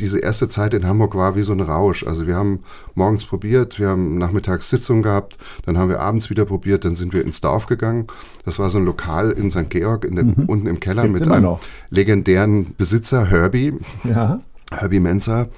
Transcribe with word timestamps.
diese 0.00 0.18
erste 0.20 0.48
Zeit 0.48 0.74
in 0.74 0.86
Hamburg 0.86 1.14
war 1.14 1.36
wie 1.36 1.42
so 1.42 1.52
ein 1.52 1.60
Rausch. 1.60 2.04
Also 2.06 2.26
wir 2.26 2.36
haben 2.36 2.60
morgens 2.94 3.24
probiert, 3.24 3.78
wir 3.78 3.88
haben 3.88 4.18
nachmittags 4.18 4.70
Sitzung 4.70 5.02
gehabt, 5.02 5.38
dann 5.64 5.78
haben 5.78 5.88
wir 5.88 6.00
abends 6.00 6.30
wieder 6.30 6.44
probiert, 6.44 6.84
dann 6.84 6.94
sind 6.94 7.12
wir 7.12 7.22
ins 7.22 7.40
Dorf 7.40 7.66
gegangen. 7.66 8.06
Das 8.44 8.58
war 8.58 8.70
so 8.70 8.78
ein 8.78 8.84
Lokal 8.84 9.32
in 9.32 9.50
St. 9.50 9.70
Georg, 9.70 10.04
in 10.04 10.16
dem, 10.16 10.26
mhm. 10.28 10.44
unten 10.46 10.66
im 10.66 10.80
Keller 10.80 11.02
Gibt's 11.02 11.20
mit 11.20 11.30
einem 11.30 11.42
noch. 11.42 11.60
legendären 11.90 12.74
Besitzer, 12.76 13.26
Herbie. 13.26 13.74
Ja. 14.04 14.40
Herbie 14.70 15.00
Menzer, 15.00 15.48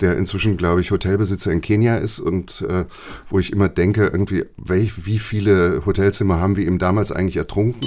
der 0.00 0.16
inzwischen, 0.16 0.56
glaube 0.56 0.80
ich, 0.80 0.90
Hotelbesitzer 0.90 1.50
in 1.50 1.60
Kenia 1.60 1.96
ist 1.96 2.20
und 2.20 2.64
äh, 2.68 2.84
wo 3.28 3.38
ich 3.38 3.52
immer 3.52 3.68
denke, 3.68 4.06
irgendwie, 4.06 4.44
welch, 4.56 5.06
wie 5.06 5.18
viele 5.18 5.82
Hotelzimmer 5.86 6.40
haben 6.40 6.56
wir 6.56 6.66
ihm 6.66 6.78
damals 6.78 7.10
eigentlich 7.10 7.36
ertrunken? 7.36 7.80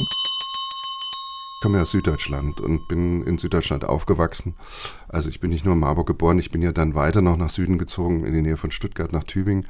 Komme 1.61 1.77
ja 1.77 1.83
aus 1.83 1.91
Süddeutschland 1.91 2.59
und 2.59 2.87
bin 2.87 3.21
in 3.21 3.37
Süddeutschland 3.37 3.85
aufgewachsen. 3.85 4.55
Also 5.07 5.29
ich 5.29 5.39
bin 5.39 5.51
nicht 5.51 5.63
nur 5.63 5.75
in 5.75 5.79
Marburg 5.79 6.07
geboren, 6.07 6.39
ich 6.39 6.49
bin 6.49 6.63
ja 6.63 6.71
dann 6.71 6.95
weiter 6.95 7.21
noch 7.21 7.37
nach 7.37 7.51
Süden 7.51 7.77
gezogen, 7.77 8.25
in 8.25 8.33
die 8.33 8.41
Nähe 8.41 8.57
von 8.57 8.71
Stuttgart 8.71 9.13
nach 9.13 9.23
Tübingen. 9.23 9.67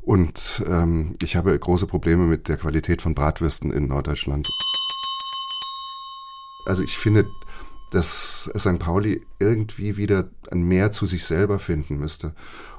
Und 0.00 0.62
ähm, 0.68 1.14
ich 1.20 1.34
habe 1.34 1.58
große 1.58 1.88
Probleme 1.88 2.26
mit 2.26 2.48
der 2.48 2.56
Qualität 2.56 3.02
von 3.02 3.16
Bratwürsten 3.16 3.72
in 3.72 3.88
Norddeutschland. 3.88 4.48
Also 6.66 6.84
ich 6.84 6.98
finde, 6.98 7.26
dass 7.90 8.50
St. 8.56 8.78
Pauli 8.78 9.26
irgendwie 9.40 9.96
wieder 9.96 10.30
ein 10.52 10.62
Mehr 10.62 10.92
zu 10.92 11.04
sich 11.06 11.24
selber 11.24 11.58
finden 11.58 11.98
müsste. 11.98 12.34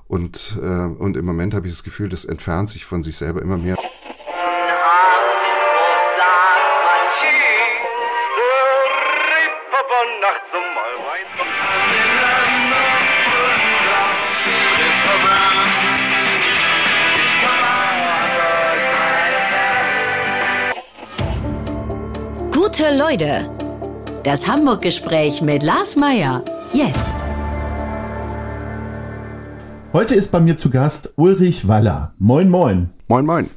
Und, 0.08 0.58
äh, 0.62 0.86
und 0.86 1.18
im 1.18 1.26
Moment 1.26 1.54
habe 1.54 1.68
ich 1.68 1.74
das 1.74 1.84
Gefühl, 1.84 2.08
das 2.08 2.24
entfernt 2.24 2.70
sich 2.70 2.86
von 2.86 3.04
sich 3.04 3.18
selber 3.18 3.42
immer 3.42 3.58
mehr. 3.58 3.76
Gute 22.78 22.98
Leute. 22.98 23.50
Das 24.24 24.50
Hamburg-Gespräch 24.50 25.42
mit 25.42 25.64
Lars 25.64 25.96
Meier. 25.96 26.44
Jetzt. 26.74 27.16
Heute 29.94 30.14
ist 30.14 30.30
bei 30.30 30.42
mir 30.42 30.58
zu 30.58 30.70
Gast 30.70 31.14
Ulrich 31.16 31.70
Waller. 31.70 32.14
Moin, 32.18 32.50
moin. 32.50 32.90
Moin, 33.08 33.26
moin. 33.26 33.50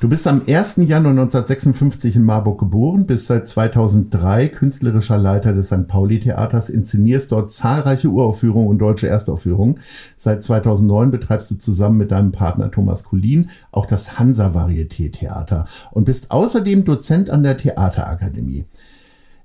Du 0.00 0.08
bist 0.08 0.28
am 0.28 0.42
1. 0.46 0.76
Januar 0.76 1.10
1956 1.10 2.16
in 2.16 2.24
Marburg 2.24 2.60
geboren, 2.60 3.06
bist 3.06 3.26
seit 3.26 3.48
2003 3.48 4.48
künstlerischer 4.48 5.18
Leiter 5.18 5.52
des 5.52 5.66
St. 5.66 5.88
Pauli 5.88 6.20
Theaters, 6.20 6.70
inszenierst 6.70 7.32
dort 7.32 7.50
zahlreiche 7.50 8.08
Uraufführungen 8.08 8.68
und 8.68 8.78
deutsche 8.78 9.08
Erstaufführungen. 9.08 9.80
Seit 10.16 10.44
2009 10.44 11.10
betreibst 11.10 11.50
du 11.50 11.56
zusammen 11.56 11.98
mit 11.98 12.12
deinem 12.12 12.30
Partner 12.30 12.70
Thomas 12.70 13.02
Kulin 13.02 13.50
auch 13.72 13.86
das 13.86 14.18
Hansa 14.18 14.54
Varieté 14.54 15.10
Theater 15.10 15.66
und 15.90 16.04
bist 16.04 16.30
außerdem 16.30 16.84
Dozent 16.84 17.28
an 17.28 17.42
der 17.42 17.56
Theaterakademie. 17.56 18.66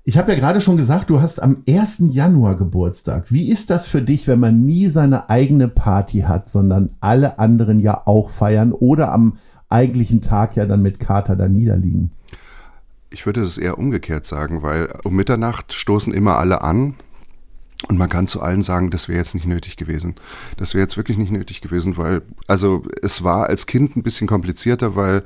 Ich 0.05 0.17
habe 0.17 0.33
ja 0.33 0.37
gerade 0.37 0.59
schon 0.59 0.75
gesagt, 0.75 1.09
du 1.09 1.21
hast 1.21 1.41
am 1.41 1.63
1. 1.65 1.99
Januar 2.09 2.57
Geburtstag. 2.57 3.31
Wie 3.31 3.49
ist 3.49 3.69
das 3.69 3.87
für 3.87 4.01
dich, 4.01 4.27
wenn 4.27 4.41
man 4.41 4.65
nie 4.65 4.89
seine 4.89 5.29
eigene 5.29 5.69
Party 5.69 6.21
hat, 6.27 6.45
sondern 6.45 6.89
alle 6.99 7.39
anderen 7.39 7.79
ja 7.79 8.01
auch 8.05 8.29
feiern 8.29 8.73
oder 8.73 9.13
am 9.13 9.35
eigentlichen 9.69 10.19
Tag 10.19 10.57
ja 10.57 10.65
dann 10.65 10.81
mit 10.81 10.99
Kater 10.99 11.37
da 11.37 11.47
niederliegen? 11.47 12.11
Ich 13.11 13.25
würde 13.25 13.43
das 13.43 13.57
eher 13.57 13.77
umgekehrt 13.77 14.25
sagen, 14.25 14.61
weil 14.61 14.93
um 15.05 15.15
Mitternacht 15.15 15.71
stoßen 15.71 16.13
immer 16.13 16.37
alle 16.37 16.63
an 16.63 16.95
und 17.87 17.97
man 17.97 18.09
kann 18.09 18.27
zu 18.27 18.41
allen 18.41 18.61
sagen, 18.61 18.89
das 18.89 19.07
wäre 19.07 19.19
jetzt 19.19 19.35
nicht 19.35 19.47
nötig 19.47 19.77
gewesen. 19.77 20.15
Das 20.57 20.73
wäre 20.73 20.81
jetzt 20.81 20.97
wirklich 20.97 21.17
nicht 21.17 21.31
nötig 21.31 21.61
gewesen, 21.61 21.95
weil, 21.95 22.23
also 22.47 22.83
es 23.01 23.23
war 23.23 23.47
als 23.47 23.67
Kind 23.67 23.95
ein 23.95 24.03
bisschen 24.03 24.27
komplizierter, 24.27 24.97
weil 24.97 25.23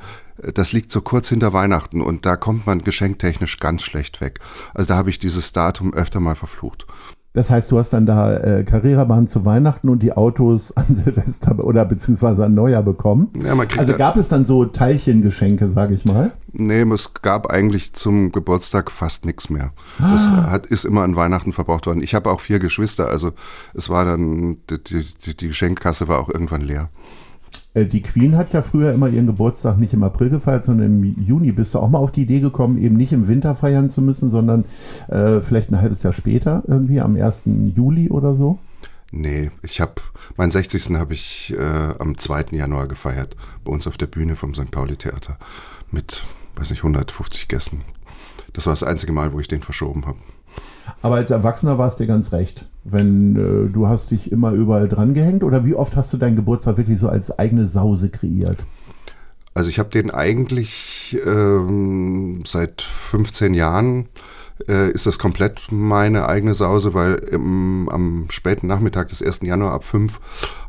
das 0.54 0.72
liegt 0.72 0.92
so 0.92 1.02
kurz 1.02 1.30
hinter 1.30 1.54
Weihnachten 1.54 2.02
und 2.02 2.26
da 2.26 2.36
kommt 2.36 2.66
man 2.66 2.82
geschenktechnisch 2.82 3.60
ganz 3.60 3.84
schlecht 3.84 4.22
weg. 4.22 4.40
Also 4.74 4.88
da 4.88 4.96
habe 4.96 5.10
ich 5.10 5.20
dieses 5.20 5.52
Datum 5.52 5.94
öfter 5.94 6.20
mal 6.20 6.36
verflucht. 6.36 6.86
Das 7.38 7.52
heißt, 7.52 7.72
du 7.72 7.78
hast 7.78 7.94
dann 7.94 8.08
da 8.08 8.36
äh, 8.36 8.64
Carrera-Bahn 8.64 9.28
zu 9.28 9.46
Weihnachten 9.46 9.90
und 9.90 10.02
die 10.02 10.12
Autos 10.12 10.72
an 10.76 10.86
Silvester 10.90 11.64
oder 11.64 11.86
beziehungsweise 11.86 12.44
an 12.44 12.56
Neujahr 12.56 12.82
bekommen. 12.82 13.30
Ja, 13.44 13.56
also 13.78 13.94
gab 13.94 14.18
es 14.18 14.28
dann 14.28 14.44
so 14.44 14.66
Teilchengeschenke, 14.66 15.70
sage 15.70 15.94
ich 15.94 16.04
mal? 16.04 16.32
Nee, 16.52 16.82
es 16.82 17.14
gab 17.22 17.52
eigentlich 17.52 17.94
zum 17.94 18.32
Geburtstag 18.32 18.90
fast 18.90 19.26
nichts 19.26 19.52
mehr. 19.52 19.72
Ah. 20.00 20.12
Das 20.12 20.52
hat, 20.52 20.66
ist 20.66 20.84
immer 20.84 21.04
an 21.04 21.16
Weihnachten 21.16 21.54
verbraucht 21.54 21.86
worden. 21.86 22.02
Ich 22.02 22.16
habe 22.16 22.32
auch 22.32 22.42
vier 22.42 22.58
Geschwister, 22.58 23.08
also 23.10 23.34
es 23.76 23.88
war 23.88 24.04
dann, 24.04 24.58
die, 24.72 25.06
die, 25.24 25.38
die 25.38 25.48
Geschenkkasse 25.48 26.08
war 26.08 26.20
auch 26.20 26.30
irgendwann 26.30 26.62
leer. 26.62 26.90
Äh, 27.78 27.86
die 27.86 28.02
Queen 28.02 28.36
hat 28.36 28.54
ja 28.54 28.62
früher 28.62 28.92
immer 28.94 29.08
ihren 29.08 29.28
Geburtstag 29.28 29.78
nicht 29.78 29.94
im 29.94 30.04
April 30.04 30.30
gefeiert, 30.30 30.66
sondern 30.66 31.04
im 31.04 31.22
Juni. 31.22 31.52
Bist 31.52 31.74
du 31.74 31.80
auch 31.80 31.90
mal 31.90 32.00
auf 32.00 32.12
die 32.12 32.24
Idee 32.24 32.40
gekommen, 32.40 32.78
eben 32.78 32.96
nicht 32.96 33.14
im 33.14 33.28
Winter 33.28 33.56
feiern 33.56 33.90
zu 33.90 34.02
müssen, 34.02 34.30
sondern 34.30 34.66
äh, 35.08 35.42
vielleicht 35.42 35.72
ein 35.72 35.82
halbes 35.82 36.04
Jahr 36.04 36.14
später, 36.14 36.64
irgendwie 36.68 37.02
am 37.02 37.16
1. 37.16 37.44
Juli 37.76 38.10
oder 38.10 38.34
so? 38.34 38.60
Nee, 39.12 39.52
ich 39.62 39.80
habe, 39.80 39.94
meinen 40.36 40.52
60. 40.52 40.96
habe 40.96 41.14
ich 41.14 41.54
äh, 41.58 41.94
am 42.00 42.18
2. 42.18 42.48
Januar 42.52 42.88
gefeiert, 42.88 43.38
bei 43.64 43.72
uns 43.72 43.88
auf 43.88 43.98
der 43.98 44.08
Bühne 44.08 44.36
vom 44.36 44.54
St. 44.54 44.70
Pauli 44.70 44.98
Theater 44.98 45.38
mit, 45.92 46.24
weiß 46.56 46.72
nicht, 46.72 46.80
150 46.80 47.48
Gästen. 47.48 47.82
Das 48.52 48.66
war 48.66 48.74
das 48.74 48.84
einzige 48.84 49.14
Mal, 49.14 49.32
wo 49.32 49.40
ich 49.40 49.48
den 49.48 49.62
verschoben 49.62 50.06
habe. 50.06 50.18
Aber 51.02 51.16
als 51.16 51.32
Erwachsener 51.32 51.78
war 51.78 51.88
es 51.88 51.96
dir 51.96 52.08
ganz 52.08 52.32
recht. 52.32 52.66
Wenn 52.84 53.36
äh, 53.36 53.70
du 53.70 53.88
hast 53.88 54.12
dich 54.12 54.32
immer 54.32 54.52
überall 54.52 54.88
dran 54.88 55.14
gehängt 55.14 55.44
oder 55.44 55.66
wie 55.66 55.76
oft 55.76 55.96
hast 55.96 56.14
du 56.14 56.18
deinen 56.18 56.36
Geburtstag 56.36 56.78
wirklich 56.78 57.00
so 57.00 57.10
als 57.10 57.38
eigene 57.38 57.68
Sause 57.68 58.10
kreiert? 58.10 58.66
Also 59.54 59.70
ich 59.70 59.80
habe 59.80 59.90
den 59.90 60.12
eigentlich 60.12 61.18
ähm, 61.26 62.44
seit 62.46 62.82
15 62.82 63.54
Jahren 63.54 64.08
äh, 64.68 64.92
ist 64.92 65.06
das 65.06 65.20
komplett 65.20 65.72
meine 65.72 66.28
eigene 66.28 66.54
Sause, 66.54 66.94
weil 66.94 67.16
im, 67.16 67.90
am 67.90 68.26
späten 68.30 68.68
Nachmittag 68.68 69.10
des 69.10 69.22
1. 69.22 69.42
Januar 69.44 69.74
ab 69.74 69.84
5 69.84 70.20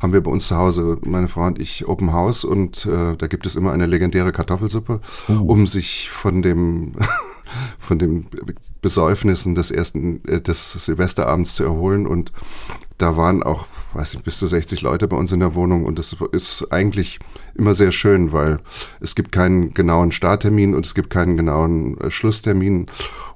haben 0.01 0.12
wir 0.12 0.23
bei 0.23 0.31
uns 0.31 0.49
zu 0.49 0.57
Hause, 0.57 0.99
meine 1.05 1.28
Frau 1.28 1.47
und 1.47 1.59
ich, 1.59 1.89
Open 1.89 2.12
House 2.12 2.45
und 2.45 2.87
äh, 2.87 3.17
da 3.17 3.27
gibt 3.27 3.47
es 3.47 3.57
immer 3.57 3.73
eine 3.73 3.87
legendäre 3.87 4.33
Kartoffelsuppe, 4.33 5.01
oh. 5.28 5.33
um 5.33 5.67
sich 5.67 6.11
von 6.11 6.43
dem 6.43 6.93
von 7.78 7.99
den 7.99 8.27
Besäufnissen 8.81 9.55
des 9.55 9.71
ersten, 9.71 10.25
äh, 10.27 10.41
des 10.41 10.72
Silvesterabends 10.72 11.55
zu 11.55 11.65
erholen. 11.65 12.06
Und 12.06 12.33
da 12.99 13.16
waren 13.16 13.43
auch, 13.43 13.66
weiß 13.94 14.15
ich, 14.15 14.22
bis 14.22 14.38
zu 14.38 14.47
60 14.47 14.82
Leute 14.82 15.09
bei 15.09 15.16
uns 15.16 15.32
in 15.32 15.41
der 15.41 15.54
Wohnung 15.54 15.84
und 15.84 15.99
das 15.99 16.16
ist 16.32 16.66
eigentlich 16.71 17.19
immer 17.54 17.75
sehr 17.75 17.93
schön, 17.93 18.32
weil 18.32 18.59
es 19.00 19.15
gibt 19.15 19.32
keinen 19.32 19.75
genauen 19.75 20.12
Starttermin 20.12 20.75
und 20.75 20.87
es 20.87 20.94
gibt 20.94 21.10
keinen 21.10 21.37
genauen 21.37 21.98
äh, 21.98 22.10
Schlusstermin 22.10 22.87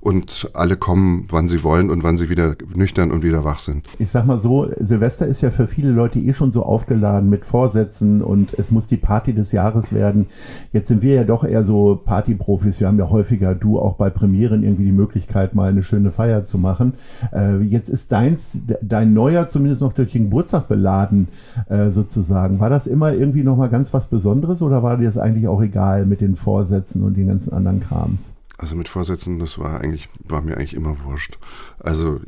und 0.01 0.51
alle 0.55 0.77
kommen, 0.77 1.27
wann 1.31 1.49
sie 1.49 1.63
wollen 1.63 1.89
und 1.89 2.03
wann 2.03 2.19
sie 2.19 2.29
wieder 2.29 2.57
nüchtern 2.75 3.13
und 3.13 3.23
wieder 3.23 3.45
wach 3.45 3.61
sind. 3.61 3.87
Ich 3.99 4.11
sag 4.11 4.27
mal 4.27 4.39
so, 4.39 4.69
Silvester 4.79 5.27
ist 5.27 5.43
ja 5.43 5.51
für 5.51 5.69
viele 5.69 5.91
Leute 5.91 6.19
eh 6.19 6.33
schon 6.33 6.51
so 6.51 6.65
aufgeladen 6.65 7.31
mit 7.31 7.45
Vorsätzen 7.45 8.21
und 8.21 8.53
es 8.59 8.73
muss 8.73 8.89
die 8.89 8.97
Party 8.97 9.33
des 9.33 9.53
Jahres 9.53 9.93
werden. 9.93 10.27
Jetzt 10.73 10.89
sind 10.89 11.03
wir 11.03 11.15
ja 11.15 11.25
doch 11.25 11.45
eher 11.45 11.63
so 11.63 12.01
Partyprofis. 12.05 12.81
Wir 12.81 12.89
haben 12.89 12.99
ja 12.99 13.11
häufiger, 13.11 13.55
du 13.55 13.79
auch 13.79 13.95
bei 13.95 14.11
Premieren 14.11 14.65
irgendwie 14.65 14.85
die 14.85 14.93
Möglichkeit, 14.93 15.55
mal 15.55 15.69
eine 15.69 15.85
schöne 15.85 16.11
Feier 16.11 16.43
zu 16.43 16.59
machen. 16.59 16.95
Äh, 17.33 17.61
jetzt 17.61 17.89
ist 17.89 18.11
deins, 18.11 18.61
dein 18.83 19.13
Neuer 19.15 19.47
zumindest 19.47 19.83
noch 19.83 19.93
durch 19.93 20.13
den 20.13 20.25
Geburtstag 20.25 20.42
beladen, 20.69 21.29
äh, 21.69 21.91
sozusagen. 21.91 22.61
War 22.61 22.71
das 22.71 22.87
immer 22.87 23.13
irgendwie 23.13 23.43
nochmal 23.43 23.69
ganz 23.69 23.93
was 23.95 24.09
Besonderes 24.09 24.63
oder 24.63 24.83
war 24.83 24.97
dir 24.97 25.05
das 25.05 25.19
eigentlich 25.19 25.49
auch 25.49 25.63
egal 25.63 26.07
mit 26.07 26.21
den 26.21 26.35
Vorsätzen 26.35 27.03
und 27.03 27.17
den 27.17 27.29
ganzen 27.29 27.53
anderen 27.53 27.81
Krams? 27.81 28.35
Also 28.59 28.77
mit 28.77 28.89
Vorsätzen, 28.89 29.39
das 29.39 29.59
war 29.59 29.81
eigentlich, 29.81 30.09
war 30.25 30.43
mir 30.43 30.57
eigentlich 30.57 30.75
immer 30.75 31.05
wurscht. 31.05 31.39
Also 31.81 32.21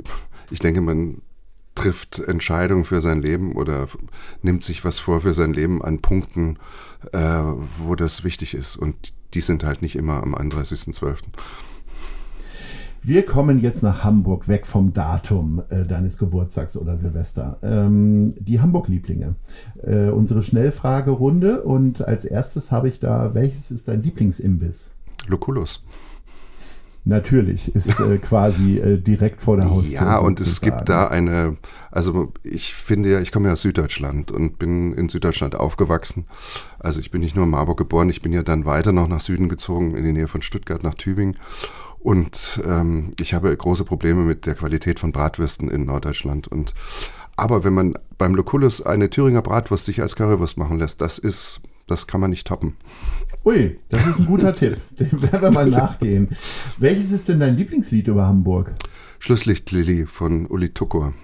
ich 0.51 0.59
denke, 0.59 0.81
man 0.81 1.23
trifft 1.75 2.21
Entscheidungen 2.21 2.85
für 2.85 3.01
sein 3.01 3.21
Leben 3.21 3.57
oder 3.57 3.87
nimmt 4.43 4.65
sich 4.65 4.85
was 4.85 4.99
vor 4.99 5.23
für 5.23 5.35
sein 5.35 5.53
Leben 5.53 5.83
an 5.83 6.01
Punkten, 6.01 6.59
äh, 7.13 7.43
wo 7.79 7.95
das 7.95 8.25
wichtig 8.25 8.55
ist. 8.55 8.77
Und 8.77 9.13
die 9.35 9.41
sind 9.41 9.65
halt 9.65 9.83
nicht 9.83 9.97
immer 9.97 10.23
am 10.23 10.35
31.12. 10.35 11.17
Wir 13.07 13.27
kommen 13.27 13.61
jetzt 13.61 13.83
nach 13.83 14.03
Hamburg, 14.03 14.49
weg 14.49 14.67
vom 14.67 14.95
Datum 14.95 15.63
äh, 15.69 15.85
deines 15.85 16.17
Geburtstags 16.17 16.75
oder 16.75 16.97
Silvester. 16.97 17.59
Ähm, 17.63 18.35
die 18.41 18.63
Hamburg-Lieblinge. 18.63 19.35
Äh, 19.83 20.09
unsere 20.09 20.43
Schnellfragerunde. 20.43 21.65
Und 21.65 22.01
als 22.01 22.25
erstes 22.25 22.73
habe 22.73 22.89
ich 22.89 23.01
da, 23.01 23.35
welches 23.35 23.71
ist 23.71 23.89
dein 23.89 24.01
Lieblingsimbiss? 24.01 24.87
Lucullus. 25.27 25.85
Natürlich, 27.05 27.75
ist 27.75 28.01
äh, 28.01 28.17
quasi 28.23 28.79
äh, 28.79 28.99
direkt 28.99 29.43
vor 29.43 29.59
der 29.59 29.69
Haustür. 29.69 30.01
Ja, 30.01 30.19
und 30.21 30.41
es 30.41 30.63
gibt 30.63 30.89
da 30.89 31.09
eine, 31.09 31.59
also 31.91 32.33
ich 32.43 32.73
finde 32.73 33.11
ja, 33.11 33.21
ich 33.21 33.31
komme 33.31 33.49
ja 33.49 33.53
aus 33.53 33.61
Süddeutschland 33.61 34.31
und 34.31 34.59
bin 34.59 34.95
in 34.95 35.11
Süddeutschland 35.11 35.55
aufgewachsen. 35.55 36.25
Also 36.79 37.01
ich 37.01 37.11
bin 37.11 37.21
nicht 37.21 37.37
nur 37.37 37.45
in 37.45 37.51
Marburg 37.51 37.77
geboren, 37.77 38.09
ich 38.09 38.23
bin 38.23 38.33
ja 38.33 38.43
dann 38.43 38.65
weiter 38.65 38.93
noch 38.93 39.09
nach 39.09 39.21
Süden 39.21 39.51
gezogen, 39.51 39.95
in 39.95 40.05
die 40.05 40.13
Nähe 40.13 40.29
von 40.29 40.41
Stuttgart 40.41 40.83
nach 40.83 40.95
Tübingen. 40.95 41.37
Und 42.05 42.61
ähm, 42.67 43.13
ich 43.19 43.33
habe 43.33 43.57
große 43.57 43.85
Probleme 43.85 44.25
mit 44.25 44.45
der 44.45 44.55
Qualität 44.55 45.01
von 45.01 45.11
Bratwürsten 45.11 45.71
in 45.71 45.87
Norddeutschland. 45.87 46.47
Und 46.47 46.75
Aber 47.35 47.65
wenn 47.65 47.73
man 47.73 47.95
beim 48.19 48.35
Lucullus 48.35 48.83
eine 48.83 49.09
Thüringer 49.09 49.41
Bratwurst 49.41 49.87
sich 49.87 50.03
als 50.03 50.15
Currywurst 50.15 50.59
machen 50.59 50.79
lässt, 50.79 51.01
das 51.01 51.19
ist, 51.19 51.63
das 51.87 52.07
kann 52.07 52.21
man 52.21 52.29
nicht 52.29 52.47
toppen. 52.47 52.77
Ui, 53.47 53.81
das 53.89 54.07
ist 54.07 54.21
ein 54.21 54.27
guter 54.27 54.55
Tipp. 54.55 54.77
Dem 55.01 55.23
werden 55.23 55.41
wir 55.41 55.51
mal 55.51 55.67
nachgehen. 55.67 56.29
Welches 56.77 57.11
ist 57.11 57.31
denn 57.31 57.41
dein 57.41 57.57
Lieblingslied 57.57 58.07
über 58.07 58.27
Hamburg? 58.27 58.75
Schlusslichtlilly 59.19 60.05
von 60.05 60.45
Uli 60.45 60.75
Tucker. 60.75 61.15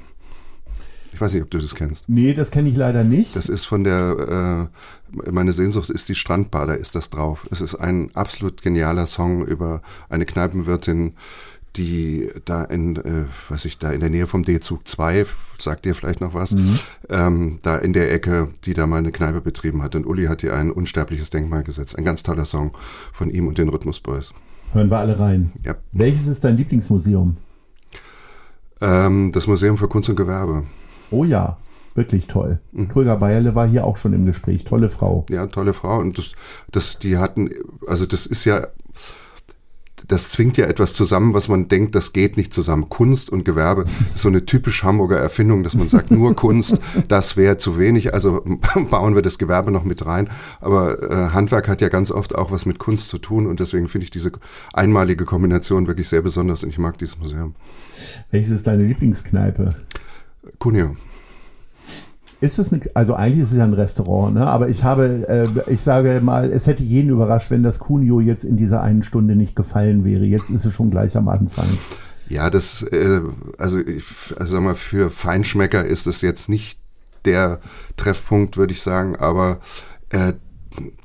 Ich 1.13 1.21
weiß 1.21 1.35
nicht, 1.35 1.43
ob 1.43 1.51
du 1.51 1.59
das 1.59 1.75
kennst. 1.75 2.09
Nee, 2.09 2.35
das 2.35 2.51
kenne 2.51 2.69
ich 2.69 2.77
leider 2.77 3.05
nicht. 3.05 3.35
Das 3.35 3.49
ist 3.49 3.65
von 3.65 3.85
der, 3.85 4.69
äh, 5.17 5.31
meine 5.31 5.53
Sehnsucht 5.53 5.91
ist 5.91 6.09
die 6.09 6.15
Strandbar, 6.15 6.67
da 6.67 6.75
ist 6.75 6.95
das 6.95 7.11
drauf. 7.11 7.47
Es 7.51 7.61
ist 7.61 7.75
ein 7.75 8.15
absolut 8.15 8.63
genialer 8.63 9.07
Song 9.07 9.45
über 9.45 9.83
eine 10.09 10.25
Kneipenwirtin, 10.25 11.15
die 11.77 12.29
da 12.45 12.65
in, 12.65 12.97
äh, 12.97 13.25
was 13.49 13.65
ich, 13.65 13.79
da 13.79 13.93
in 13.93 14.01
der 14.01 14.11
Nähe 14.11 14.27
vom 14.27 14.43
D-Zug 14.43 14.87
2, 14.89 15.27
sagt 15.59 15.85
dir 15.85 15.95
vielleicht 15.95 16.21
noch 16.21 16.35
was, 16.35 16.53
mhm. 16.53 16.79
ähm, 17.09 17.59
da 17.63 17.77
in 17.77 17.93
der 17.93 18.13
Ecke, 18.13 18.49
die 18.65 18.75
da 18.75 18.87
mal 18.87 18.99
eine 18.99 19.13
Kneipe 19.13 19.41
betrieben 19.41 19.83
hat. 19.83 19.95
Und 19.95 20.07
Uli 20.07 20.27
hat 20.27 20.43
ihr 20.43 20.55
ein 20.55 20.71
unsterbliches 20.71 21.31
Denkmal 21.31 21.63
gesetzt. 21.63 21.97
Ein 21.97 22.05
ganz 22.05 22.23
toller 22.23 22.45
Song 22.45 22.73
von 23.13 23.31
ihm 23.31 23.47
und 23.47 23.59
den 23.59 23.69
Rhythmus 23.69 24.01
Boys. 24.01 24.33
Hören 24.73 24.91
wir 24.91 24.99
alle 24.99 25.19
rein. 25.19 25.53
Ja. 25.65 25.77
Welches 25.93 26.27
ist 26.27 26.45
dein 26.45 26.57
Lieblingsmuseum? 26.57 27.37
Ähm, 28.81 29.31
das 29.33 29.47
Museum 29.47 29.77
für 29.77 29.89
Kunst 29.89 30.09
und 30.09 30.17
Gewerbe. 30.17 30.65
Oh 31.11 31.25
ja, 31.25 31.59
wirklich 31.95 32.27
toll. 32.27 32.61
Mhm. 32.73 32.89
Tulga 32.89 33.17
Bayerle 33.17 33.55
war 33.55 33.67
hier 33.67 33.85
auch 33.85 33.97
schon 33.97 34.13
im 34.13 34.25
Gespräch. 34.25 34.65
Tolle 34.65 34.89
Frau. 34.89 35.27
Ja, 35.31 35.47
tolle 35.47 35.75
Frau. 35.75 35.99
Und 35.99 36.19
das, 36.19 36.33
das, 36.71 36.99
die 36.99 37.17
hatten, 37.17 37.51
also 37.87 38.07
das 38.07 38.27
ist 38.27 38.45
ja 38.45 38.67
das 40.09 40.31
zwingt 40.31 40.57
ja 40.57 40.67
etwas 40.67 40.93
zusammen, 40.93 41.35
was 41.35 41.49
man 41.49 41.69
denkt, 41.69 41.95
das 41.95 42.13
geht 42.13 42.37
nicht 42.37 42.55
zusammen. 42.55 42.89
Kunst 42.89 43.31
und 43.31 43.45
Gewerbe 43.45 43.85
ist 44.15 44.23
so 44.23 44.29
eine 44.29 44.45
typisch 44.45 44.83
Hamburger 44.83 45.19
Erfindung, 45.19 45.63
dass 45.63 45.75
man 45.75 45.89
sagt, 45.89 46.11
nur 46.11 46.35
Kunst, 46.35 46.81
das 47.09 47.37
wäre 47.37 47.59
zu 47.59 47.79
wenig, 47.79 48.15
also 48.15 48.43
bauen 48.91 49.15
wir 49.15 49.23
das 49.23 49.39
Gewerbe 49.39 49.71
noch 49.71 49.85
mit 49.85 50.05
rein. 50.07 50.29
Aber 50.61 51.03
äh, 51.03 51.31
Handwerk 51.31 51.69
hat 51.69 51.81
ja 51.81 51.89
ganz 51.89 52.11
oft 52.11 52.35
auch 52.35 52.51
was 52.51 52.67
mit 52.67 52.79
Kunst 52.79 53.09
zu 53.09 53.19
tun 53.19 53.47
und 53.47 53.61
deswegen 53.61 53.89
finde 53.89 54.05
ich 54.05 54.11
diese 54.11 54.33
einmalige 54.73 55.25
Kombination 55.25 55.87
wirklich 55.87 56.09
sehr 56.09 56.23
besonders 56.23 56.65
und 56.65 56.71
ich 56.71 56.79
mag 56.79 56.99
dieses 56.99 57.19
Museum. 57.19 57.55
Welches 58.31 58.51
ist 58.51 58.67
deine 58.67 58.85
Lieblingskneipe? 58.85 59.75
Cuneo. 60.59 60.97
Ist 62.41 62.59
es 62.59 62.73
eine, 62.73 62.83
also 62.95 63.15
eigentlich 63.15 63.43
ist 63.43 63.53
es 63.53 63.59
ja 63.59 63.65
ein 63.65 63.75
Restaurant, 63.75 64.35
ne? 64.35 64.47
aber 64.47 64.69
ich 64.71 64.83
habe, 64.83 65.29
äh, 65.29 65.73
ich 65.73 65.83
sage 65.83 66.21
mal, 66.23 66.51
es 66.51 66.67
hätte 66.67 66.83
jeden 66.83 67.11
überrascht, 67.11 67.51
wenn 67.51 67.63
das 67.63 67.79
Cunio 67.79 68.21
jetzt 68.21 68.45
in 68.45 68.57
dieser 68.57 68.83
einen 68.83 69.03
Stunde 69.03 69.37
nicht 69.37 69.55
gefallen 69.55 70.05
wäre. 70.05 70.25
Jetzt 70.25 70.49
ist 70.49 70.65
es 70.65 70.73
schon 70.73 70.91
gleich 70.91 71.17
am 71.19 71.29
Anfang. 71.29 71.67
Ja, 72.31 72.49
das, 72.49 72.83
äh, 72.83 73.21
also 73.59 73.81
ich 73.81 74.05
also 74.39 74.57
sag 74.57 74.63
mal, 74.63 74.75
für 74.75 75.11
Feinschmecker 75.11 75.85
ist 75.85 76.07
es 76.07 76.23
jetzt 76.23 76.49
nicht 76.49 76.79
der 77.27 77.61
Treffpunkt, 77.97 78.57
würde 78.57 78.73
ich 78.73 78.81
sagen, 78.81 79.17
aber 79.17 79.61
äh, 80.09 80.33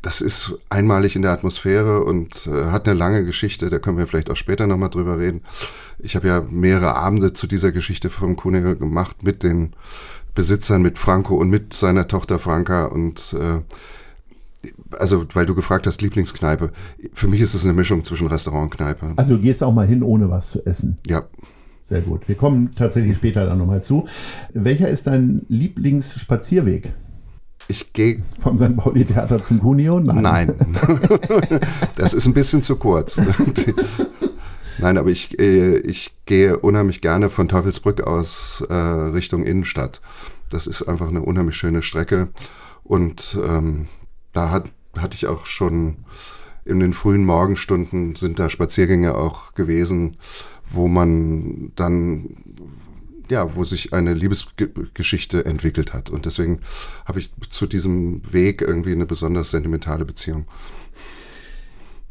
das 0.01 0.21
ist 0.21 0.53
einmalig 0.69 1.15
in 1.15 1.21
der 1.21 1.31
Atmosphäre 1.31 2.03
und 2.03 2.47
äh, 2.47 2.65
hat 2.65 2.87
eine 2.87 2.97
lange 2.97 3.25
Geschichte, 3.25 3.69
da 3.69 3.79
können 3.79 3.97
wir 3.97 4.07
vielleicht 4.07 4.29
auch 4.29 4.35
später 4.35 4.67
nochmal 4.67 4.89
drüber 4.89 5.17
reden. 5.19 5.41
Ich 5.99 6.15
habe 6.15 6.27
ja 6.27 6.41
mehrere 6.41 6.95
Abende 6.95 7.33
zu 7.33 7.47
dieser 7.47 7.71
Geschichte 7.71 8.09
vom 8.09 8.35
Cuneo 8.35 8.75
gemacht 8.75 9.23
mit 9.23 9.43
den 9.43 9.73
Besitzern, 10.33 10.81
mit 10.81 10.99
Franco 10.99 11.35
und 11.35 11.49
mit 11.49 11.73
seiner 11.73 12.07
Tochter 12.07 12.39
Franka 12.39 12.85
und 12.85 13.33
äh, 13.39 13.61
also, 14.97 15.25
weil 15.33 15.45
du 15.45 15.55
gefragt 15.55 15.85
hast, 15.87 16.01
Lieblingskneipe. 16.01 16.71
Für 17.13 17.27
mich 17.27 17.41
ist 17.41 17.53
es 17.53 17.63
eine 17.63 17.73
Mischung 17.73 18.03
zwischen 18.03 18.27
Restaurant 18.27 18.63
und 18.63 18.77
Kneipe. 18.77 19.07
Also, 19.15 19.35
du 19.35 19.41
gehst 19.41 19.63
auch 19.63 19.73
mal 19.73 19.85
hin, 19.85 20.01
ohne 20.01 20.29
was 20.29 20.49
zu 20.49 20.65
essen. 20.65 20.97
Ja. 21.07 21.23
Sehr 21.83 22.01
gut. 22.01 22.27
Wir 22.27 22.35
kommen 22.35 22.71
tatsächlich 22.75 23.15
später 23.15 23.45
dann 23.45 23.59
nochmal 23.59 23.83
zu. 23.83 24.05
Welcher 24.53 24.89
ist 24.89 25.05
dein 25.05 25.45
Lieblingsspazierweg? 25.49 26.93
Ich 27.67 27.93
gehe. 27.93 28.23
Vom 28.39 28.57
St. 28.57 28.75
Pauli-Theater 28.75 29.41
zum 29.43 29.59
Cuneo? 29.59 29.99
Nein. 29.99 30.21
Nein. 30.21 30.53
das 31.95 32.13
ist 32.13 32.25
ein 32.25 32.33
bisschen 32.33 32.63
zu 32.63 32.75
kurz. 32.75 33.19
Nein, 34.79 34.97
aber 34.97 35.09
ich, 35.09 35.39
äh, 35.39 35.77
ich 35.77 36.15
gehe 36.25 36.59
unheimlich 36.59 37.01
gerne 37.01 37.29
von 37.29 37.47
Teufelsbrück 37.47 38.01
aus 38.01 38.63
äh, 38.69 38.73
Richtung 38.73 39.43
Innenstadt. 39.43 40.01
Das 40.49 40.67
ist 40.67 40.83
einfach 40.83 41.07
eine 41.07 41.21
unheimlich 41.21 41.55
schöne 41.55 41.81
Strecke. 41.81 42.29
Und 42.83 43.37
ähm, 43.47 43.87
da 44.33 44.51
hat, 44.51 44.65
hatte 44.97 45.15
ich 45.15 45.27
auch 45.27 45.45
schon 45.45 45.97
in 46.65 46.79
den 46.79 46.93
frühen 46.93 47.25
Morgenstunden 47.25 48.15
sind 48.15 48.39
da 48.39 48.49
Spaziergänge 48.49 49.15
auch 49.15 49.53
gewesen, 49.53 50.17
wo 50.67 50.87
man 50.87 51.71
dann 51.75 52.37
ja, 53.29 53.55
wo 53.55 53.63
sich 53.63 53.93
eine 53.93 54.13
Liebesgeschichte 54.13 55.45
entwickelt 55.45 55.93
hat. 55.93 56.09
Und 56.09 56.25
deswegen 56.25 56.59
habe 57.05 57.19
ich 57.19 57.31
zu 57.49 57.65
diesem 57.65 58.21
Weg 58.31 58.61
irgendwie 58.61 58.91
eine 58.91 59.05
besonders 59.05 59.51
sentimentale 59.51 60.05
Beziehung. 60.05 60.45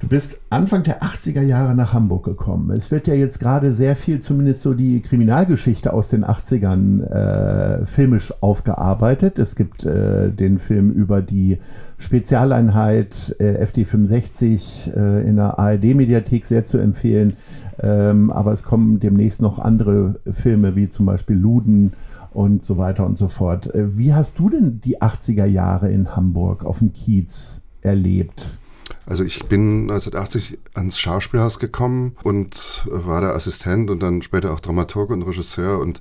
Du 0.05 0.11
bist 0.11 0.37
Anfang 0.51 0.83
der 0.83 1.03
80er 1.03 1.41
Jahre 1.41 1.75
nach 1.75 1.95
Hamburg 1.95 2.27
gekommen. 2.27 2.71
Es 2.73 2.91
wird 2.91 3.07
ja 3.07 3.15
jetzt 3.15 3.41
gerade 3.41 3.73
sehr 3.73 3.97
viel, 3.97 4.19
zumindest 4.19 4.61
so 4.61 4.75
die 4.75 5.01
Kriminalgeschichte 5.01 5.95
aus 5.95 6.11
den 6.11 6.27
80ern, 6.27 7.05
äh, 7.05 7.87
filmisch 7.87 8.31
aufgearbeitet. 8.43 9.39
Es 9.39 9.57
gibt 9.57 9.87
äh, 9.87 10.31
den 10.31 10.59
Film 10.59 10.91
über 10.91 11.23
die 11.23 11.59
Spezialeinheit 11.97 13.35
äh, 13.39 13.65
FD65 13.65 14.95
äh, 14.95 15.27
in 15.27 15.37
der 15.37 15.59
ARD-Mediathek 15.59 16.45
sehr 16.45 16.67
zu 16.67 16.77
empfehlen. 16.77 17.39
Ähm, 17.81 18.31
aber 18.31 18.53
es 18.53 18.63
kommen 18.63 19.01
demnächst 19.01 19.41
noch 19.41 19.59
andere 19.59 20.21
Filme, 20.31 20.77
wie 20.77 20.91
zum 20.91 21.07
Beispiel 21.07 21.37
Luden 21.37 21.95
und 22.35 22.63
so 22.63 22.77
weiter 22.77 23.07
und 23.07 23.17
so 23.17 23.29
fort. 23.29 23.75
Äh, 23.75 23.97
wie 23.97 24.13
hast 24.13 24.39
du 24.39 24.51
denn 24.51 24.83
die 24.83 25.01
80er 25.01 25.47
Jahre 25.47 25.91
in 25.91 26.15
Hamburg 26.15 26.67
auf 26.67 26.81
dem 26.81 26.93
Kiez 26.93 27.63
erlebt? 27.81 28.59
Also 29.07 29.25
ich 29.25 29.45
bin 29.47 29.83
1980 29.83 30.59
ans 30.75 30.99
Schauspielhaus 30.99 31.59
gekommen 31.59 32.17
und 32.23 32.85
war 32.87 33.21
da 33.21 33.33
Assistent 33.33 33.91
und 33.91 34.01
dann 34.01 34.23
später 34.23 34.53
auch 34.53 34.61
Dramaturg 34.61 35.11
und 35.11 35.23
Regisseur 35.23 35.79
und 35.79 36.01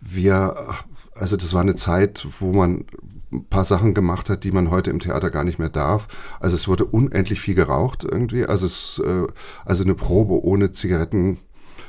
wir, 0.00 0.56
also 1.14 1.36
das 1.36 1.54
war 1.54 1.60
eine 1.60 1.76
Zeit, 1.76 2.26
wo 2.40 2.52
man 2.52 2.86
ein 3.32 3.44
paar 3.44 3.64
Sachen 3.64 3.94
gemacht 3.94 4.28
hat, 4.28 4.44
die 4.44 4.50
man 4.50 4.70
heute 4.70 4.90
im 4.90 4.98
Theater 4.98 5.30
gar 5.30 5.44
nicht 5.44 5.58
mehr 5.58 5.68
darf. 5.68 6.08
Also 6.40 6.56
es 6.56 6.66
wurde 6.66 6.84
unendlich 6.84 7.40
viel 7.40 7.54
geraucht 7.54 8.04
irgendwie. 8.04 8.44
Also 8.44 8.66
es, 8.66 9.00
äh, 9.04 9.26
also 9.64 9.84
eine 9.84 9.94
Probe 9.94 10.44
ohne 10.44 10.72
Zigaretten 10.72 11.38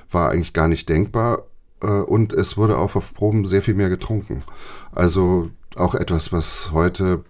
war 0.10 0.30
eigentlich 0.30 0.54
gar 0.54 0.68
nicht 0.68 0.88
denkbar. 0.90 1.44
Äh, 1.81 1.88
und 1.88 2.34
es 2.34 2.57
wurde 2.57 2.78
auch 2.78 2.96
auf 2.96 3.14
Proben 3.14 3.46
sehr 3.46 3.64
viel 3.64 3.74
mehr 3.74 3.90
getrunken. 3.90 4.44
Also 4.92 5.50
auch 5.75 5.96
etwas, 5.96 6.31
was 6.31 6.72
heute 6.72 7.24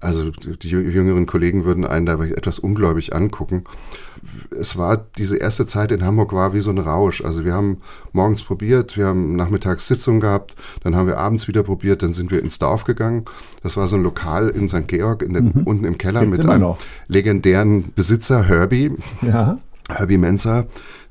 also 0.00 0.30
die 0.30 0.68
jüngeren 0.68 1.26
Kollegen 1.26 1.64
würden 1.64 1.86
einen 1.86 2.06
da 2.06 2.22
etwas 2.22 2.58
ungläubig 2.58 3.14
angucken. 3.14 3.64
Es 4.50 4.76
war, 4.76 5.06
diese 5.18 5.36
erste 5.36 5.66
Zeit 5.66 5.92
in 5.92 6.04
Hamburg 6.04 6.32
war 6.32 6.52
wie 6.52 6.60
so 6.60 6.70
ein 6.70 6.78
Rausch. 6.78 7.22
Also 7.22 7.44
wir 7.44 7.54
haben 7.54 7.78
morgens 8.12 8.42
probiert, 8.42 8.96
wir 8.96 9.06
haben 9.06 9.36
nachmittags 9.36 9.86
Sitzung 9.86 10.20
gehabt, 10.20 10.56
dann 10.82 10.96
haben 10.96 11.06
wir 11.06 11.18
abends 11.18 11.48
wieder 11.48 11.62
probiert, 11.62 12.02
dann 12.02 12.12
sind 12.12 12.30
wir 12.30 12.40
ins 12.40 12.58
Dorf 12.58 12.84
gegangen. 12.84 13.24
Das 13.62 13.76
war 13.76 13.88
so 13.88 13.96
ein 13.96 14.02
Lokal 14.02 14.48
in 14.48 14.68
St. 14.68 14.88
Georg, 14.88 15.22
in 15.22 15.32
der, 15.32 15.42
mhm. 15.42 15.62
unten 15.64 15.84
im 15.84 15.98
Keller 15.98 16.20
Gibt's 16.20 16.38
mit 16.38 16.48
einem 16.48 16.62
noch. 16.62 16.78
legendären 17.08 17.92
Besitzer, 17.94 18.44
Herbie. 18.44 18.92
Ja. 19.22 19.58
Herbie 19.88 20.18
Menzer, 20.18 20.66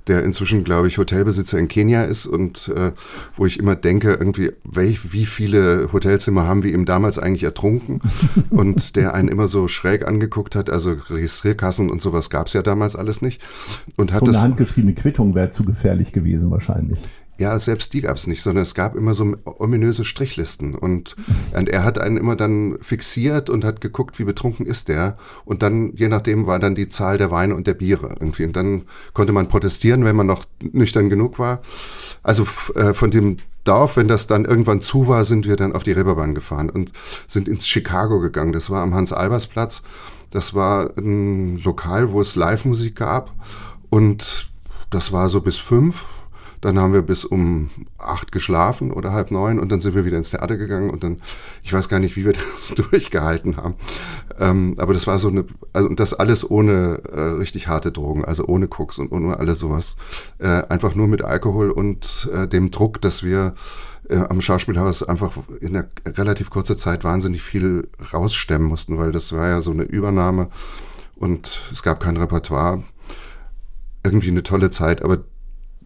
der 0.08 0.24
inzwischen, 0.24 0.64
glaube 0.64 0.88
ich, 0.88 0.98
Hotelbesitzer 0.98 1.58
in 1.58 1.68
Kenia 1.68 2.04
ist 2.04 2.26
und 2.26 2.68
äh, 2.70 2.92
wo 3.36 3.46
ich 3.46 3.60
immer 3.60 3.76
denke, 3.76 4.14
irgendwie, 4.14 4.52
welch, 4.64 5.14
wie 5.14 5.26
viele 5.26 5.90
Hotelzimmer 5.92 6.48
haben 6.48 6.64
wir 6.64 6.74
ihm 6.74 6.86
damals 6.86 7.18
eigentlich 7.18 7.44
ertrunken 7.44 8.02
und 8.50 8.96
der 8.96 9.14
einen 9.14 9.30
immer 9.30 9.48
so 9.48 9.68
schräg 9.68 10.08
angeguckt 10.08 10.56
hat, 10.56 10.70
also 10.70 10.96
Registrierkassen 11.10 11.90
und 11.90 12.02
sowas 12.02 12.30
gab 12.30 12.48
es 12.48 12.54
ja 12.54 12.62
damals 12.62 12.96
alles 12.96 13.22
nicht. 13.22 13.42
Und 13.96 14.14
hat 14.14 14.20
so 14.20 14.26
eine 14.26 14.34
das, 14.34 14.44
handgeschriebene 14.44 14.94
Quittung 14.94 15.36
wäre 15.36 15.50
zu 15.50 15.64
gefährlich 15.64 16.12
gewesen 16.12 16.52
wahrscheinlich. 16.52 17.08
Ja, 17.38 17.60
selbst 17.60 17.94
die 17.94 18.02
gab 18.02 18.16
es 18.16 18.28
nicht, 18.28 18.42
sondern 18.42 18.64
es 18.64 18.76
gab 18.76 18.96
immer 18.96 19.14
so 19.14 19.36
ominöse 19.44 20.06
Strichlisten. 20.06 20.74
Und, 20.74 21.18
und 21.54 21.68
er 21.68 21.84
hat 21.84 22.00
einen 22.00 22.16
immer 22.16 22.38
dann 22.38 22.78
fixiert 22.82 23.50
und 23.50 23.66
hat 23.66 23.82
geguckt, 23.82 24.20
wie 24.20 24.24
betrunken 24.24 24.66
ist 24.66 24.88
der. 24.88 25.18
Und 25.44 25.62
dann, 25.62 25.94
je 25.96 26.08
nachdem, 26.08 26.48
war 26.48 26.60
dann 26.60 26.76
die 26.76 26.88
Zahl 26.88 27.18
der 27.18 27.32
Weine 27.32 27.56
und 27.56 27.68
der 27.68 27.74
Biere 27.74 28.16
irgendwie. 28.20 28.46
Und 28.46 28.56
dann 28.56 28.84
konnte 29.14 29.34
man 29.34 29.50
protestieren, 29.50 30.06
wenn 30.06 30.16
man 30.16 30.28
noch 30.28 30.46
nüchtern 30.62 31.10
genug 31.10 31.38
war. 31.38 31.62
Also 32.24 32.48
äh, 32.76 32.94
von 32.94 33.12
dem 33.12 33.38
Dorf, 33.66 33.98
wenn 33.98 34.08
das 34.08 34.28
dann 34.28 34.46
irgendwann 34.46 34.80
zu 34.80 35.08
war, 35.08 35.26
sind 35.26 35.46
wir 35.46 35.58
dann 35.58 35.74
auf 35.74 35.84
die 35.84 35.92
Reeperbahn 35.92 36.36
gefahren 36.36 36.70
und 36.70 36.94
sind 37.28 37.50
ins 37.50 37.68
Chicago 37.68 38.22
gegangen. 38.22 38.54
Das 38.54 38.70
war 38.70 38.82
am 38.82 38.94
Hans-Albers-Platz. 38.94 39.84
Das 40.30 40.54
war 40.54 40.96
ein 40.98 41.58
Lokal, 41.58 42.12
wo 42.12 42.22
es 42.22 42.36
Live-Musik 42.36 42.96
gab. 42.96 43.34
Und 43.90 44.50
das 44.90 45.12
war 45.12 45.30
so 45.30 45.42
bis 45.42 45.58
fünf 45.58 46.06
Dann 46.66 46.80
haben 46.80 46.94
wir 46.94 47.04
bis 47.04 47.26
um 47.26 47.70
acht 48.00 48.32
geschlafen 48.32 48.92
oder 48.92 49.14
halb 49.14 49.30
neun 49.30 49.60
und 49.60 49.72
dann 49.72 49.82
sind 49.82 49.94
wir 49.94 50.04
wieder 50.04 50.18
ins 50.18 50.32
Theater 50.32 50.58
gegangen 50.58 50.90
und 50.90 51.04
dann, 51.04 51.22
ich 51.62 51.72
weiß 51.72 51.90
gar 51.90 52.00
nicht, 52.00 52.16
wie 52.16 52.26
wir 52.26 52.34
das 52.34 52.74
durchgehalten 52.90 53.58
haben. 53.58 53.76
Ähm, 54.40 54.74
aber 54.80 54.96
das 54.96 55.06
war 55.06 55.20
so 55.20 55.28
eine, 55.28 55.46
also 55.74 55.88
und 55.88 56.00
das 56.00 56.16
alles 56.16 56.50
ohne 56.50 57.04
äh, 57.12 57.20
richtig 57.38 57.68
harte 57.68 57.92
Drogen, 57.92 58.26
also 58.26 58.48
ohne 58.48 58.68
Koks 58.68 58.98
und 58.98 59.12
ohne 59.12 59.38
alles 59.38 59.60
sowas. 59.60 59.96
Äh, 60.40 60.64
einfach 60.68 60.96
nur 60.96 61.08
mit 61.08 61.22
Alkohol 61.22 61.70
und 61.70 62.32
äh, 62.34 62.48
dem 62.48 62.72
Druck, 62.72 63.00
dass 63.00 63.22
wir 63.22 63.54
äh, 64.10 64.18
am 64.18 64.42
Schauspielhaus 64.42 65.04
einfach 65.04 65.38
in 65.62 65.78
einer 65.78 65.88
relativ 66.08 66.50
kurzer 66.50 66.80
Zeit 66.80 67.04
wahnsinnig 67.04 67.44
viel 67.44 67.90
rausstemmen 68.12 68.68
mussten, 68.68 68.98
weil 68.98 69.12
das 69.12 69.34
war 69.34 69.48
ja 69.50 69.62
so 69.62 69.70
eine 69.70 69.84
Übernahme 69.84 70.50
und 71.16 71.62
es 71.72 71.84
gab 71.84 72.00
kein 72.00 72.18
Repertoire. 72.18 72.82
Irgendwie 74.04 74.30
eine 74.30 74.42
tolle 74.42 74.72
Zeit, 74.72 75.04
aber 75.04 75.26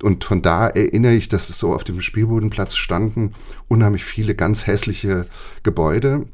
und 0.04 0.24
von 0.24 0.42
da 0.42 0.68
erinnere 0.68 1.14
ich, 1.14 1.28
dass 1.30 1.48
so 1.48 1.74
auf 1.74 1.84
dem 1.84 2.02
Spielbodenplatz 2.02 2.76
standen 2.76 3.34
unheimlich 3.68 4.04
viele 4.04 4.36
ganz 4.36 4.68
hässliche 4.68 5.28
Gebäude. 5.64 6.28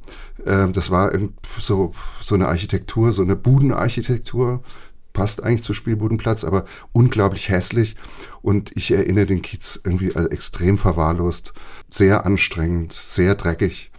Ähm, 0.45 0.73
das 0.73 0.91
war 0.91 1.11
so, 1.59 1.93
so 2.21 2.35
eine 2.35 2.47
Architektur, 2.47 3.11
so 3.11 3.21
eine 3.21 3.35
Budenarchitektur, 3.35 4.63
passt 5.13 5.43
eigentlich 5.43 5.63
zu 5.63 5.73
Spielbodenplatz, 5.73 6.43
aber 6.43 6.65
unglaublich 6.91 7.49
hässlich. 7.49 7.95
Und 8.41 8.71
ich 8.75 8.91
erinnere 8.91 9.25
den 9.25 9.41
Kiez 9.41 9.79
irgendwie 9.83 10.15
also 10.15 10.29
extrem 10.29 10.77
verwahrlost, 10.77 11.53
sehr 11.87 12.25
anstrengend, 12.25 12.93
sehr 12.93 13.33
dreckig. 13.35 13.91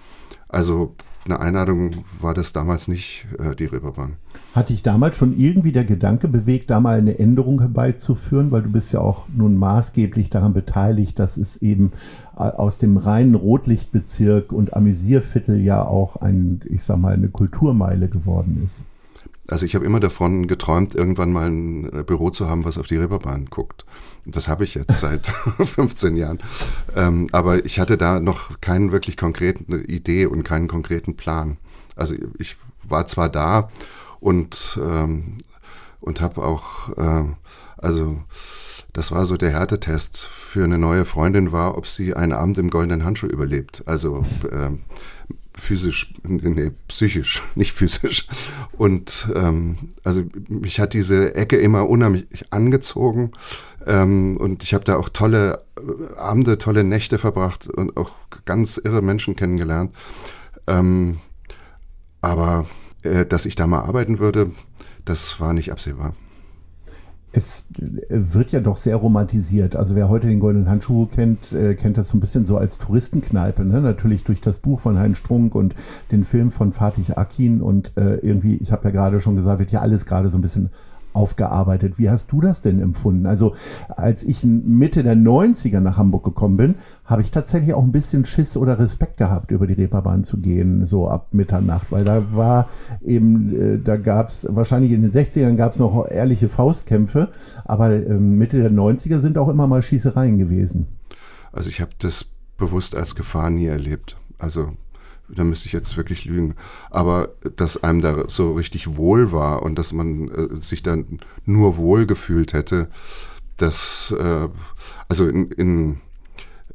Also 0.49 0.95
eine 1.27 1.41
Einladung 1.41 1.91
war 2.21 2.35
das 2.35 2.53
damals 2.53 2.89
nicht, 2.89 3.27
äh, 3.39 3.55
die 3.55 3.67
Reeperbahn. 3.67 4.15
Hat 4.55 4.71
dich 4.71 4.83
damals 4.83 5.17
schon 5.17 5.39
irgendwie 5.39 5.73
der 5.73 5.85
Gedanke 5.85 6.29
bewegt, 6.29 6.71
da 6.71 6.81
mal 6.81 6.99
eine 6.99 7.19
Änderung 7.19 7.61
herbeizuführen? 7.61 8.51
Weil 8.51 8.63
du 8.63 8.71
bist 8.71 8.93
ja 8.93 9.01
auch 9.01 9.27
nun 9.35 9.57
maßgeblich 9.57 10.31
daran 10.31 10.55
beteiligt, 10.55 11.19
dass 11.19 11.37
es 11.37 11.57
eben 11.59 11.93
äh, 12.37 12.41
aus 12.41 12.79
dem 12.79 12.97
reinen 12.97 13.35
Rotlichtbezirk 13.35 14.53
und 14.53 14.75
Amüsierviertel 14.75 15.61
ja 15.61 15.85
auch 15.85 16.17
ein, 16.17 16.61
ich 16.65 16.83
sag 16.83 16.99
mal, 16.99 17.15
eine 17.15 17.29
Kulturmeile 17.29 18.09
geworden 18.09 18.63
ist. 18.65 18.85
Also 19.49 19.65
ich 19.67 19.75
habe 19.75 19.85
immer 19.85 20.01
davon 20.01 20.47
geträumt, 20.47 20.95
irgendwann 20.95 21.33
mal 21.33 21.49
ein 21.49 21.93
äh, 21.93 22.03
Büro 22.03 22.31
zu 22.31 22.49
haben, 22.49 22.65
was 22.65 22.79
auf 22.79 22.87
die 22.87 22.97
Reeperbahn 22.97 23.47
guckt. 23.47 23.85
Das 24.25 24.49
habe 24.49 24.65
ich 24.65 24.75
jetzt 24.75 24.99
seit 25.01 25.27
15 25.65 26.17
Jahren. 26.17 26.41
Ähm, 26.95 27.29
aber 27.33 27.65
ich 27.65 27.79
hatte 27.79 27.97
da 27.97 28.21
noch 28.21 28.61
keinen 28.61 28.93
wirklich 28.93 29.17
konkreten 29.17 29.73
Idee 29.85 30.27
und 30.27 30.43
keinen 30.43 30.69
konkreten 30.69 31.17
Plan. 31.17 31.59
Also 31.95 32.15
ich 32.39 32.57
war 32.83 33.07
zwar 33.07 33.29
da 33.29 33.71
und 34.21 34.79
ähm, 34.83 35.39
und 36.01 36.21
habe 36.21 36.43
auch 36.43 36.97
äh, 36.97 37.25
also 37.79 38.19
das 38.93 39.13
war 39.13 39.27
so 39.27 39.37
der 39.37 39.51
Härtetest 39.51 40.25
für 40.25 40.65
eine 40.65 40.79
neue 40.79 41.05
Freundin 41.05 41.53
war, 41.53 41.77
ob 41.77 41.87
sie 41.87 42.15
einen 42.15 42.33
Abend 42.33 42.57
im 42.57 42.71
goldenen 42.71 43.05
Handschuh 43.05 43.27
überlebt. 43.27 43.83
Also 43.87 44.25
ähm, 44.51 44.81
physisch, 45.57 46.15
nee, 46.23 46.71
psychisch, 46.89 47.43
nicht 47.55 47.73
physisch. 47.73 48.27
Und 48.73 49.29
ähm, 49.35 49.77
also 50.05 50.25
mich 50.49 50.81
hat 50.81 50.95
diese 50.95 51.35
Ecke 51.35 51.57
immer 51.57 51.89
unheimlich 51.89 52.27
angezogen. 52.51 53.33
Ähm, 53.87 54.37
und 54.37 54.63
ich 54.63 54.75
habe 54.75 54.85
da 54.85 54.97
auch 54.97 55.09
tolle 55.09 55.65
äh, 55.79 56.17
Abende, 56.17 56.59
tolle 56.59 56.85
Nächte 56.85 57.19
verbracht 57.19 57.69
und 57.69 57.97
auch 57.97 58.15
ganz 58.45 58.79
irre 58.79 59.03
Menschen 59.03 59.37
kennengelernt. 59.37 59.95
Ähm, 60.67 61.21
aber 62.21 62.67
äh, 63.03 63.25
dass 63.25 63.47
ich 63.47 63.57
da 63.57 63.67
mal 63.67 63.81
arbeiten 63.81 64.19
würde, 64.19 64.51
das 65.05 65.41
war 65.41 65.53
nicht 65.53 65.73
absehbar 65.73 66.15
es 67.37 67.67
wird 68.09 68.53
ja 68.53 68.61
doch 68.61 68.79
sehr 68.79 68.97
romantisiert. 68.97 69.77
Also 69.77 69.95
wer 69.95 70.09
heute 70.09 70.27
den 70.27 70.41
Goldenen 70.41 70.71
Handschuh 70.71 71.05
kennt, 71.05 71.53
äh, 71.53 71.75
kennt 71.75 71.99
das 71.99 72.09
so 72.09 72.17
ein 72.17 72.21
bisschen 72.21 72.47
so 72.47 72.57
als 72.57 72.79
Touristenkneipe. 72.79 73.63
Ne? 73.63 73.83
Natürlich 73.83 74.25
durch 74.25 74.41
das 74.41 74.59
Buch 74.59 74.81
von 74.81 74.99
Heinz 74.99 75.19
Strunk 75.19 75.55
und 75.55 75.75
den 76.11 76.25
Film 76.25 76.51
von 76.51 76.73
Fatih 76.73 77.13
Akin 77.15 77.61
und 77.61 77.93
äh, 77.97 78.17
irgendwie, 78.17 78.57
ich 78.57 78.73
habe 78.73 78.85
ja 78.85 78.91
gerade 78.91 79.21
schon 79.21 79.37
gesagt, 79.37 79.59
wird 79.59 79.71
ja 79.71 79.81
alles 79.81 80.07
gerade 80.07 80.29
so 80.29 80.39
ein 80.39 80.41
bisschen 80.41 80.71
aufgearbeitet. 81.17 81.99
Wie 81.99 82.11
hast 82.11 82.31
du 82.31 82.41
das 82.41 82.61
denn 82.61 82.81
empfunden? 82.81 83.27
Also 83.27 83.55
als 83.89 84.23
ich 84.23 84.45
Mitte 84.45 85.03
der 85.03 85.17
90er 85.17 85.81
nach 85.81 85.97
Hamburg 85.97 86.25
gekommen 86.25 86.57
bin, 86.57 86.75
habe 87.05 87.23
ich 87.23 87.31
tatsächlich 87.31 87.75
auch 87.75 87.83
ein 87.83 87.93
bisschen 87.93 88.25
Schiss 88.25 88.57
oder 88.57 88.79
Respekt 88.79 89.17
gehabt, 89.17 89.51
über 89.51 89.67
die 89.67 89.75
Reeperbahn 89.75 90.25
zu 90.25 90.39
gehen, 90.39 90.85
so 90.85 91.09
ab 91.09 91.29
Mitternacht, 91.33 91.91
weil 91.91 92.05
da 92.05 92.35
war 92.37 92.69
eben, 93.05 93.55
äh, 93.57 93.79
da 93.79 93.97
gab 93.97 94.29
es, 94.29 94.47
wahrscheinlich 94.51 94.93
in 94.93 95.03
den 95.03 95.11
60ern 95.11 95.57
gab 95.57 95.73
es 95.73 95.79
noch 95.79 96.07
ehrliche 96.09 96.49
Faustkämpfe, 96.49 97.31
aber 97.65 97.91
äh, 97.95 98.19
Mitte 98.19 98.61
der 98.61 98.71
90er 98.71 99.19
sind 99.19 99.39
auch 99.39 99.49
immer 99.49 99.67
mal 99.67 99.83
Schießereien 99.83 100.39
gewesen. 100.39 100.87
Also 101.53 101.71
ich 101.71 101.81
habe 101.81 101.93
das 101.99 102.27
bewusst 102.59 102.95
als 102.95 103.15
Gefahr 103.15 103.51
nie 103.51 103.67
erlebt. 103.67 104.17
Also 104.39 104.73
da 105.29 105.45
müsste 105.45 105.67
ich 105.67 105.73
jetzt 105.73 105.97
wirklich 105.97 106.25
lügen, 106.25 106.55
aber 106.91 107.31
dass 107.57 107.83
einem 107.83 108.01
da 108.01 108.25
so 108.29 108.53
richtig 108.53 108.97
wohl 108.97 109.33
war 109.33 109.63
und 109.63 109.77
dass 109.77 109.93
man 109.93 110.29
äh, 110.29 110.61
sich 110.61 110.83
dann 110.83 111.19
nur 111.45 111.77
wohl 111.77 112.07
gefühlt 112.07 112.53
hätte, 112.53 112.89
das, 113.57 114.15
äh, 114.19 114.49
also 115.09 115.29
in, 115.29 115.51
in, 115.53 116.01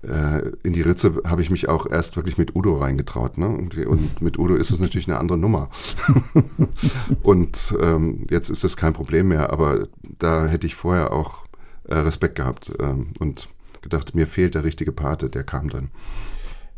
äh, 0.04 0.50
in 0.64 0.74
die 0.74 0.82
Ritze 0.82 1.22
habe 1.26 1.42
ich 1.42 1.50
mich 1.50 1.70
auch 1.70 1.86
erst 1.90 2.16
wirklich 2.16 2.38
mit 2.38 2.56
Udo 2.56 2.78
reingetraut. 2.78 3.38
Ne? 3.38 3.48
Und, 3.48 3.78
und 3.78 4.22
mit 4.22 4.40
Udo 4.40 4.56
ist 4.56 4.72
es 4.72 4.80
natürlich 4.80 5.08
eine 5.08 5.20
andere 5.20 5.38
Nummer. 5.38 5.70
und 7.24 7.76
ähm, 7.80 8.24
jetzt 8.30 8.50
ist 8.50 8.64
das 8.64 8.78
kein 8.78 8.94
Problem 8.94 9.28
mehr, 9.30 9.52
aber 9.52 9.88
da 10.20 10.48
hätte 10.48 10.68
ich 10.68 10.76
vorher 10.76 11.14
auch 11.14 11.46
äh, 11.88 11.96
Respekt 11.96 12.36
gehabt 12.36 12.72
ähm, 12.80 13.08
und 13.20 13.48
gedacht, 13.82 14.16
mir 14.16 14.28
fehlt 14.28 14.56
der 14.56 14.64
richtige 14.64 14.92
Pate, 14.92 15.30
der 15.30 15.44
kam 15.44 15.70
dann. 15.70 15.90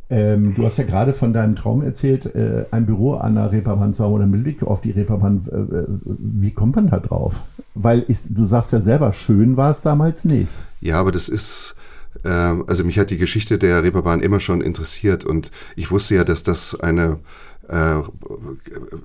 Ähm, 0.10 0.54
du 0.56 0.64
hast 0.66 0.78
ja 0.78 0.84
gerade 0.84 1.14
von 1.14 1.34
deinem 1.34 1.56
Traum 1.56 1.82
erzählt, 1.82 2.26
äh, 2.36 2.66
ein 2.72 2.86
Büro 2.86 3.14
an 3.16 3.36
der 3.36 3.52
Reeperbahn 3.52 3.94
zu 3.94 4.04
haben 4.04 4.14
oder 4.14 4.28
mit 4.28 4.62
auf 4.64 4.82
die 4.82 4.92
Reeperbahn. 4.92 5.42
Äh, 5.52 5.56
äh, 5.56 5.88
wie 6.06 6.52
kommt 6.52 6.76
man 6.76 6.90
da 6.90 7.00
drauf? 7.00 7.42
Weil 7.74 8.06
ich, 8.08 8.20
du 8.30 8.44
sagst 8.44 8.74
ja 8.74 8.82
selber, 8.82 9.14
schön 9.14 9.58
war 9.58 9.72
es 9.72 9.82
damals 9.82 10.26
nicht. 10.26 10.52
Ja, 10.82 11.00
aber 11.00 11.12
das 11.12 11.30
ist, 11.30 11.76
äh, 12.24 12.30
also 12.30 12.84
mich 12.84 13.00
hat 13.00 13.10
die 13.10 13.18
Geschichte 13.18 13.58
der 13.58 13.84
Reeperbahn 13.84 14.20
immer 14.20 14.40
schon 14.40 14.62
interessiert 14.62 15.24
und 15.24 15.52
ich 15.76 15.90
wusste 15.90 16.16
ja, 16.16 16.24
dass 16.24 16.44
das 16.44 16.80
eine 16.80 17.20
äh, 17.70 18.02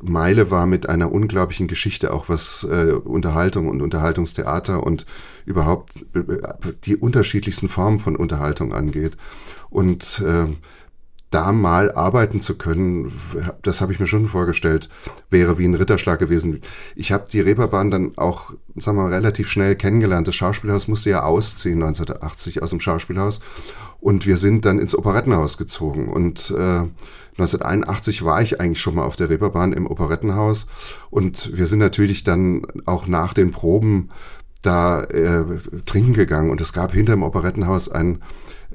Meile 0.03 0.51
war 0.51 0.67
mit 0.67 0.89
einer 0.89 1.13
unglaublichen 1.13 1.69
Geschichte, 1.69 2.13
auch 2.13 2.29
was 2.29 2.67
äh, 2.71 2.93
Unterhaltung 2.93 3.69
und 3.69 3.83
Unterhaltungstheater 3.83 4.83
und 4.83 5.07
überhaupt 5.47 6.05
äh, 6.15 6.23
die 6.85 6.97
unterschiedlichsten 6.97 7.69
Formen 7.69 8.01
von 8.01 8.17
Unterhaltung 8.17 8.75
angeht. 8.75 9.17
Und 9.71 10.23
äh, 10.27 10.47
da 11.31 11.53
mal 11.53 11.93
arbeiten 11.93 12.41
zu 12.41 12.57
können, 12.57 13.13
das 13.63 13.81
habe 13.81 13.93
ich 13.93 14.01
mir 14.01 14.07
schon 14.07 14.29
vorgestellt, 14.29 14.89
wäre 15.29 15.59
wie 15.59 15.67
ein 15.67 15.75
Ritterschlag 15.75 16.19
gewesen. 16.19 16.63
Ich 16.97 17.13
habe 17.13 17.29
die 17.31 17.41
Reeperbahn 17.41 17.91
dann 17.91 18.13
auch, 18.17 18.53
sagen 18.77 18.97
wir 18.97 19.05
mal, 19.05 19.13
relativ 19.13 19.51
schnell 19.51 19.77
kennengelernt. 19.77 20.27
Das 20.27 20.37
Schauspielhaus 20.37 20.89
musste 20.89 21.11
ja 21.11 21.25
ausziehen 21.25 21.83
1980 21.83 22.63
aus 22.63 22.71
dem 22.71 22.81
Schauspielhaus 22.81 23.41
und 24.01 24.27
wir 24.27 24.39
sind 24.39 24.65
dann 24.65 24.79
ins 24.79 24.97
Operettenhaus 24.97 25.59
gezogen 25.59 26.09
und 26.09 26.51
äh, 26.51 26.87
1981 27.39 28.25
war 28.25 28.43
ich 28.43 28.61
eigentlich 28.61 28.81
schon 28.81 28.97
mal 28.97 29.05
auf 29.05 29.17
der 29.17 29.31
Reeperbahn 29.31 29.73
im 29.73 29.87
Operettenhaus 29.87 30.67
und 31.11 31.57
wir 31.57 31.67
sind 31.67 31.79
natürlich 31.79 32.25
dann 32.25 32.67
auch 32.85 33.07
nach 33.07 33.35
den 33.35 33.53
Proben 33.53 34.09
da 34.63 35.05
äh, 35.05 35.45
trinken 35.87 36.15
gegangen 36.15 36.51
und 36.51 36.61
es 36.61 36.73
gab 36.73 36.93
hinter 36.93 37.13
dem 37.13 37.23
Operettenhaus 37.23 37.89
ein 37.89 38.23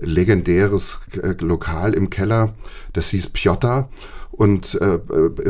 legendäres 0.04 1.02
äh, 1.22 1.34
Lokal 1.40 1.94
im 1.94 2.10
Keller, 2.10 2.54
das 2.94 3.10
hieß 3.10 3.30
Piotr. 3.30 3.90
Und 4.32 4.80
äh, 4.82 4.98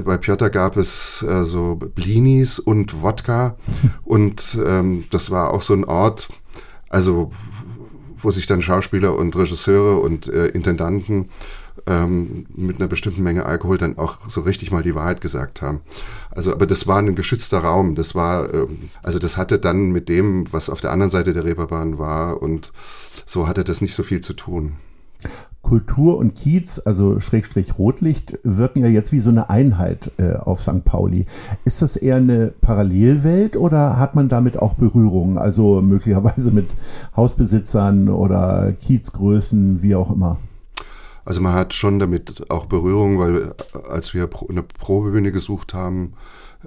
bei 0.01 0.17
Piotr 0.17 0.49
gab 0.49 0.75
es 0.75 1.23
äh, 1.23 1.45
so 1.45 1.75
Blinis 1.75 2.59
und 2.59 3.01
Wodka. 3.01 3.55
Und 4.03 4.57
ähm, 4.65 5.05
das 5.09 5.31
war 5.31 5.53
auch 5.53 5.61
so 5.61 5.73
ein 5.73 5.85
Ort, 5.85 6.27
also 6.89 7.31
wo 8.17 8.31
sich 8.31 8.45
dann 8.45 8.61
Schauspieler 8.61 9.15
und 9.17 9.35
Regisseure 9.35 9.99
und 9.99 10.27
äh, 10.27 10.47
Intendanten 10.47 11.29
ähm, 11.87 12.45
mit 12.55 12.79
einer 12.79 12.87
bestimmten 12.87 13.23
Menge 13.23 13.45
Alkohol 13.45 13.77
dann 13.77 13.97
auch 13.97 14.17
so 14.29 14.41
richtig 14.41 14.71
mal 14.71 14.83
die 14.83 14.95
Wahrheit 14.95 15.21
gesagt 15.21 15.61
haben. 15.61 15.81
Also, 16.31 16.53
aber 16.53 16.65
das 16.65 16.87
war 16.87 16.99
ein 16.99 17.15
geschützter 17.15 17.59
Raum. 17.59 17.95
Das 17.95 18.15
war, 18.15 18.53
ähm, 18.53 18.89
also 19.01 19.19
das 19.19 19.37
hatte 19.37 19.59
dann 19.59 19.91
mit 19.91 20.09
dem, 20.09 20.51
was 20.53 20.69
auf 20.69 20.81
der 20.81 20.91
anderen 20.91 21.11
Seite 21.11 21.33
der 21.33 21.45
Reeperbahn 21.45 21.97
war 21.97 22.41
und 22.41 22.71
so 23.25 23.47
hatte 23.47 23.63
das 23.63 23.81
nicht 23.81 23.95
so 23.95 24.03
viel 24.03 24.21
zu 24.21 24.33
tun. 24.33 24.73
Kultur 25.61 26.17
und 26.17 26.33
Kiez, 26.33 26.81
also 26.83 27.21
Schrägstrich 27.21 27.79
Rotlicht, 27.79 28.37
wirken 28.43 28.81
ja 28.81 28.87
jetzt 28.87 29.13
wie 29.13 29.21
so 29.21 29.29
eine 29.29 29.49
Einheit 29.49 30.11
äh, 30.17 30.33
auf 30.33 30.59
St. 30.59 30.83
Pauli. 30.83 31.25
Ist 31.63 31.81
das 31.81 31.95
eher 31.95 32.17
eine 32.17 32.53
Parallelwelt 32.59 33.55
oder 33.55 33.97
hat 33.97 34.13
man 34.13 34.27
damit 34.27 34.61
auch 34.61 34.73
Berührungen? 34.73 35.37
Also 35.37 35.81
möglicherweise 35.81 36.51
mit 36.51 36.75
Hausbesitzern 37.15 38.09
oder 38.09 38.73
Kiezgrößen, 38.73 39.81
wie 39.81 39.95
auch 39.95 40.11
immer? 40.11 40.37
Also 41.25 41.41
man 41.41 41.53
hat 41.53 41.73
schon 41.73 41.99
damit 41.99 42.49
auch 42.49 42.65
Berührung, 42.65 43.19
weil 43.19 43.53
äh, 43.73 43.77
als 43.89 44.13
wir 44.13 44.29
eine 44.49 44.63
Probebühne 44.63 45.31
gesucht 45.31 45.73
haben, 45.73 46.13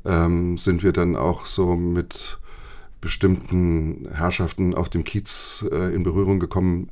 ähm, 0.05 0.59
sind 0.59 0.83
wir 0.83 0.93
dann 0.93 1.17
auch 1.17 1.47
so 1.47 1.77
mit 1.77 2.39
bestimmten 3.01 4.09
Herrschaften 4.11 4.75
auf 4.75 4.89
dem 4.89 5.05
Kiez 5.05 5.65
äh, 5.71 5.95
in 5.95 6.03
Berührung 6.03 6.41
gekommen, 6.41 6.91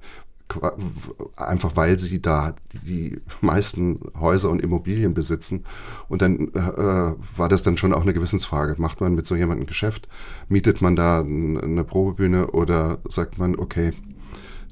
einfach 1.37 1.75
weil 1.75 1.99
sie 1.99 2.21
da 2.21 2.55
die 2.87 3.21
meisten 3.41 4.01
Häuser 4.21 4.51
und 4.51 4.61
Immobilien 4.61 5.15
besitzen. 5.15 5.65
Und 6.09 6.23
dann 6.23 6.53
äh, 6.55 7.15
war 7.37 7.49
das 7.49 7.63
dann 7.63 7.79
schon 7.79 7.95
auch 7.95 8.03
eine 8.03 8.15
Gewissensfrage. 8.15 8.77
Macht 8.79 9.01
man 9.01 9.15
mit 9.15 9.27
so 9.27 9.35
jemandem 9.35 9.67
Geschäft? 9.67 10.09
Mietet 10.49 10.83
man 10.83 10.97
da 10.97 11.21
eine 11.21 11.85
Probebühne 11.85 12.49
oder 12.49 12.99
sagt 13.09 13.39
man, 13.39 13.57
okay, 13.59 13.93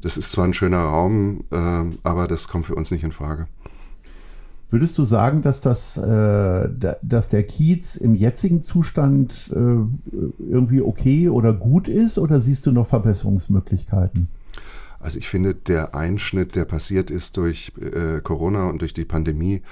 das 0.03 0.17
ist 0.17 0.33
zwar 0.33 0.45
ein 0.45 0.55
schöner 0.55 0.81
Raum, 0.81 1.45
äh, 1.51 1.85
aber 2.03 2.29
das 2.29 2.49
kommt 2.49 2.67
für 2.67 2.75
uns 2.75 2.91
nicht 2.91 3.05
in 3.05 3.13
Frage. 3.13 3.47
Würdest 4.71 4.97
du 4.97 5.05
sagen, 5.05 5.43
dass 5.43 5.61
das, 5.61 5.99
äh, 5.99 6.69
dass 7.03 7.29
der 7.29 7.43
Kiez 7.43 7.95
im 7.95 8.15
jetzigen 8.15 8.61
Zustand 8.61 9.53
äh, 9.55 10.37
irgendwie 10.39 10.81
okay 10.81 11.29
oder 11.29 11.53
gut 11.53 11.89
ist 11.89 12.19
oder 12.19 12.41
siehst 12.41 12.65
du 12.65 12.73
noch 12.73 12.87
Verbesserungsmöglichkeiten? 12.87 14.29
Also 14.99 15.19
ich 15.19 15.29
finde, 15.29 15.55
der 15.55 15.95
Einschnitt, 15.95 16.55
der 16.55 16.65
passiert 16.65 17.11
ist 17.11 17.37
durch 17.37 17.73
äh, 17.81 18.21
Corona 18.23 18.71
und 18.71 18.81
durch 18.81 18.95
die 18.95 19.05
Pandemie, 19.05 19.63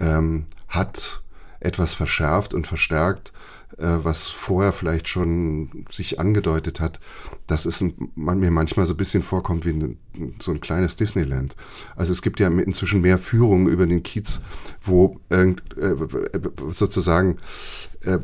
ähm, 0.00 0.44
hat 0.68 1.22
etwas 1.64 1.94
verschärft 1.94 2.54
und 2.54 2.66
verstärkt, 2.66 3.32
äh, 3.78 3.98
was 4.02 4.28
vorher 4.28 4.72
vielleicht 4.72 5.08
schon 5.08 5.86
sich 5.90 6.20
angedeutet 6.20 6.80
hat, 6.80 7.00
es 7.64 7.80
ein, 7.80 8.10
man 8.14 8.38
mir 8.38 8.50
manchmal 8.50 8.86
so 8.86 8.94
ein 8.94 8.98
bisschen 8.98 9.22
vorkommt 9.22 9.64
wie 9.64 9.70
ein, 9.70 9.98
so 10.40 10.50
ein 10.50 10.60
kleines 10.60 10.96
Disneyland. 10.96 11.56
Also 11.96 12.12
es 12.12 12.22
gibt 12.22 12.40
ja 12.40 12.48
inzwischen 12.48 13.00
mehr 13.00 13.18
Führungen 13.18 13.68
über 13.68 13.86
den 13.86 14.02
Kiez, 14.02 14.42
wo 14.82 15.20
äh, 15.30 15.54
sozusagen 16.70 17.38
äh, 18.02 18.18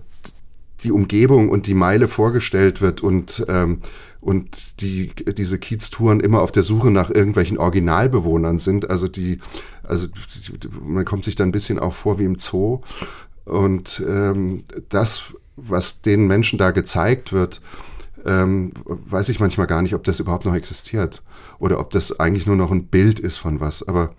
die 0.85 0.93
Umgebung 0.93 1.49
und 1.49 1.67
die 1.67 1.75
Meile 1.75 2.09
vorgestellt 2.09 2.81
wird 2.81 3.01
und 3.01 3.45
ähm, 3.49 3.81
und 4.21 4.81
die 4.81 5.13
diese 5.15 5.59
Kiez-Touren 5.59 6.21
immer 6.21 6.43
auf 6.43 6.51
der 6.51 6.65
Suche 6.65 6.91
nach 6.91 7.09
irgendwelchen 7.09 7.57
Originalbewohnern 7.57 8.59
sind. 8.59 8.91
Also 8.91 9.07
die, 9.07 9.39
also 9.85 10.09
man 10.83 11.05
kommt 11.05 11.25
sich 11.25 11.37
da 11.37 11.45
ein 11.45 11.53
bisschen 11.53 11.79
auch 11.79 11.95
vor 11.95 12.19
wie 12.19 12.25
im 12.25 12.39
Zoo. 12.39 12.81
Und 13.49 14.03
ähm, 14.07 14.59
das, 14.89 15.33
was 15.57 16.03
den 16.03 16.27
Menschen 16.27 16.59
da 16.59 16.71
gezeigt 16.71 17.33
wird, 17.33 17.61
ähm, 18.25 18.73
weiß 18.85 19.29
ich 19.29 19.41
manchmal 19.41 19.67
gar 19.67 19.83
nicht, 19.83 19.95
ob 19.95 20.05
das 20.05 20.21
überhaupt 20.21 20.45
noch 20.45 20.55
existiert 20.55 21.23
oder 21.59 21.81
ob 21.81 21.91
das 21.91 22.21
eigentlich 22.21 22.47
nur 22.47 22.57
noch 22.57 22.71
ein 22.71 22.87
Bild 22.87 23.21
ist 23.21 23.39
von 23.39 23.61
was. 23.61 23.87
Aber 23.87 24.15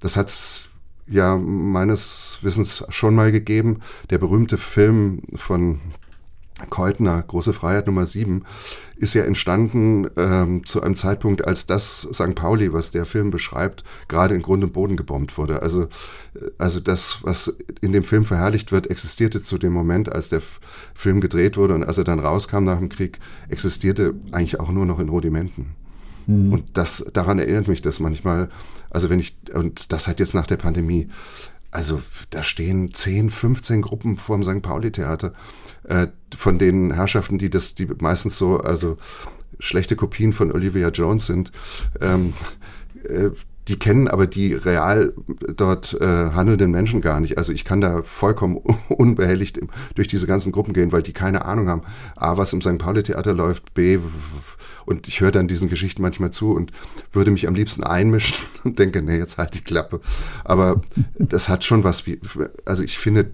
das 0.00 0.16
hat's 0.16 0.66
ja 1.06 1.36
meines 1.36 2.38
Wissens 2.42 2.84
schon 2.88 3.14
mal 3.14 3.32
gegeben. 3.32 3.80
Der 4.10 4.18
berühmte 4.18 4.58
Film 4.58 5.22
von 5.34 5.80
Keutner, 6.70 7.22
Große 7.22 7.52
Freiheit 7.52 7.86
Nummer 7.86 8.06
7, 8.06 8.44
ist 8.96 9.12
ja 9.12 9.24
entstanden 9.24 10.08
ähm, 10.16 10.64
zu 10.64 10.82
einem 10.82 10.94
Zeitpunkt, 10.96 11.46
als 11.46 11.66
das 11.66 12.08
St. 12.12 12.34
Pauli, 12.34 12.72
was 12.72 12.90
der 12.90 13.04
Film 13.04 13.30
beschreibt, 13.30 13.84
gerade 14.08 14.34
in 14.34 14.40
Grund 14.40 14.64
und 14.64 14.72
Boden 14.72 14.96
gebombt 14.96 15.36
wurde. 15.36 15.60
Also, 15.60 15.82
äh, 15.82 16.50
also 16.56 16.80
das, 16.80 17.18
was 17.22 17.58
in 17.82 17.92
dem 17.92 18.04
Film 18.04 18.24
verherrlicht 18.24 18.72
wird, 18.72 18.88
existierte 18.90 19.42
zu 19.42 19.58
dem 19.58 19.74
Moment, 19.74 20.10
als 20.10 20.30
der 20.30 20.40
Film 20.94 21.20
gedreht 21.20 21.58
wurde 21.58 21.74
und 21.74 21.84
als 21.84 21.98
er 21.98 22.04
dann 22.04 22.20
rauskam 22.20 22.64
nach 22.64 22.78
dem 22.78 22.88
Krieg, 22.88 23.18
existierte 23.48 24.14
eigentlich 24.32 24.58
auch 24.58 24.70
nur 24.70 24.86
noch 24.86 24.98
in 24.98 25.10
Rudimenten. 25.10 25.74
Mhm. 26.26 26.52
Und 26.52 26.64
das, 26.72 27.04
daran 27.12 27.38
erinnert 27.38 27.68
mich 27.68 27.82
das 27.82 28.00
manchmal. 28.00 28.48
Also 28.88 29.10
wenn 29.10 29.20
ich, 29.20 29.36
und 29.52 29.92
das 29.92 30.08
hat 30.08 30.20
jetzt 30.20 30.34
nach 30.34 30.46
der 30.46 30.56
Pandemie, 30.56 31.08
also 31.70 32.00
da 32.30 32.42
stehen 32.42 32.94
10, 32.94 33.28
15 33.28 33.82
Gruppen 33.82 34.16
vorm 34.16 34.42
St. 34.42 34.62
Pauli-Theater 34.62 35.34
äh, 35.88 36.08
von 36.34 36.58
den 36.58 36.92
Herrschaften, 36.92 37.38
die 37.38 37.50
das, 37.50 37.74
die 37.74 37.86
meistens 38.00 38.38
so, 38.38 38.58
also 38.58 38.96
schlechte 39.58 39.96
Kopien 39.96 40.32
von 40.32 40.52
Olivia 40.52 40.88
Jones 40.88 41.26
sind, 41.26 41.52
ähm, 42.00 42.34
äh, 43.08 43.30
die 43.68 43.78
kennen 43.78 44.06
aber 44.06 44.28
die 44.28 44.54
real 44.54 45.12
dort 45.56 45.94
äh, 46.00 46.06
handelnden 46.06 46.70
Menschen 46.70 47.00
gar 47.00 47.18
nicht. 47.18 47.36
Also 47.36 47.52
ich 47.52 47.64
kann 47.64 47.80
da 47.80 48.02
vollkommen 48.02 48.56
unbehelligt 48.88 49.58
durch 49.96 50.06
diese 50.06 50.26
ganzen 50.26 50.52
Gruppen 50.52 50.72
gehen, 50.72 50.92
weil 50.92 51.02
die 51.02 51.12
keine 51.12 51.44
Ahnung 51.44 51.68
haben, 51.68 51.82
A, 52.14 52.36
was 52.36 52.52
im 52.52 52.62
St. 52.62 52.78
Pauli-Theater 52.78 53.32
läuft, 53.32 53.74
B, 53.74 53.98
und 54.84 55.08
ich 55.08 55.20
höre 55.20 55.32
dann 55.32 55.48
diesen 55.48 55.68
Geschichten 55.68 56.00
manchmal 56.00 56.30
zu 56.30 56.52
und 56.52 56.70
würde 57.10 57.32
mich 57.32 57.48
am 57.48 57.56
liebsten 57.56 57.82
einmischen 57.82 58.36
und 58.64 58.78
denke, 58.78 59.02
nee, 59.02 59.18
jetzt 59.18 59.36
halt 59.36 59.54
die 59.54 59.64
Klappe. 59.64 60.00
Aber 60.44 60.80
das 61.18 61.48
hat 61.48 61.64
schon 61.64 61.82
was 61.82 62.06
wie, 62.06 62.20
also 62.64 62.84
ich 62.84 62.98
finde, 62.98 63.32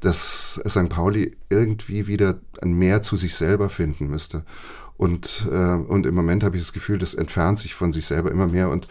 dass 0.00 0.60
St. 0.68 0.88
Pauli 0.88 1.36
irgendwie 1.48 2.06
wieder 2.06 2.40
Mehr 2.62 3.02
zu 3.02 3.16
sich 3.16 3.34
selber 3.34 3.68
finden 3.68 4.08
müsste. 4.08 4.44
Und, 4.96 5.46
äh, 5.50 5.74
und 5.74 6.06
im 6.06 6.14
Moment 6.14 6.42
habe 6.42 6.56
ich 6.56 6.62
das 6.62 6.72
Gefühl, 6.72 6.98
das 6.98 7.14
entfernt 7.14 7.58
sich 7.58 7.74
von 7.74 7.92
sich 7.92 8.06
selber 8.06 8.30
immer 8.30 8.46
mehr. 8.46 8.70
Und 8.70 8.88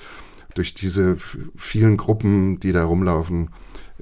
durch 0.54 0.74
diese 0.74 1.18
vielen 1.56 1.98
Gruppen, 1.98 2.60
die 2.60 2.72
da 2.72 2.86
rumlaufen, 2.86 3.50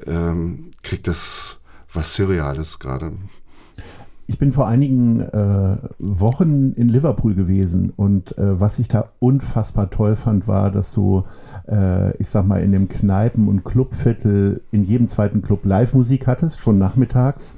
ähm, 0.05 0.71
kriegt 0.83 1.07
das 1.07 1.57
was 1.93 2.13
Surreales 2.13 2.79
gerade. 2.79 3.13
Ich 4.25 4.38
bin 4.39 4.53
vor 4.53 4.67
einigen 4.67 5.19
äh, 5.19 5.77
Wochen 5.99 6.71
in 6.73 6.88
Liverpool 6.88 7.36
gewesen 7.36 7.91
und 7.93 8.38
äh, 8.38 8.59
was 8.59 8.79
ich 8.79 8.88
da 8.88 9.09
unfassbar 9.19 9.89
toll 9.89 10.15
fand, 10.15 10.47
war, 10.47 10.71
dass 10.71 10.93
du, 10.93 11.23
äh, 11.69 12.15
ich 12.17 12.29
sag 12.29 12.47
mal, 12.47 12.62
in 12.62 12.71
dem 12.71 12.88
Kneipen- 12.88 13.49
und 13.49 13.65
Clubviertel 13.65 14.62
in 14.71 14.86
jedem 14.86 15.07
zweiten 15.07 15.41
Club 15.41 15.65
Live-Musik 15.65 16.25
hattest, 16.25 16.62
schon 16.62 16.77
nachmittags 16.79 17.55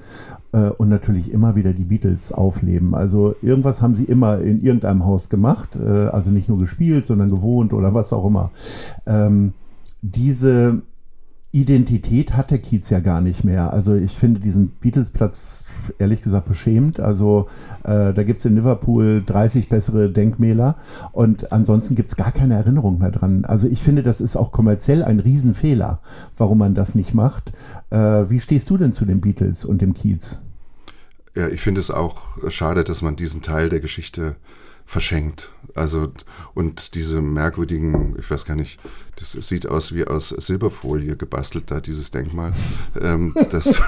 äh, 0.54 0.70
und 0.70 0.90
natürlich 0.90 1.32
immer 1.32 1.56
wieder 1.56 1.72
die 1.72 1.86
Beatles 1.86 2.32
aufleben. 2.32 2.96
Also 2.96 3.36
irgendwas 3.44 3.84
haben 3.84 3.94
sie 3.94 4.06
immer 4.06 4.40
in 4.40 4.60
irgendeinem 4.60 5.06
Haus 5.06 5.30
gemacht, 5.30 5.76
äh, 5.76 6.08
also 6.08 6.32
nicht 6.32 6.50
nur 6.50 6.58
gespielt, 6.58 7.06
sondern 7.06 7.30
gewohnt 7.30 7.74
oder 7.74 7.94
was 7.94 8.12
auch 8.12 8.26
immer. 8.26 8.50
Ähm, 9.06 9.54
diese 10.02 10.82
Identität 11.56 12.34
hat 12.34 12.52
der 12.52 12.60
Kiez 12.60 12.90
ja 12.90 13.00
gar 13.00 13.22
nicht 13.22 13.46
mehr. 13.46 13.72
Also 13.72 13.96
ich 13.96 14.12
finde 14.12 14.42
diesen 14.42 14.72
Beatles-Platz 14.72 15.64
ehrlich 16.00 16.22
gesagt 16.22 16.50
beschämt. 16.50 17.00
Also 17.00 17.48
äh, 17.86 18.12
da 18.14 18.24
gibt 18.24 18.40
es 18.40 18.46
in 18.46 18.56
Liverpool 18.56 19.24
30 19.26 19.70
bessere 19.70 20.10
Denkmäler 20.10 20.76
und 21.14 21.54
ansonsten 21.54 21.96
gibt 21.96 22.10
es 22.10 22.18
gar 22.18 22.34
keine 22.34 22.56
Erinnerung 22.56 23.00
mehr 23.00 23.10
dran. 23.10 23.46
Also 23.46 23.70
ich 23.70 23.82
finde, 23.82 24.04
das 24.04 24.20
ist 24.20 24.36
auch 24.36 24.52
kommerziell 24.52 25.02
ein 25.02 25.22
Riesenfehler, 25.22 26.02
warum 26.36 26.58
man 26.58 26.76
das 26.76 26.94
nicht 26.94 27.14
macht. 27.14 27.54
Äh, 27.90 28.30
wie 28.30 28.42
stehst 28.42 28.70
du 28.70 28.76
denn 28.76 28.92
zu 28.92 29.06
den 29.06 29.22
Beatles 29.22 29.64
und 29.64 29.82
dem 29.82 29.94
Kiez? 29.94 30.42
Ja, 31.36 31.48
ich 31.48 31.62
finde 31.62 31.80
es 31.80 31.90
auch 31.90 32.24
schade, 32.50 32.84
dass 32.84 33.02
man 33.02 33.16
diesen 33.16 33.42
Teil 33.42 33.70
der 33.70 33.80
Geschichte 33.80 34.36
verschenkt. 34.86 35.52
Also, 35.74 36.12
und 36.54 36.96
diese 36.96 37.22
merkwürdigen, 37.22 38.16
ich 38.18 38.30
weiß 38.30 38.46
gar 38.46 38.56
nicht, 38.56 38.80
das 39.18 39.34
sieht 39.34 39.68
aus 39.68 39.94
wie 39.94 40.06
aus 40.06 40.30
Silberfolie 40.30 41.18
gebastelt, 41.18 41.72
da 41.72 41.82
dieses 41.82 42.12
Denkmal. 42.12 42.54
Ähm, 43.02 43.36
das 43.52 43.82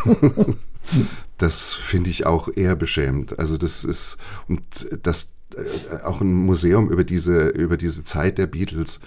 das 1.38 1.74
finde 1.74 2.10
ich 2.10 2.26
auch 2.26 2.50
eher 2.54 2.76
beschämend. 2.76 3.40
Also, 3.40 3.58
das 3.58 3.86
ist, 3.86 4.18
und 4.48 4.62
das, 5.04 5.30
äh, 5.56 6.04
auch 6.04 6.20
ein 6.20 6.34
Museum 6.34 6.90
über 6.90 7.06
diese, 7.06 7.48
über 7.50 7.78
diese 7.78 8.04
Zeit 8.04 8.38
der 8.38 8.48
Beatles, 8.48 9.00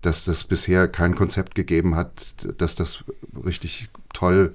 dass 0.00 0.24
das 0.24 0.44
bisher 0.44 0.88
kein 0.88 1.14
Konzept 1.14 1.54
gegeben 1.54 1.96
hat, 1.96 2.46
dass 2.56 2.76
das 2.76 3.04
richtig 3.44 3.90
toll 4.14 4.54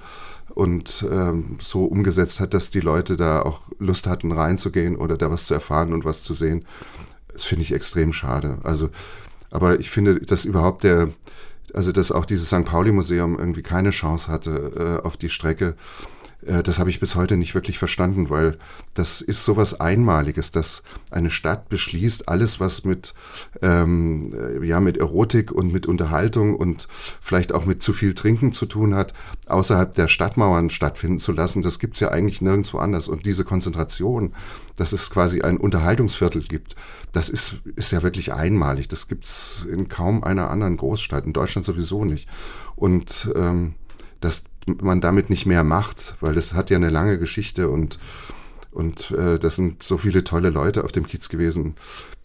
und 0.57 1.05
ähm, 1.11 1.57
so 1.61 1.85
umgesetzt 1.85 2.39
hat, 2.39 2.55
dass 2.55 2.71
die 2.71 2.79
Leute 2.79 3.15
da 3.15 3.43
auch 3.43 3.61
Lust 3.77 4.07
hatten, 4.07 4.31
reinzugehen 4.31 4.95
oder 4.95 5.15
da 5.15 5.29
was 5.29 5.45
zu 5.45 5.53
erfahren 5.53 5.93
und 5.93 6.03
was 6.03 6.23
zu 6.23 6.33
sehen. 6.33 6.65
Das 7.31 7.43
finde 7.43 7.61
ich 7.61 7.71
extrem 7.71 8.11
schade. 8.11 8.57
Also, 8.63 8.89
aber 9.51 9.79
ich 9.79 9.91
finde, 9.91 10.19
dass 10.19 10.45
überhaupt 10.45 10.83
der, 10.83 11.09
also 11.75 11.91
dass 11.91 12.11
auch 12.11 12.25
dieses 12.25 12.47
St. 12.47 12.65
Pauli-Museum 12.65 13.37
irgendwie 13.37 13.61
keine 13.61 13.91
Chance 13.91 14.31
hatte 14.31 14.99
äh, 15.03 15.05
auf 15.05 15.15
die 15.15 15.29
Strecke 15.29 15.75
das 16.41 16.77
habe 16.77 16.91
ich 16.91 16.99
bis 16.99 17.15
heute 17.15 17.35
nicht 17.35 17.55
wirklich 17.55 17.79
verstanden, 17.79 18.29
weil 18.29 18.59
das 18.93 19.21
ist 19.21 19.43
sowas 19.43 19.79
Einmaliges, 19.79 20.51
dass 20.51 20.83
eine 21.09 21.31
Stadt 21.31 21.67
beschließt, 21.67 22.29
alles, 22.29 22.59
was 22.59 22.85
mit, 22.85 23.15
ähm, 23.63 24.33
äh, 24.33 24.65
ja, 24.65 24.79
mit 24.79 24.97
Erotik 24.97 25.51
und 25.51 25.73
mit 25.73 25.87
Unterhaltung 25.87 26.55
und 26.55 26.87
vielleicht 27.21 27.53
auch 27.53 27.65
mit 27.65 27.81
zu 27.81 27.91
viel 27.91 28.13
Trinken 28.13 28.53
zu 28.53 28.67
tun 28.67 28.93
hat, 28.93 29.13
außerhalb 29.47 29.93
der 29.95 30.07
Stadtmauern 30.07 30.69
stattfinden 30.69 31.17
zu 31.17 31.31
lassen. 31.31 31.63
Das 31.63 31.79
gibt's 31.79 32.01
ja 32.01 32.09
eigentlich 32.09 32.39
nirgendwo 32.39 32.77
anders. 32.77 33.07
Und 33.07 33.25
diese 33.25 33.43
Konzentration, 33.43 34.33
dass 34.75 34.93
es 34.93 35.09
quasi 35.09 35.41
ein 35.41 35.57
Unterhaltungsviertel 35.57 36.43
gibt, 36.43 36.75
das 37.13 37.29
ist, 37.29 37.61
ist 37.75 37.91
ja 37.91 38.03
wirklich 38.03 38.31
einmalig. 38.31 38.87
Das 38.87 39.07
gibt's 39.07 39.65
in 39.69 39.89
kaum 39.89 40.23
einer 40.23 40.51
anderen 40.51 40.77
Großstadt, 40.77 41.25
in 41.25 41.33
Deutschland 41.33 41.65
sowieso 41.65 42.05
nicht. 42.05 42.29
Und 42.75 43.31
ähm, 43.35 43.73
das 44.21 44.43
man 44.67 45.01
damit 45.01 45.29
nicht 45.29 45.45
mehr 45.45 45.63
macht, 45.63 46.15
weil 46.21 46.35
das 46.35 46.53
hat 46.53 46.69
ja 46.69 46.77
eine 46.77 46.89
lange 46.89 47.17
Geschichte 47.17 47.69
und, 47.69 47.99
und 48.71 49.11
äh, 49.11 49.39
das 49.39 49.55
sind 49.55 49.83
so 49.83 49.97
viele 49.97 50.23
tolle 50.23 50.49
Leute 50.49 50.83
auf 50.83 50.91
dem 50.91 51.07
Kiez 51.07 51.29
gewesen, 51.29 51.75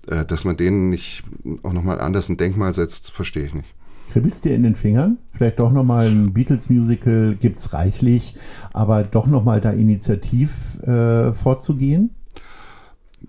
äh, 0.06 0.24
dass 0.24 0.44
man 0.44 0.56
denen 0.56 0.90
nicht 0.90 1.22
auch 1.62 1.72
nochmal 1.72 2.00
anders 2.00 2.28
ein 2.28 2.36
Denkmal 2.36 2.74
setzt, 2.74 3.10
verstehe 3.10 3.44
ich 3.44 3.54
nicht. 3.54 3.74
Kribbelst 4.10 4.44
dir 4.44 4.54
in 4.54 4.62
den 4.62 4.74
Fingern? 4.74 5.18
Vielleicht 5.30 5.58
doch 5.58 5.72
nochmal 5.72 6.08
ein 6.08 6.34
Beatles-Musical, 6.34 7.36
gibt's 7.40 7.72
reichlich, 7.72 8.34
aber 8.74 9.04
doch 9.04 9.26
nochmal 9.26 9.60
da 9.60 9.70
initiativ 9.70 10.76
äh, 10.82 11.32
vorzugehen? 11.32 12.10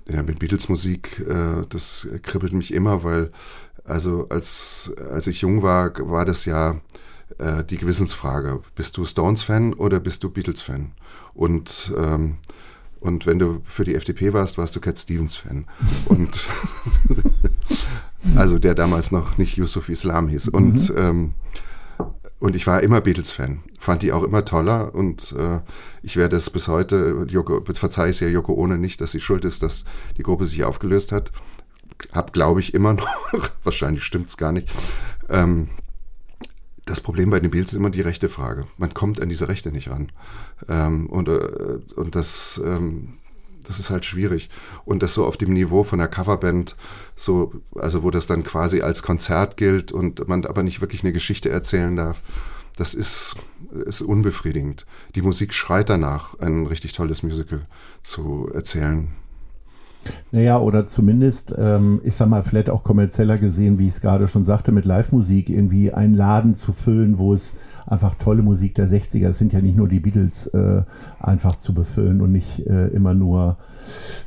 Ja, 0.10 0.24
mit 0.24 0.40
Beatles-Musik, 0.40 1.26
äh, 1.30 1.66
das 1.70 2.10
kribbelt 2.24 2.52
mich 2.52 2.74
immer, 2.74 3.04
weil 3.04 3.32
also 3.86 4.28
als, 4.30 4.92
als 5.12 5.28
ich 5.28 5.42
jung 5.42 5.62
war, 5.62 5.94
war 6.10 6.26
das 6.26 6.46
ja 6.46 6.80
äh, 7.40 7.64
die 7.64 7.78
Gewissensfrage. 7.78 8.62
Bist 8.76 8.98
du 8.98 9.06
Stones-Fan 9.06 9.74
oder 9.74 10.00
bist 10.00 10.24
du 10.24 10.30
Beatles-Fan? 10.30 10.92
Und, 11.34 11.94
ähm, 11.98 12.38
und 13.00 13.26
wenn 13.26 13.40
du 13.40 13.62
für 13.66 13.84
die 13.84 13.96
FDP 13.96 14.34
warst, 14.34 14.58
warst 14.58 14.76
du 14.76 14.80
Cat 14.80 14.98
Stevens-Fan. 14.98 15.66
Und 16.06 16.50
also 18.36 18.60
der 18.60 18.76
damals 18.76 19.12
noch 19.12 19.38
nicht 19.38 19.58
Yusuf 19.58 19.90
Islam 19.90 20.28
hieß. 20.28 20.50
Und 20.50 20.90
mhm. 20.90 20.98
ähm, 20.98 21.34
und 22.44 22.58
ich 22.58 22.68
war 22.68 22.84
immer 22.84 23.00
Beatles-Fan, 23.00 23.64
fand 23.80 24.02
die 24.02 24.12
auch 24.12 24.22
immer 24.22 24.44
toller 24.44 24.94
und 24.94 25.32
äh, 25.32 25.62
ich 26.02 26.18
werde 26.18 26.36
es 26.36 26.50
bis 26.50 26.68
heute, 26.68 27.26
Joko, 27.30 27.64
verzeih 27.74 28.10
es 28.10 28.20
ja 28.20 28.28
Joko 28.28 28.52
ohne 28.52 28.78
nicht, 28.78 29.00
dass 29.00 29.14
sie 29.14 29.22
schuld 29.22 29.46
ist, 29.46 29.64
dass 29.64 29.86
die 30.18 30.24
Gruppe 30.24 30.44
sich 30.44 30.66
aufgelöst 30.66 31.14
hat. 31.14 31.32
Hab, 32.12 32.34
glaube 32.34 32.60
ich, 32.60 32.74
immer 32.74 32.96
noch, 32.96 33.08
wahrscheinlich 33.64 34.04
stimmt's 34.04 34.36
gar 34.36 34.52
nicht. 34.52 34.68
Ähm, 35.30 35.70
das 36.86 37.00
Problem 37.00 37.30
bei 37.30 37.40
den 37.40 37.52
Beatles 37.52 37.72
ist 37.74 37.78
immer 37.78 37.90
die 37.90 38.02
rechte 38.02 38.30
Frage. 38.30 38.68
Man 38.78 38.94
kommt 38.94 39.22
an 39.22 39.30
diese 39.30 39.48
Rechte 39.48 39.72
nicht 39.72 39.90
ran. 39.90 40.12
Ähm, 40.68 41.08
und, 41.08 41.30
äh, 41.30 41.80
und 41.96 42.16
das, 42.16 42.62
ähm, 42.64 43.20
das 43.66 43.80
ist 43.80 43.90
halt 43.90 44.06
schwierig. 44.06 44.50
Und 44.84 45.02
das 45.02 45.14
so 45.14 45.26
auf 45.26 45.38
dem 45.38 45.54
Niveau 45.54 45.84
von 45.84 46.00
der 46.00 46.10
Coverband, 46.10 46.76
so, 47.16 47.54
also 47.76 48.04
wo 48.04 48.12
das 48.12 48.26
dann 48.26 48.44
quasi 48.44 48.82
als 48.82 49.02
Konzert 49.04 49.56
gilt 49.56 49.92
und 49.92 50.28
man 50.28 50.46
aber 50.46 50.64
nicht 50.64 50.82
wirklich 50.82 51.04
eine 51.04 51.14
Geschichte 51.14 51.50
erzählen 51.50 51.96
darf, 51.96 52.22
das 52.76 52.94
ist, 52.94 53.36
ist 53.86 54.02
unbefriedigend. 54.02 54.86
Die 55.16 55.22
Musik 55.22 55.54
schreit 55.54 55.90
danach, 55.90 56.38
ein 56.40 56.66
richtig 56.66 56.94
tolles 56.94 57.24
Musical 57.24 57.66
zu 58.02 58.50
erzählen. 58.54 59.14
Naja, 60.32 60.60
oder 60.60 60.88
zumindest, 60.88 61.54
ähm, 61.58 62.02
ich 62.04 62.16
sag 62.16 62.28
mal, 62.28 62.44
vielleicht 62.44 62.70
auch 62.70 62.84
kommerzieller 62.84 63.38
gesehen, 63.38 63.78
wie 63.78 63.88
ich 63.88 63.96
es 63.96 64.02
gerade 64.02 64.28
schon 64.28 64.44
sagte, 64.44 64.72
mit 64.72 64.86
Live-Musik 64.86 65.50
irgendwie 65.50 65.94
einen 65.94 66.16
Laden 66.16 66.54
zu 66.54 66.74
füllen, 66.74 67.18
wo 67.18 67.34
es 67.34 67.56
einfach 67.86 68.16
tolle 68.16 68.44
Musik 68.44 68.76
der 68.76 68.88
60er, 68.88 69.30
es 69.30 69.38
sind 69.38 69.54
ja 69.54 69.62
nicht 69.62 69.76
nur 69.76 69.88
die 69.88 70.00
Beatles, 70.00 70.48
äh, 70.48 70.84
einfach 71.20 71.58
zu 71.58 71.74
befüllen 71.74 72.22
und 72.22 72.32
nicht 72.32 72.66
äh, 72.66 72.88
immer 72.88 73.14
nur 73.14 73.58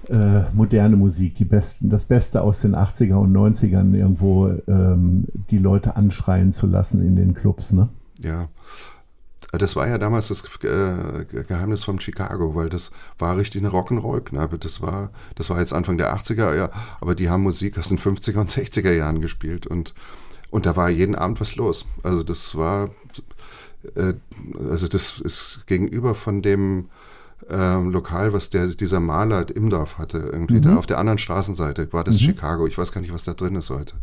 äh, 0.09 0.43
moderne 0.55 0.97
Musik, 0.97 1.35
die 1.35 1.45
besten, 1.45 1.89
das 1.89 2.07
Beste 2.07 2.43
aus 2.43 2.61
den 2.61 2.75
80er 2.75 3.15
und 3.15 3.37
90ern 3.37 3.95
irgendwo 3.95 4.49
ähm, 4.69 5.25
die 5.51 5.59
Leute 5.59 5.97
anschreien 5.97 6.53
zu 6.53 6.67
lassen 6.67 7.03
in 7.03 7.17
den 7.17 7.35
Clubs, 7.35 7.73
ne? 7.73 7.89
Ja. 8.19 8.49
Das 9.59 9.77
war 9.77 9.89
ja 9.89 9.99
damals 9.99 10.29
das 10.29 10.45
äh, 10.63 11.25
Geheimnis 11.45 11.85
von 11.85 12.01
Chicago, 12.01 12.55
weil 12.55 12.69
das 12.69 12.91
war 13.19 13.37
richtig 13.37 13.63
eine 13.63 13.73
Rock'n'Roll-Kneipe. 13.73 14.59
Das 14.59 14.81
war, 14.81 15.11
das 15.35 15.51
war 15.51 15.61
jetzt 15.61 15.73
Anfang 15.73 15.99
der 15.99 16.15
80er, 16.15 16.55
ja, 16.57 16.71
aber 17.01 17.15
die 17.15 17.31
haben 17.31 17.43
Musik 17.43 17.79
aus 17.79 17.89
den 17.89 17.99
50er 17.99 18.39
und 18.39 18.51
60er 18.51 18.93
Jahren 18.93 19.21
gespielt 19.21 19.67
und, 19.67 19.95
und 20.51 20.67
da 20.67 20.77
war 20.77 20.91
jeden 20.91 21.15
Abend 21.15 21.41
was 21.41 21.57
los. 21.57 21.87
Also 22.03 22.23
das 22.23 22.57
war, 22.57 22.91
äh, 23.95 24.15
also 24.69 24.89
das 24.89 25.21
ist 25.21 25.61
gegenüber 25.67 26.15
von 26.15 26.43
dem 26.43 26.89
ähm, 27.51 27.91
Lokal, 27.91 28.33
was 28.33 28.51
der, 28.51 28.69
dieser 28.69 29.01
Maler 29.01 29.47
im 29.55 29.71
Dorf 29.71 29.99
hatte, 29.99 30.19
irgendwie 30.19 30.55
mhm. 30.55 30.63
da 30.63 30.77
auf 30.77 30.87
der 30.87 30.99
anderen 30.99 31.19
Straßenseite 31.19 31.93
war 31.93 32.05
das 32.05 32.17
mhm. 32.17 32.27
Chicago. 32.27 32.67
Ich 32.67 32.79
weiß 32.79 32.93
gar 32.93 33.01
nicht, 33.01 33.13
was 33.13 33.25
da 33.25 33.35
drin 33.35 33.57
ist 33.57 33.71
heute. 33.71 33.95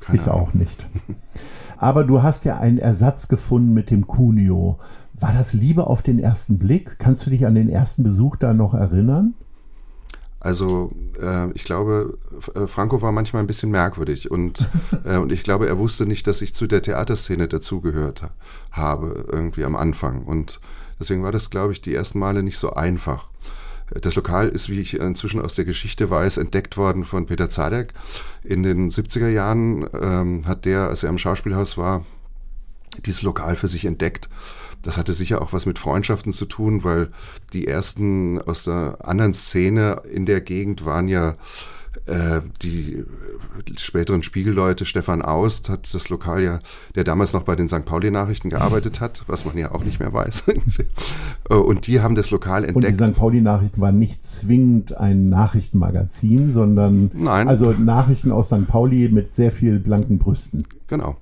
Keine 0.00 0.18
ich 0.18 0.26
Ahnung. 0.26 0.40
auch 0.40 0.54
nicht. 0.54 0.88
Aber 1.78 2.04
du 2.04 2.22
hast 2.22 2.44
ja 2.44 2.56
einen 2.56 2.78
Ersatz 2.78 3.28
gefunden 3.28 3.74
mit 3.74 3.90
dem 3.90 4.06
Cuneo. 4.06 4.78
War 5.14 5.32
das 5.32 5.52
Liebe 5.52 5.86
auf 5.86 6.02
den 6.02 6.18
ersten 6.18 6.58
Blick? 6.58 6.98
Kannst 6.98 7.26
du 7.26 7.30
dich 7.30 7.46
an 7.46 7.54
den 7.54 7.68
ersten 7.68 8.02
Besuch 8.02 8.36
da 8.36 8.52
noch 8.52 8.74
erinnern? 8.74 9.34
Also 10.40 10.92
äh, 11.20 11.50
ich 11.52 11.64
glaube, 11.64 12.18
äh, 12.54 12.66
Franco 12.66 13.02
war 13.02 13.10
manchmal 13.10 13.42
ein 13.42 13.46
bisschen 13.48 13.70
merkwürdig 13.70 14.30
und, 14.30 14.68
äh, 15.04 15.16
und 15.16 15.32
ich 15.32 15.42
glaube, 15.42 15.66
er 15.66 15.78
wusste 15.78 16.06
nicht, 16.06 16.26
dass 16.26 16.40
ich 16.40 16.54
zu 16.54 16.66
der 16.66 16.82
Theaterszene 16.82 17.48
dazugehört 17.48 18.30
habe, 18.70 19.26
irgendwie 19.30 19.64
am 19.64 19.74
Anfang. 19.74 20.24
Und 20.24 20.60
deswegen 21.00 21.22
war 21.22 21.32
das, 21.32 21.50
glaube 21.50 21.72
ich, 21.72 21.80
die 21.80 21.94
ersten 21.94 22.18
Male 22.18 22.42
nicht 22.42 22.58
so 22.58 22.74
einfach. 22.74 23.30
Das 23.90 24.14
Lokal 24.16 24.48
ist, 24.48 24.68
wie 24.68 24.80
ich 24.80 24.94
inzwischen 24.94 25.40
aus 25.40 25.54
der 25.54 25.64
Geschichte 25.64 26.10
weiß, 26.10 26.38
entdeckt 26.38 26.76
worden 26.76 27.04
von 27.04 27.26
Peter 27.26 27.50
Zadek. 27.50 27.92
In 28.42 28.62
den 28.62 28.90
70er 28.90 29.28
Jahren 29.28 29.88
ähm, 30.00 30.46
hat 30.46 30.64
der, 30.64 30.88
als 30.88 31.04
er 31.04 31.10
im 31.10 31.18
Schauspielhaus 31.18 31.78
war, 31.78 32.04
dieses 33.04 33.22
Lokal 33.22 33.56
für 33.56 33.68
sich 33.68 33.84
entdeckt. 33.84 34.28
Das 34.82 34.98
hatte 34.98 35.12
sicher 35.12 35.42
auch 35.42 35.52
was 35.52 35.66
mit 35.66 35.78
Freundschaften 35.78 36.32
zu 36.32 36.46
tun, 36.46 36.84
weil 36.84 37.10
die 37.52 37.66
ersten 37.66 38.40
aus 38.40 38.64
der 38.64 38.98
anderen 39.02 39.34
Szene 39.34 40.02
in 40.10 40.26
der 40.26 40.40
Gegend 40.40 40.84
waren 40.84 41.08
ja 41.08 41.36
die 42.62 43.04
späteren 43.78 44.22
Spiegelleute, 44.22 44.84
Stefan 44.84 45.22
Aust 45.22 45.68
hat 45.68 45.92
das 45.94 46.08
Lokal 46.08 46.42
ja, 46.42 46.60
der 46.94 47.04
damals 47.04 47.32
noch 47.32 47.42
bei 47.42 47.56
den 47.56 47.68
St. 47.68 47.84
Pauli-Nachrichten 47.84 48.50
gearbeitet 48.50 49.00
hat, 49.00 49.24
was 49.26 49.44
man 49.44 49.56
ja 49.56 49.72
auch 49.72 49.84
nicht 49.84 50.00
mehr 50.00 50.12
weiß. 50.12 50.44
Äh, 51.48 51.54
und 51.54 51.86
die 51.86 52.00
haben 52.00 52.16
das 52.16 52.32
Lokal 52.32 52.64
entdeckt. 52.64 53.00
Und 53.00 53.08
die 53.08 53.12
St. 53.12 53.16
Pauli-Nachrichten 53.16 53.80
waren 53.80 53.98
nicht 54.00 54.20
zwingend 54.20 54.96
ein 54.96 55.28
Nachrichtenmagazin, 55.28 56.50
sondern 56.50 57.12
Nein. 57.14 57.46
also 57.46 57.70
Nachrichten 57.72 58.32
aus 58.32 58.48
St. 58.48 58.66
Pauli 58.66 59.08
mit 59.08 59.32
sehr 59.32 59.52
viel 59.52 59.78
blanken 59.78 60.18
Brüsten. 60.18 60.64
Genau 60.88 61.16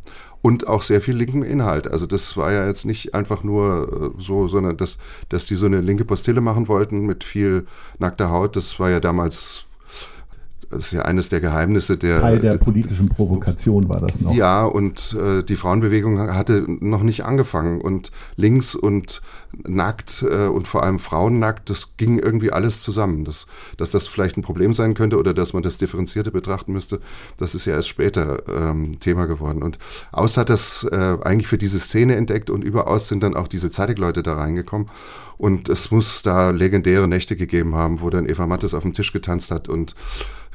und 0.44 0.66
auch 0.66 0.82
sehr 0.82 1.00
viel 1.00 1.16
linken 1.16 1.42
Inhalt. 1.42 1.90
Also 1.90 2.04
das 2.04 2.36
war 2.36 2.52
ja 2.52 2.66
jetzt 2.66 2.84
nicht 2.84 3.14
einfach 3.14 3.42
nur 3.44 4.12
äh, 4.18 4.22
so, 4.22 4.46
sondern 4.46 4.76
dass, 4.76 4.98
dass 5.30 5.46
die 5.46 5.54
so 5.54 5.64
eine 5.64 5.80
linke 5.80 6.04
Postille 6.04 6.42
machen 6.42 6.68
wollten 6.68 7.06
mit 7.06 7.24
viel 7.24 7.66
nackter 7.98 8.30
Haut. 8.30 8.54
Das 8.54 8.78
war 8.78 8.90
ja 8.90 9.00
damals 9.00 9.64
das 10.74 10.86
ist 10.86 10.92
ja 10.92 11.02
eines 11.02 11.28
der 11.28 11.40
Geheimnisse 11.40 11.96
der. 11.96 12.20
Teil 12.20 12.40
der 12.40 12.58
politischen 12.58 13.08
Provokation 13.08 13.88
war 13.88 14.00
das 14.00 14.20
noch. 14.20 14.34
Ja, 14.34 14.64
und 14.64 15.16
äh, 15.20 15.42
die 15.42 15.56
Frauenbewegung 15.56 16.18
hatte 16.18 16.64
noch 16.66 17.02
nicht 17.02 17.24
angefangen. 17.24 17.80
Und 17.80 18.10
links 18.36 18.74
und 18.74 19.22
nackt 19.62 20.22
äh, 20.28 20.48
und 20.48 20.66
vor 20.66 20.82
allem 20.82 20.98
Frauen 20.98 21.38
nackt, 21.38 21.70
das 21.70 21.96
ging 21.96 22.18
irgendwie 22.18 22.50
alles 22.50 22.80
zusammen. 22.80 23.24
Das, 23.24 23.46
dass 23.76 23.90
das 23.90 24.08
vielleicht 24.08 24.36
ein 24.36 24.42
Problem 24.42 24.74
sein 24.74 24.94
könnte 24.94 25.18
oder 25.18 25.32
dass 25.32 25.52
man 25.52 25.62
das 25.62 25.78
differenzierte 25.78 26.30
betrachten 26.30 26.72
müsste, 26.72 27.00
das 27.36 27.54
ist 27.54 27.64
ja 27.64 27.74
erst 27.74 27.88
später 27.88 28.42
ähm, 28.48 28.98
Thema 28.98 29.26
geworden. 29.26 29.62
Und 29.62 29.78
Aus 30.12 30.36
hat 30.36 30.50
das 30.50 30.84
äh, 30.90 31.18
eigentlich 31.22 31.46
für 31.46 31.58
diese 31.58 31.78
Szene 31.78 32.16
entdeckt 32.16 32.50
und 32.50 32.64
überaus 32.64 33.08
sind 33.08 33.22
dann 33.22 33.36
auch 33.36 33.48
diese 33.48 33.70
Zeitigleute 33.70 34.22
da 34.22 34.34
reingekommen. 34.34 34.88
Und 35.36 35.68
es 35.68 35.90
muss 35.90 36.22
da 36.22 36.50
legendäre 36.50 37.08
Nächte 37.08 37.36
gegeben 37.36 37.74
haben, 37.74 38.00
wo 38.00 38.08
dann 38.08 38.28
Eva 38.28 38.46
Mattes 38.46 38.72
auf 38.72 38.82
dem 38.82 38.92
Tisch 38.92 39.12
getanzt 39.12 39.50
hat 39.50 39.68
und 39.68 39.94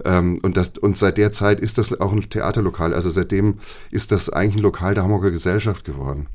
ähm, 0.06 0.40
und, 0.44 0.58
das, 0.58 0.78
und 0.78 0.98
seit 0.98 1.18
der 1.18 1.32
Zeit 1.32 1.60
ist 1.60 1.78
das 1.78 2.00
auch 2.00 2.12
ein 2.12 2.30
Theaterlokal. 2.30 2.94
Also 2.94 3.10
seitdem 3.10 3.60
ist 3.92 4.12
das 4.12 4.30
eigentlich 4.30 4.58
ein 4.58 4.64
Lokal 4.64 4.94
der 4.94 5.04
Hamburger 5.04 5.32
Gesellschaft 5.32 5.86
geworden. 5.86 6.28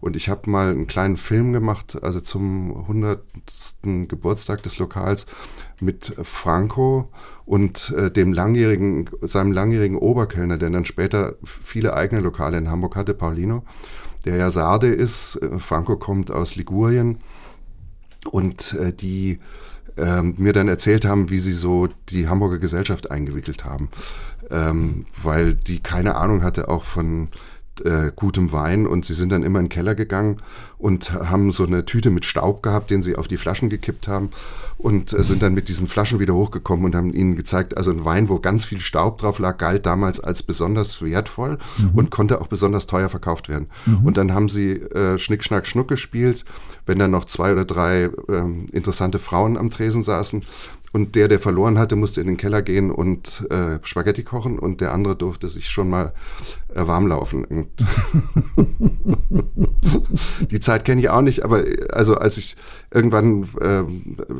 Und 0.00 0.16
ich 0.16 0.28
habe 0.28 0.48
mal 0.48 0.70
einen 0.70 0.86
kleinen 0.86 1.16
Film 1.16 1.52
gemacht, 1.52 1.98
also 2.02 2.20
zum 2.20 2.76
100. 2.76 3.20
Geburtstag 4.06 4.62
des 4.62 4.78
Lokals 4.78 5.26
mit 5.80 6.14
Franco 6.22 7.10
und 7.44 7.92
äh, 7.96 8.10
dem 8.10 8.32
langjährigen, 8.32 9.10
seinem 9.22 9.52
langjährigen 9.52 9.96
Oberkellner, 9.96 10.58
der 10.58 10.70
dann 10.70 10.84
später 10.84 11.34
viele 11.44 11.94
eigene 11.94 12.20
Lokale 12.20 12.58
in 12.58 12.70
Hamburg 12.70 12.94
hatte, 12.94 13.14
Paulino, 13.14 13.64
der 14.24 14.36
ja 14.36 14.50
Sarde 14.50 14.88
ist. 14.88 15.36
Äh, 15.36 15.58
Franco 15.58 15.96
kommt 15.96 16.30
aus 16.30 16.54
Ligurien 16.54 17.18
und 18.30 18.74
äh, 18.74 18.92
die 18.92 19.40
ähm, 19.98 20.34
mir 20.38 20.52
dann 20.52 20.68
erzählt 20.68 21.04
haben, 21.04 21.30
wie 21.30 21.38
sie 21.38 21.52
so 21.52 21.88
die 22.08 22.28
Hamburger 22.28 22.58
Gesellschaft 22.58 23.10
eingewickelt 23.10 23.64
haben, 23.64 23.90
ähm, 24.50 25.06
weil 25.22 25.54
die 25.54 25.80
keine 25.80 26.16
Ahnung 26.16 26.42
hatte 26.42 26.68
auch 26.68 26.84
von 26.84 27.28
äh, 27.84 28.12
gutem 28.14 28.52
Wein 28.52 28.86
und 28.86 29.04
sie 29.04 29.14
sind 29.14 29.30
dann 29.30 29.42
immer 29.42 29.58
in 29.58 29.66
den 29.66 29.70
Keller 29.70 29.94
gegangen 29.94 30.38
und 30.78 31.12
haben 31.12 31.52
so 31.52 31.64
eine 31.64 31.84
Tüte 31.84 32.10
mit 32.10 32.24
Staub 32.24 32.62
gehabt, 32.62 32.90
den 32.90 33.02
sie 33.02 33.16
auf 33.16 33.28
die 33.28 33.36
Flaschen 33.36 33.68
gekippt 33.68 34.08
haben 34.08 34.30
und 34.78 35.12
äh, 35.12 35.22
sind 35.24 35.42
dann 35.42 35.54
mit 35.54 35.68
diesen 35.68 35.88
Flaschen 35.88 36.20
wieder 36.20 36.34
hochgekommen 36.34 36.84
und 36.84 36.94
haben 36.94 37.12
ihnen 37.12 37.36
gezeigt, 37.36 37.76
also 37.76 37.90
ein 37.90 38.04
Wein, 38.04 38.28
wo 38.28 38.38
ganz 38.38 38.64
viel 38.64 38.80
Staub 38.80 39.18
drauf 39.18 39.38
lag, 39.38 39.58
galt 39.58 39.86
damals 39.86 40.20
als 40.20 40.42
besonders 40.42 41.02
wertvoll 41.02 41.58
mhm. 41.78 41.90
und 41.94 42.10
konnte 42.10 42.40
auch 42.40 42.46
besonders 42.46 42.86
teuer 42.86 43.08
verkauft 43.08 43.48
werden. 43.48 43.66
Mhm. 43.86 44.06
Und 44.06 44.16
dann 44.16 44.32
haben 44.32 44.48
sie 44.48 44.72
äh, 44.72 45.18
Schnick, 45.18 45.42
Schnack, 45.42 45.66
Schnuck 45.66 45.88
gespielt, 45.88 46.44
wenn 46.86 46.98
dann 46.98 47.10
noch 47.10 47.24
zwei 47.24 47.52
oder 47.52 47.64
drei 47.64 48.10
ähm, 48.28 48.66
interessante 48.72 49.18
Frauen 49.18 49.58
am 49.58 49.70
Tresen 49.70 50.02
saßen 50.02 50.42
und 50.92 51.14
der, 51.14 51.28
der 51.28 51.38
verloren 51.38 51.78
hatte, 51.78 51.96
musste 51.96 52.20
in 52.20 52.26
den 52.26 52.36
Keller 52.36 52.62
gehen 52.62 52.90
und 52.90 53.46
äh, 53.50 53.78
Spaghetti 53.82 54.22
kochen 54.22 54.58
und 54.58 54.80
der 54.80 54.92
andere 54.92 55.16
durfte 55.16 55.48
sich 55.48 55.68
schon 55.68 55.90
mal 55.90 56.12
äh, 56.74 56.86
warm 56.86 57.06
laufen. 57.06 57.46
die 60.50 60.60
Zeit 60.60 60.84
kenne 60.84 61.00
ich 61.00 61.10
auch 61.10 61.22
nicht, 61.22 61.44
aber 61.44 61.64
also 61.90 62.14
als 62.14 62.38
ich 62.38 62.56
irgendwann 62.90 63.44
äh, 63.60 63.84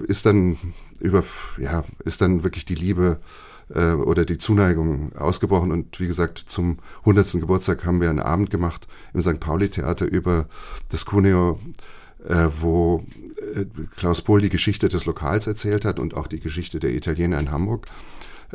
ist 0.07 0.27
dann 0.27 0.57
über, 1.01 1.23
ja, 1.59 1.85
ist 2.05 2.21
dann 2.21 2.43
wirklich 2.43 2.65
die 2.65 2.75
Liebe 2.75 3.21
äh, 3.75 3.93
oder 3.93 4.25
die 4.25 4.39
Zuneigung 4.39 5.13
ausgebrochen 5.17 5.71
und 5.71 6.01
wie 6.01 6.07
gesagt, 6.07 6.39
zum 6.39 6.79
100. 7.01 7.33
Geburtstag 7.33 7.85
haben 7.85 8.01
wir 8.01 8.09
einen 8.11 8.21
Abend 8.21 8.51
gemacht 8.51 8.89
im 9.13 9.23
St. 9.23 9.41
Pauli 9.41 9.69
Theater 9.69 10.07
über 10.07 10.47
das 10.89 11.05
Cuneo 11.05 11.59
äh, 12.27 12.49
wo 12.61 13.05
Klaus 13.97 14.23
Pohl 14.23 14.41
die 14.41 14.49
Geschichte 14.49 14.89
des 14.89 15.05
Lokals 15.07 15.47
erzählt 15.47 15.85
hat 15.85 15.99
und 15.99 16.15
auch 16.15 16.27
die 16.27 16.41
Geschichte 16.41 16.81
der 16.81 16.95
Italiener 16.95 17.39
in 17.39 17.51
Hamburg, 17.51 17.87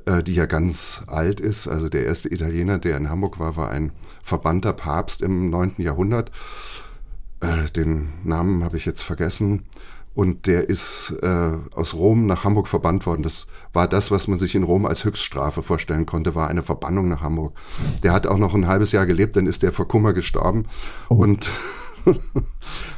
äh, 0.06 0.24
die 0.24 0.36
ja 0.36 0.46
ganz 0.46 1.04
alt 1.08 1.40
ist. 1.40 1.68
Also 1.68 1.90
der 1.90 2.06
erste 2.06 2.32
Italiener, 2.34 2.78
der 2.78 2.98
in 2.98 3.10
Hamburg 3.10 3.40
war, 3.40 3.56
war 3.56 3.70
ein 3.70 3.92
verbannter 4.22 4.74
Papst 4.74 5.22
im 5.22 5.50
9. 5.50 5.76
Jahrhundert. 5.78 6.32
Äh, 7.40 7.70
den 7.72 8.10
Namen 8.24 8.64
habe 8.64 8.78
ich 8.78 8.86
jetzt 8.86 9.04
vergessen. 9.04 9.64
Und 10.16 10.46
der 10.46 10.70
ist 10.70 11.16
äh, 11.24 11.58
aus 11.72 11.96
Rom 11.96 12.28
nach 12.28 12.44
Hamburg 12.44 12.68
verbannt 12.68 13.08
worden. 13.08 13.24
Das 13.24 13.48
war 13.72 13.88
das, 13.88 14.12
was 14.12 14.28
man 14.28 14.38
sich 14.38 14.54
in 14.54 14.62
Rom 14.62 14.86
als 14.86 15.06
Höchststrafe 15.06 15.64
vorstellen 15.64 16.06
konnte, 16.06 16.36
war 16.36 16.50
eine 16.50 16.62
Verbannung 16.62 17.08
nach 17.08 17.22
Hamburg. 17.22 17.54
Der 18.04 18.14
hat 18.14 18.28
auch 18.28 18.38
noch 18.38 18.54
ein 18.54 18.68
halbes 18.68 18.92
Jahr 18.92 19.08
gelebt, 19.08 19.36
dann 19.36 19.48
ist 19.48 19.64
der 19.64 19.72
vor 19.72 19.88
Kummer 19.88 20.14
gestorben. 20.14 20.68
Oh. 21.10 21.16
Und 21.16 21.50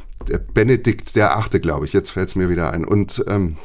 Benedikt 0.54 1.16
der 1.16 1.36
Achte, 1.36 1.60
glaube 1.60 1.86
ich, 1.86 1.92
jetzt 1.92 2.10
fällt 2.10 2.28
es 2.28 2.36
mir 2.36 2.48
wieder 2.48 2.72
ein. 2.72 2.84
Und, 2.84 3.24
ähm, 3.28 3.56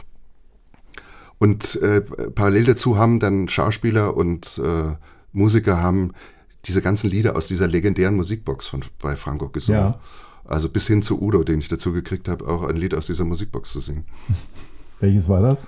und 1.39 1.81
äh, 1.81 2.01
parallel 2.01 2.65
dazu 2.65 2.97
haben 2.97 3.19
dann 3.19 3.47
Schauspieler 3.47 4.15
und 4.15 4.59
äh, 4.63 4.95
Musiker 5.33 5.81
haben 5.81 6.13
diese 6.65 6.81
ganzen 6.81 7.09
Lieder 7.09 7.35
aus 7.35 7.45
dieser 7.45 7.67
legendären 7.67 8.15
Musikbox 8.15 8.67
von 8.67 8.83
bei 8.99 9.15
Franco 9.15 9.49
gesungen. 9.49 9.81
Ja. 9.81 9.99
Also 10.45 10.69
bis 10.69 10.87
hin 10.87 11.01
zu 11.01 11.21
Udo, 11.21 11.43
den 11.43 11.59
ich 11.59 11.67
dazu 11.67 11.93
gekriegt 11.93 12.27
habe, 12.27 12.47
auch 12.47 12.63
ein 12.63 12.75
Lied 12.75 12.93
aus 12.93 13.07
dieser 13.07 13.25
Musikbox 13.25 13.71
zu 13.71 13.79
singen. 13.79 14.05
Welches 14.99 15.29
war 15.29 15.41
das? 15.41 15.67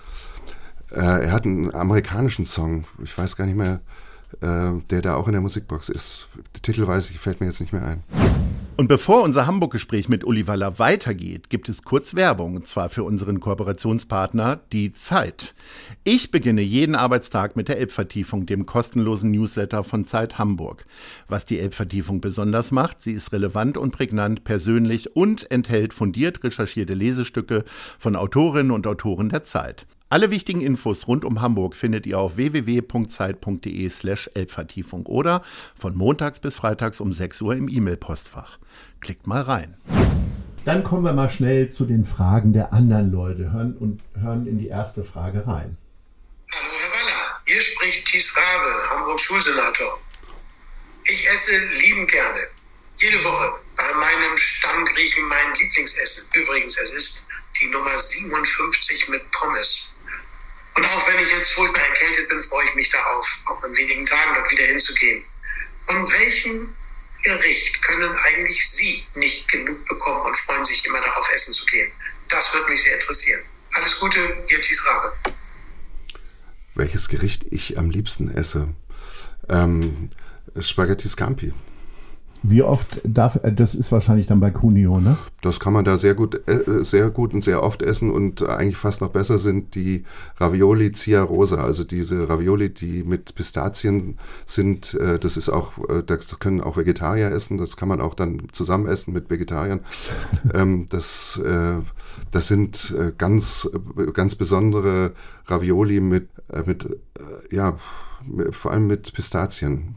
Äh, 0.92 1.26
er 1.26 1.32
hat 1.32 1.46
einen 1.46 1.74
amerikanischen 1.74 2.46
Song, 2.46 2.86
ich 3.04 3.18
weiß 3.18 3.36
gar 3.36 3.46
nicht 3.46 3.58
mehr, 3.58 3.82
äh, 4.42 4.72
der 4.90 5.02
da 5.02 5.16
auch 5.16 5.28
in 5.28 5.34
der 5.34 5.42
Musikbox 5.42 5.90
ist. 5.90 6.28
Der 6.56 6.62
Titel 6.62 6.86
weiß 6.86 7.10
ich, 7.10 7.20
fällt 7.20 7.40
mir 7.40 7.48
jetzt 7.48 7.62
nicht 7.62 7.74
mehr 7.74 7.86
ein. 7.86 8.04
Und 8.76 8.88
bevor 8.88 9.22
unser 9.22 9.46
Hamburg-Gespräch 9.46 10.10
mit 10.10 10.26
Uli 10.26 10.48
Waller 10.48 10.80
weitergeht, 10.80 11.52
gibt 11.52 11.70
es 11.70 11.84
kurz 11.84 12.16
Werbung, 12.16 12.56
und 12.56 12.66
zwar 12.66 12.90
für 12.90 13.04
unseren 13.04 13.40
Kooperationspartner 13.40 14.62
Die 14.72 14.92
Zeit. 14.92 15.54
Ich 16.04 16.32
beginne 16.32 16.62
jeden 16.62 16.96
Arbeitstag 16.96 17.56
mit 17.56 17.68
der 17.68 17.78
Elbvertiefung, 17.78 18.48
dem 18.48 18.66
kostenlosen 18.66 19.30
Newsletter 19.30 19.84
von 19.84 20.06
Zeit 20.06 20.40
Hamburg. 20.40 20.88
Was 21.28 21.46
die 21.46 21.60
Elbvertiefung 21.60 22.20
besonders 22.20 22.72
macht, 22.72 23.04
sie 23.04 23.12
ist 23.12 23.32
relevant 23.32 23.78
und 23.78 23.92
prägnant, 23.92 24.44
persönlich 24.44 25.16
und 25.16 25.52
enthält 25.52 25.94
fundiert 25.94 26.44
recherchierte 26.44 26.96
Lesestücke 26.96 27.66
von 28.00 28.16
Autorinnen 28.16 28.72
und 28.72 28.88
Autoren 28.88 29.30
der 29.30 29.44
Zeit. 29.44 29.86
Alle 30.14 30.30
wichtigen 30.30 30.62
Infos 30.62 31.08
rund 31.08 31.26
um 31.26 31.42
Hamburg 31.42 31.76
findet 31.76 32.06
ihr 32.06 32.20
auf 32.20 32.36
www.zeit.de 32.36 33.90
slash 33.90 34.30
Elbvertiefung 34.36 35.08
oder 35.08 35.42
von 35.76 35.98
montags 35.98 36.40
bis 36.40 36.56
freitags 36.56 37.00
um 37.00 37.14
6 37.14 37.42
Uhr 37.42 37.56
im 37.56 37.68
E-Mail-Postfach. 37.68 38.60
Klickt 39.00 39.26
mal 39.26 39.42
rein. 39.42 39.76
Dann 40.66 40.84
kommen 40.84 41.04
wir 41.04 41.14
mal 41.14 41.32
schnell 41.32 41.68
zu 41.68 41.86
den 41.86 42.06
Fragen 42.06 42.54
der 42.54 42.74
anderen 42.74 43.12
Leute 43.12 43.52
hören 43.52 43.76
und 43.76 44.04
hören 44.22 44.46
in 44.46 44.60
die 44.60 44.68
erste 44.68 45.04
Frage 45.04 45.48
rein. 45.48 45.78
Hallo 46.52 46.74
Herr 46.78 46.92
Waller, 46.92 47.42
hier 47.48 47.62
spricht 47.64 48.06
Thies 48.06 48.36
Rabe, 48.38 48.90
Hamburg 48.92 49.20
Schulsenator. 49.20 49.98
Ich 51.06 51.28
esse 51.28 51.58
lieben 51.80 52.06
gerne. 52.06 52.40
Jede 52.98 53.18
Woche 53.24 53.50
bei 53.76 53.94
meinem 53.96 54.38
Stammgriechen 54.38 55.24
mein 55.28 55.56
Lieblingsessen. 55.60 56.30
Übrigens, 56.36 56.78
es 56.78 56.92
ist 56.92 57.24
die 57.60 57.68
Nummer 57.70 57.98
57 57.98 59.08
mit 59.08 59.32
Pommes. 59.32 59.93
Und 60.76 60.86
auch 60.86 61.08
wenn 61.08 61.26
ich 61.26 61.32
jetzt 61.32 61.52
furchtbar 61.52 61.82
erkältet 61.82 62.30
bin, 62.30 62.42
freue 62.44 62.66
ich 62.66 62.76
mich 62.76 62.90
darauf, 62.90 63.40
auch 63.46 63.64
in 63.64 63.76
wenigen 63.76 64.06
Tagen 64.06 64.34
dort 64.34 64.50
wieder 64.52 64.64
hinzugehen. 64.64 65.24
Von 65.86 66.12
welchem 66.12 66.74
Gericht 67.24 67.82
können 67.82 68.16
eigentlich 68.26 68.70
Sie 68.70 69.06
nicht 69.16 69.48
genug 69.52 69.88
bekommen 69.88 70.26
und 70.26 70.38
freuen 70.38 70.66
sich 70.66 70.84
immer 70.86 71.00
darauf, 71.02 71.30
essen 71.34 71.54
zu 71.54 71.66
gehen? 71.66 71.92
Das 72.30 72.54
würde 72.54 72.70
mich 72.72 72.82
sehr 72.82 72.96
interessieren. 72.96 73.42
Alles 73.74 74.00
Gute, 74.00 74.20
Ihr 74.50 74.62
Thies 74.62 74.86
Rabe. 74.86 75.14
Welches 76.76 77.08
Gericht 77.08 77.46
ich 77.52 77.78
am 77.78 77.90
liebsten 77.92 78.36
esse? 78.36 78.70
Ähm, 79.50 80.10
Spaghetti 80.60 81.08
Scampi. 81.08 81.54
Wie 82.46 82.62
oft 82.62 83.00
darf, 83.06 83.40
äh, 83.44 83.54
das 83.54 83.74
ist 83.74 83.94
wahrscheinlich 83.94 84.28
dann 84.28 84.42
bei 84.42 84.52
Cuneo, 84.52 85.00
ne? 85.00 85.16
Das 85.42 85.62
kann 85.62 85.72
man 85.72 85.86
da 85.86 85.98
sehr 85.98 86.14
gut, 86.14 86.42
äh, 86.48 86.84
sehr 86.84 87.10
gut 87.10 87.34
und 87.34 87.42
sehr 87.42 87.64
oft 87.64 87.82
essen 87.82 88.12
und 88.12 88.46
eigentlich 88.48 88.76
fast 88.76 89.00
noch 89.00 89.12
besser 89.12 89.40
sind 89.40 89.76
die 89.76 90.04
Ravioli 90.38 90.92
Zia 90.92 91.24
Rosa, 91.24 91.64
also 91.64 91.86
diese 91.86 92.28
Ravioli, 92.28 92.70
die 92.70 93.04
mit 93.06 93.34
Pistazien 93.36 94.18
sind, 94.46 94.94
äh, 94.96 95.20
das 95.20 95.38
ist 95.38 95.48
auch, 95.48 95.72
das 96.06 96.38
können 96.40 96.60
auch 96.60 96.76
Vegetarier 96.76 97.32
essen, 97.32 97.58
das 97.58 97.78
kann 97.78 97.88
man 97.88 98.02
auch 98.02 98.14
dann 98.14 98.42
zusammen 98.52 98.88
essen 98.88 99.14
mit 99.14 99.30
Vegetariern. 99.30 99.80
Ähm, 100.54 100.88
das, 100.90 101.42
das 102.32 102.48
sind 102.48 102.94
ganz, 103.18 103.68
ganz 104.14 104.36
besondere 104.36 105.14
Ravioli 105.48 106.02
mit, 106.02 106.28
mit, 106.66 106.88
ja, 107.50 107.78
vor 108.52 108.72
allem 108.72 108.88
mit 108.88 109.14
Pistazien. 109.14 109.96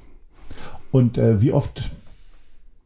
Und 0.92 1.18
äh, 1.18 1.40
wie 1.40 1.52
oft 1.52 1.90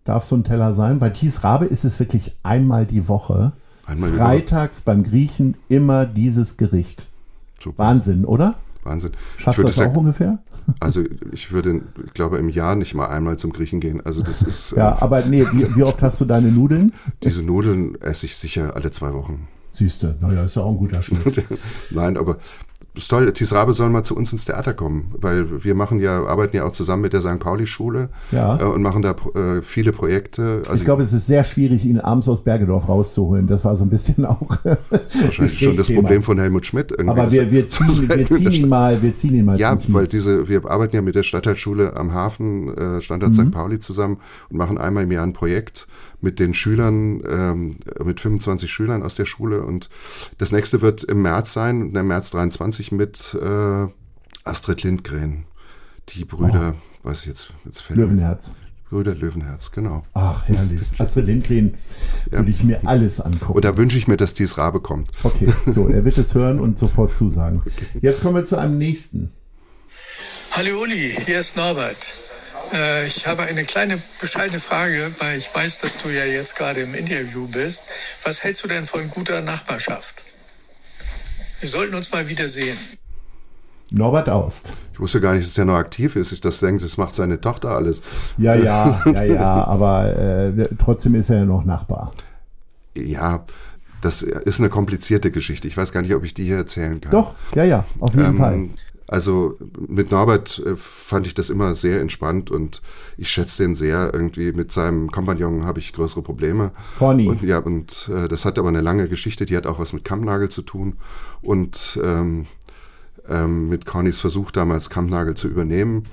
darf 0.04 0.24
so 0.24 0.36
ein 0.36 0.44
Teller 0.44 0.74
sein. 0.74 0.98
Bei 0.98 1.10
Thies 1.10 1.44
Rabe 1.44 1.66
ist 1.66 1.84
es 1.84 1.98
wirklich 1.98 2.36
einmal 2.42 2.86
die 2.86 3.08
Woche. 3.08 3.52
Einmal 3.86 4.12
Freitags 4.12 4.82
beim 4.82 5.02
Griechen 5.02 5.56
immer 5.68 6.06
dieses 6.06 6.56
Gericht. 6.56 7.08
Super. 7.58 7.84
Wahnsinn, 7.84 8.24
oder? 8.24 8.56
Wahnsinn. 8.82 9.12
Schaffst 9.36 9.62
du 9.62 9.66
das 9.66 9.78
auch 9.78 9.94
ungefähr? 9.94 10.38
Also 10.78 11.02
ich 11.32 11.50
würde, 11.50 11.80
ich 12.06 12.14
glaube, 12.14 12.38
im 12.38 12.48
Jahr 12.48 12.76
nicht 12.76 12.94
mal 12.94 13.08
einmal 13.08 13.38
zum 13.38 13.52
Griechen 13.52 13.80
gehen. 13.80 14.06
Also 14.06 14.22
das 14.22 14.40
ist. 14.40 14.72
ja, 14.76 14.90
äh, 14.90 15.02
aber 15.02 15.24
nee, 15.24 15.44
wie, 15.50 15.74
wie, 15.74 15.82
oft 15.82 16.00
hast 16.00 16.20
du 16.20 16.24
deine 16.24 16.52
Nudeln? 16.52 16.92
Diese 17.24 17.42
Nudeln 17.42 18.00
esse 18.00 18.26
ich 18.26 18.36
sicher 18.36 18.76
alle 18.76 18.92
zwei 18.92 19.12
Wochen. 19.12 19.48
Siehst 19.72 20.04
du, 20.04 20.14
naja, 20.20 20.44
ist 20.44 20.54
ja 20.54 20.62
auch 20.62 20.70
ein 20.70 20.76
guter 20.76 21.02
Schnitt. 21.02 21.42
Nein, 21.90 22.16
aber 22.16 22.36
ist 23.02 23.08
toll, 23.08 23.32
Thies 23.32 23.52
Rabe 23.52 23.72
soll 23.72 23.90
mal 23.90 24.04
zu 24.04 24.16
uns 24.16 24.32
ins 24.32 24.44
Theater 24.44 24.74
kommen, 24.74 25.14
weil 25.18 25.64
wir 25.64 25.74
machen 25.74 26.00
ja, 26.00 26.24
arbeiten 26.24 26.56
ja 26.56 26.64
auch 26.64 26.72
zusammen 26.72 27.02
mit 27.02 27.12
der 27.12 27.20
St. 27.20 27.38
Pauli-Schule 27.38 28.08
ja. 28.30 28.60
äh, 28.60 28.64
und 28.64 28.82
machen 28.82 29.02
da 29.02 29.10
äh, 29.10 29.62
viele 29.62 29.92
Projekte. 29.92 30.62
Also 30.68 30.74
ich 30.74 30.84
glaube, 30.84 31.02
es 31.02 31.12
ist 31.12 31.26
sehr 31.26 31.44
schwierig, 31.44 31.84
ihn 31.84 32.00
abends 32.00 32.28
aus 32.28 32.42
Bergedorf 32.42 32.88
rauszuholen. 32.88 33.46
Das 33.46 33.64
war 33.64 33.76
so 33.76 33.84
ein 33.84 33.90
bisschen 33.90 34.24
auch 34.24 34.40
wahrscheinlich 34.64 35.58
schon 35.58 35.76
das 35.76 35.90
Problem 35.90 36.22
von 36.22 36.38
Helmut 36.38 36.66
Schmidt. 36.66 36.90
Irgendwie. 36.92 37.10
Aber 37.10 37.32
wir, 37.32 37.50
wir, 37.50 37.68
ziehen, 37.68 38.08
wir 38.08 38.26
ziehen 38.30 38.52
ihn 38.52 38.68
mal, 38.68 39.02
wir 39.02 39.14
ziehen 39.14 39.34
ihn 39.34 39.44
mal 39.44 39.58
Ja, 39.58 39.76
weil 39.88 40.06
diese, 40.06 40.48
wir 40.48 40.68
arbeiten 40.70 40.94
ja 40.94 41.02
mit 41.02 41.14
der 41.14 41.22
Stadtteilschule 41.22 41.96
am 41.96 42.12
Hafen, 42.12 42.76
äh, 42.76 43.00
Standort 43.00 43.32
mhm. 43.32 43.46
St. 43.46 43.50
Pauli 43.50 43.80
zusammen 43.80 44.18
und 44.50 44.56
machen 44.56 44.78
einmal 44.78 45.04
im 45.04 45.12
Jahr 45.12 45.24
ein 45.24 45.32
Projekt 45.32 45.86
mit 46.20 46.38
den 46.38 46.54
Schülern, 46.54 47.22
ähm, 47.28 47.76
mit 48.04 48.20
25 48.20 48.70
Schülern 48.70 49.02
aus 49.02 49.14
der 49.14 49.26
Schule. 49.26 49.62
Und 49.62 49.88
das 50.38 50.52
nächste 50.52 50.80
wird 50.80 51.04
im 51.04 51.22
März 51.22 51.52
sein, 51.52 51.94
im 51.94 52.06
März 52.06 52.30
23 52.30 52.92
mit 52.92 53.37
äh, 53.40 53.87
Astrid 54.44 54.83
Lindgren. 54.83 55.44
Die 56.11 56.24
Brüder, 56.24 56.74
oh. 56.76 57.09
weiß 57.09 57.20
ich 57.22 57.26
jetzt, 57.26 57.52
jetzt 57.64 57.83
fällt 57.83 57.98
Löwenherz. 57.98 58.52
Brüder 58.90 59.14
Löwenherz, 59.14 59.70
genau. 59.70 60.02
Ach, 60.14 60.48
herrlich. 60.48 60.80
Astrid 60.98 61.26
Lindgren 61.26 61.74
ja. 62.30 62.38
würde 62.38 62.50
ich 62.50 62.64
mir 62.64 62.80
alles 62.87 63.20
angucken. 63.20 63.52
Und 63.52 63.64
da 63.64 63.76
wünsche 63.76 63.96
ich 63.96 64.09
mir, 64.09 64.16
dass 64.16 64.35
dies 64.35 64.59
Rabe 64.59 64.80
kommt. 64.80 65.16
Okay, 65.22 65.52
so, 65.66 65.87
er 65.88 66.04
wird 66.04 66.18
es 66.18 66.35
hören 66.35 66.59
und 66.59 66.78
sofort 66.78 67.14
zusagen. 67.14 67.62
Okay. 67.64 67.87
Jetzt 68.02 68.22
kommen 68.22 68.35
wir 68.35 68.44
zu 68.44 68.56
einem 68.56 68.78
nächsten. 68.78 69.30
Hallo 70.52 70.83
Uli, 70.83 71.14
hier 71.24 71.38
ist 71.38 71.56
Norbert. 71.56 72.29
Äh, 72.72 73.06
ich 73.06 73.26
habe 73.26 73.42
eine 73.42 73.64
kleine 73.64 73.98
bescheidene 74.20 74.61
Frage, 74.61 75.11
weil 75.18 75.38
ich 75.38 75.54
weiß, 75.54 75.78
dass 75.78 75.98
du 75.98 76.09
ja 76.09 76.24
jetzt 76.24 76.56
gerade 76.56 76.80
im 76.80 76.94
Interview 76.94 77.46
bist. 77.48 77.85
Was 78.24 78.44
hältst 78.44 78.64
du 78.64 78.68
denn 78.68 78.85
von 78.85 79.09
guter 79.11 79.40
Nachbarschaft? 79.40 80.24
Wir 81.61 81.68
sollten 81.68 81.94
uns 81.94 82.11
mal 82.12 82.28
wiedersehen. 82.28 82.78
Norbert 83.90 84.28
Aust. 84.28 84.72
Ich 84.92 85.00
wusste 85.00 85.20
gar 85.20 85.35
nicht, 85.35 85.48
dass 85.48 85.59
er 85.59 85.64
noch 85.64 85.74
aktiv 85.74 86.14
ist. 86.16 86.33
Ich 86.33 86.40
das 86.40 86.61
denke, 86.61 86.83
das 86.83 86.96
macht 86.96 87.14
seine 87.14 87.40
Tochter 87.40 87.70
alles. 87.70 88.02
Ja, 88.38 88.54
ja, 88.54 89.02
ja, 89.06 89.22
ja, 89.24 89.64
aber 89.64 90.16
äh, 90.16 90.68
trotzdem 90.78 91.14
ist 91.16 91.30
er 91.30 91.38
ja 91.38 91.44
noch 91.44 91.64
Nachbar. 91.64 92.12
Ja, 92.94 93.44
das 94.00 94.22
ist 94.22 94.61
eine 94.61 94.68
komplizierte 94.68 95.30
Geschichte. 95.30 95.68
Ich 95.68 95.76
weiß 95.76 95.92
gar 95.92 96.02
nicht, 96.02 96.14
ob 96.14 96.24
ich 96.24 96.35
die 96.35 96.44
hier 96.44 96.56
erzählen 96.56 97.00
kann. 97.00 97.12
Doch, 97.12 97.35
ja, 97.54 97.64
ja, 97.64 97.85
auf 97.98 98.14
jeden 98.14 98.26
ähm, 98.26 98.37
Fall. 98.37 98.68
Also 99.10 99.56
mit 99.88 100.12
Norbert 100.12 100.62
äh, 100.64 100.76
fand 100.76 101.26
ich 101.26 101.34
das 101.34 101.50
immer 101.50 101.74
sehr 101.74 102.00
entspannt 102.00 102.48
und 102.48 102.80
ich 103.16 103.28
schätze 103.28 103.64
den 103.64 103.74
sehr. 103.74 104.14
Irgendwie 104.14 104.52
mit 104.52 104.70
seinem 104.70 105.10
Kompagnon 105.10 105.64
habe 105.64 105.80
ich 105.80 105.92
größere 105.92 106.22
Probleme. 106.22 106.70
Conny. 106.96 107.26
Und, 107.26 107.42
ja, 107.42 107.58
und 107.58 108.08
äh, 108.08 108.28
das 108.28 108.44
hat 108.44 108.56
aber 108.56 108.68
eine 108.68 108.82
lange 108.82 109.08
Geschichte, 109.08 109.46
die 109.46 109.56
hat 109.56 109.66
auch 109.66 109.80
was 109.80 109.92
mit 109.92 110.04
Kammnagel 110.04 110.48
zu 110.48 110.62
tun. 110.62 110.96
Und 111.42 111.98
ähm, 112.04 112.46
ähm, 113.28 113.68
mit 113.68 113.84
Connys 113.84 114.20
Versuch 114.20 114.52
damals 114.52 114.90
Kammnagel 114.90 115.34
zu 115.34 115.48
übernehmen, 115.48 116.04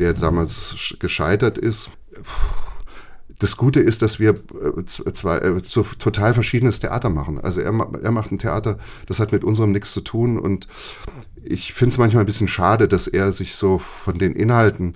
der 0.00 0.12
damals 0.12 0.96
gescheitert 0.98 1.58
ist. 1.58 1.90
Das 3.42 3.56
Gute 3.56 3.80
ist, 3.80 4.02
dass 4.02 4.20
wir 4.20 4.30
äh, 4.30 4.84
zwei 4.84 5.38
äh, 5.38 5.60
so 5.64 5.82
total 5.98 6.32
verschiedenes 6.32 6.78
Theater 6.78 7.10
machen. 7.10 7.40
Also 7.40 7.60
er, 7.60 7.72
er 8.00 8.12
macht 8.12 8.30
ein 8.30 8.38
Theater, 8.38 8.78
das 9.06 9.18
hat 9.18 9.32
mit 9.32 9.42
unserem 9.42 9.72
nichts 9.72 9.92
zu 9.92 10.00
tun 10.00 10.38
und 10.38 10.68
ich 11.42 11.72
finde 11.72 11.92
es 11.92 11.98
manchmal 11.98 12.22
ein 12.22 12.26
bisschen 12.26 12.46
schade, 12.46 12.86
dass 12.86 13.08
er 13.08 13.32
sich 13.32 13.56
so 13.56 13.78
von 13.78 14.16
den 14.16 14.36
Inhalten, 14.36 14.94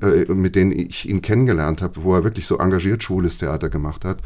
äh, 0.00 0.32
mit 0.32 0.56
denen 0.56 0.72
ich 0.72 1.06
ihn 1.06 1.20
kennengelernt 1.20 1.82
habe, 1.82 2.02
wo 2.02 2.14
er 2.14 2.24
wirklich 2.24 2.46
so 2.46 2.56
engagiert 2.56 3.02
schwules 3.02 3.36
Theater 3.36 3.68
gemacht 3.68 4.06
hat, 4.06 4.22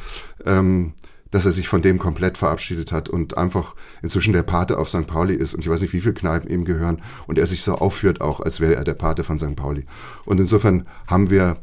ähm, 0.46 0.92
dass 1.32 1.44
er 1.44 1.50
sich 1.50 1.66
von 1.66 1.82
dem 1.82 1.98
komplett 1.98 2.38
verabschiedet 2.38 2.92
hat 2.92 3.08
und 3.08 3.36
einfach 3.36 3.74
inzwischen 4.02 4.34
der 4.34 4.44
Pate 4.44 4.78
auf 4.78 4.88
St. 4.88 5.08
Pauli 5.08 5.34
ist 5.34 5.54
und 5.54 5.62
ich 5.62 5.68
weiß 5.68 5.80
nicht, 5.80 5.92
wie 5.92 6.00
viele 6.00 6.14
Kneipen 6.14 6.48
ihm 6.48 6.64
gehören 6.64 7.02
und 7.26 7.40
er 7.40 7.46
sich 7.46 7.64
so 7.64 7.74
aufführt 7.74 8.20
auch, 8.20 8.38
als 8.38 8.60
wäre 8.60 8.76
er 8.76 8.84
der 8.84 8.94
Pate 8.94 9.24
von 9.24 9.40
St. 9.40 9.56
Pauli. 9.56 9.84
Und 10.26 10.38
insofern 10.38 10.86
haben 11.08 11.28
wir, 11.28 11.56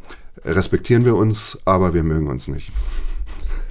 respektieren 0.45 1.05
wir 1.05 1.15
uns, 1.15 1.57
aber 1.65 1.93
wir 1.93 2.03
mögen 2.03 2.27
uns 2.27 2.47
nicht. 2.47 2.71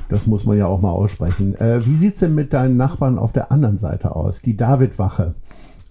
Das 0.08 0.26
muss 0.26 0.44
man 0.44 0.58
ja 0.58 0.66
auch 0.66 0.80
mal 0.80 0.90
aussprechen. 0.90 1.54
Äh, 1.56 1.84
wie 1.86 1.96
sieht's 1.96 2.20
denn 2.20 2.34
mit 2.34 2.52
deinen 2.52 2.76
Nachbarn 2.76 3.18
auf 3.18 3.32
der 3.32 3.50
anderen 3.50 3.78
Seite 3.78 4.14
aus? 4.14 4.40
Die 4.40 4.56
David-Wache. 4.56 5.34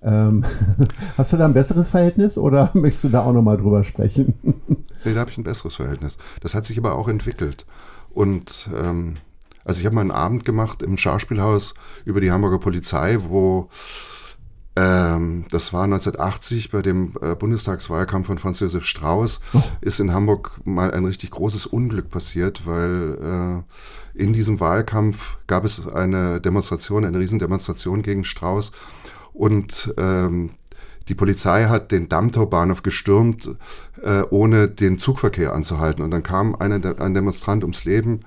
Ähm, 0.03 0.43
hast 1.17 1.33
du 1.33 1.37
da 1.37 1.45
ein 1.45 1.53
besseres 1.53 1.89
Verhältnis 1.89 2.37
oder 2.37 2.69
möchtest 2.73 3.05
du 3.05 3.09
da 3.09 3.23
auch 3.23 3.33
nochmal 3.33 3.57
drüber 3.57 3.83
sprechen? 3.83 4.35
nee, 4.43 5.13
da 5.13 5.19
habe 5.21 5.31
ich 5.31 5.37
ein 5.37 5.43
besseres 5.43 5.75
Verhältnis. 5.75 6.17
Das 6.41 6.53
hat 6.53 6.65
sich 6.65 6.77
aber 6.77 6.97
auch 6.97 7.07
entwickelt. 7.07 7.65
Und 8.11 8.69
ähm, 8.77 9.17
also 9.65 9.79
ich 9.79 9.85
habe 9.85 9.95
mal 9.95 10.01
einen 10.01 10.11
Abend 10.11 10.45
gemacht 10.45 10.81
im 10.81 10.97
Schauspielhaus 10.97 11.73
über 12.05 12.21
die 12.21 12.31
Hamburger 12.31 12.59
Polizei, 12.59 13.17
wo 13.21 13.69
ähm, 14.75 15.45
das 15.51 15.71
war 15.71 15.83
1980 15.83 16.71
bei 16.71 16.81
dem 16.81 17.13
äh, 17.21 17.35
Bundestagswahlkampf 17.35 18.27
von 18.27 18.39
Franz 18.39 18.59
Josef 18.59 18.85
Strauß, 18.85 19.39
oh. 19.53 19.61
ist 19.81 19.99
in 19.99 20.13
Hamburg 20.13 20.59
mal 20.63 20.91
ein 20.91 21.05
richtig 21.05 21.31
großes 21.31 21.67
Unglück 21.67 22.09
passiert, 22.09 22.65
weil 22.65 23.63
äh, 24.15 24.19
in 24.19 24.33
diesem 24.33 24.59
Wahlkampf 24.59 25.37
gab 25.47 25.63
es 25.63 25.87
eine 25.87 26.41
Demonstration, 26.41 27.05
eine 27.05 27.19
Riesendemonstration 27.19 28.01
gegen 28.01 28.23
Strauß 28.23 28.71
und 29.33 29.93
ähm, 29.97 30.51
die 31.09 31.15
Polizei 31.15 31.65
hat 31.65 31.91
den 31.91 32.07
Dammtorbahnhof 32.07 32.81
gestürmt, 32.81 33.49
äh, 34.01 34.21
ohne 34.29 34.69
den 34.69 34.97
Zugverkehr 34.97 35.53
anzuhalten. 35.53 36.01
Und 36.01 36.11
dann 36.11 36.23
kam 36.23 36.55
eine, 36.55 36.95
ein 36.97 37.13
Demonstrant 37.13 37.63
ums 37.63 37.83
Leben, 37.83 38.21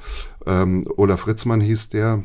ähm, 0.47 0.87
Olaf 0.97 1.27
Ritzmann 1.27 1.61
hieß 1.61 1.89
der, 1.89 2.23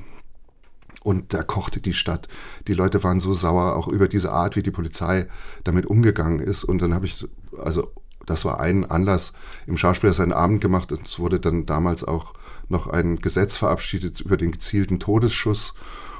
und 1.03 1.33
da 1.33 1.43
kochte 1.43 1.81
die 1.81 1.93
Stadt. 1.93 2.27
Die 2.67 2.73
Leute 2.73 3.03
waren 3.03 3.19
so 3.19 3.33
sauer, 3.33 3.75
auch 3.75 3.87
über 3.87 4.07
diese 4.07 4.31
Art, 4.31 4.55
wie 4.55 4.63
die 4.63 4.71
Polizei 4.71 5.27
damit 5.63 5.85
umgegangen 5.85 6.39
ist. 6.39 6.63
Und 6.63 6.81
dann 6.81 6.93
habe 6.93 7.05
ich, 7.05 7.27
also 7.57 7.91
das 8.27 8.45
war 8.45 8.59
ein 8.59 8.85
Anlass, 8.85 9.33
im 9.65 9.77
Schauspieler 9.77 10.13
seinen 10.13 10.33
Abend 10.33 10.61
gemacht. 10.61 10.91
Es 10.91 11.17
wurde 11.17 11.39
dann 11.39 11.65
damals 11.65 12.03
auch 12.03 12.33
noch 12.69 12.87
ein 12.87 13.17
Gesetz 13.17 13.57
verabschiedet 13.57 14.21
über 14.21 14.37
den 14.37 14.51
gezielten 14.51 14.99
Todesschuss. 14.99 15.73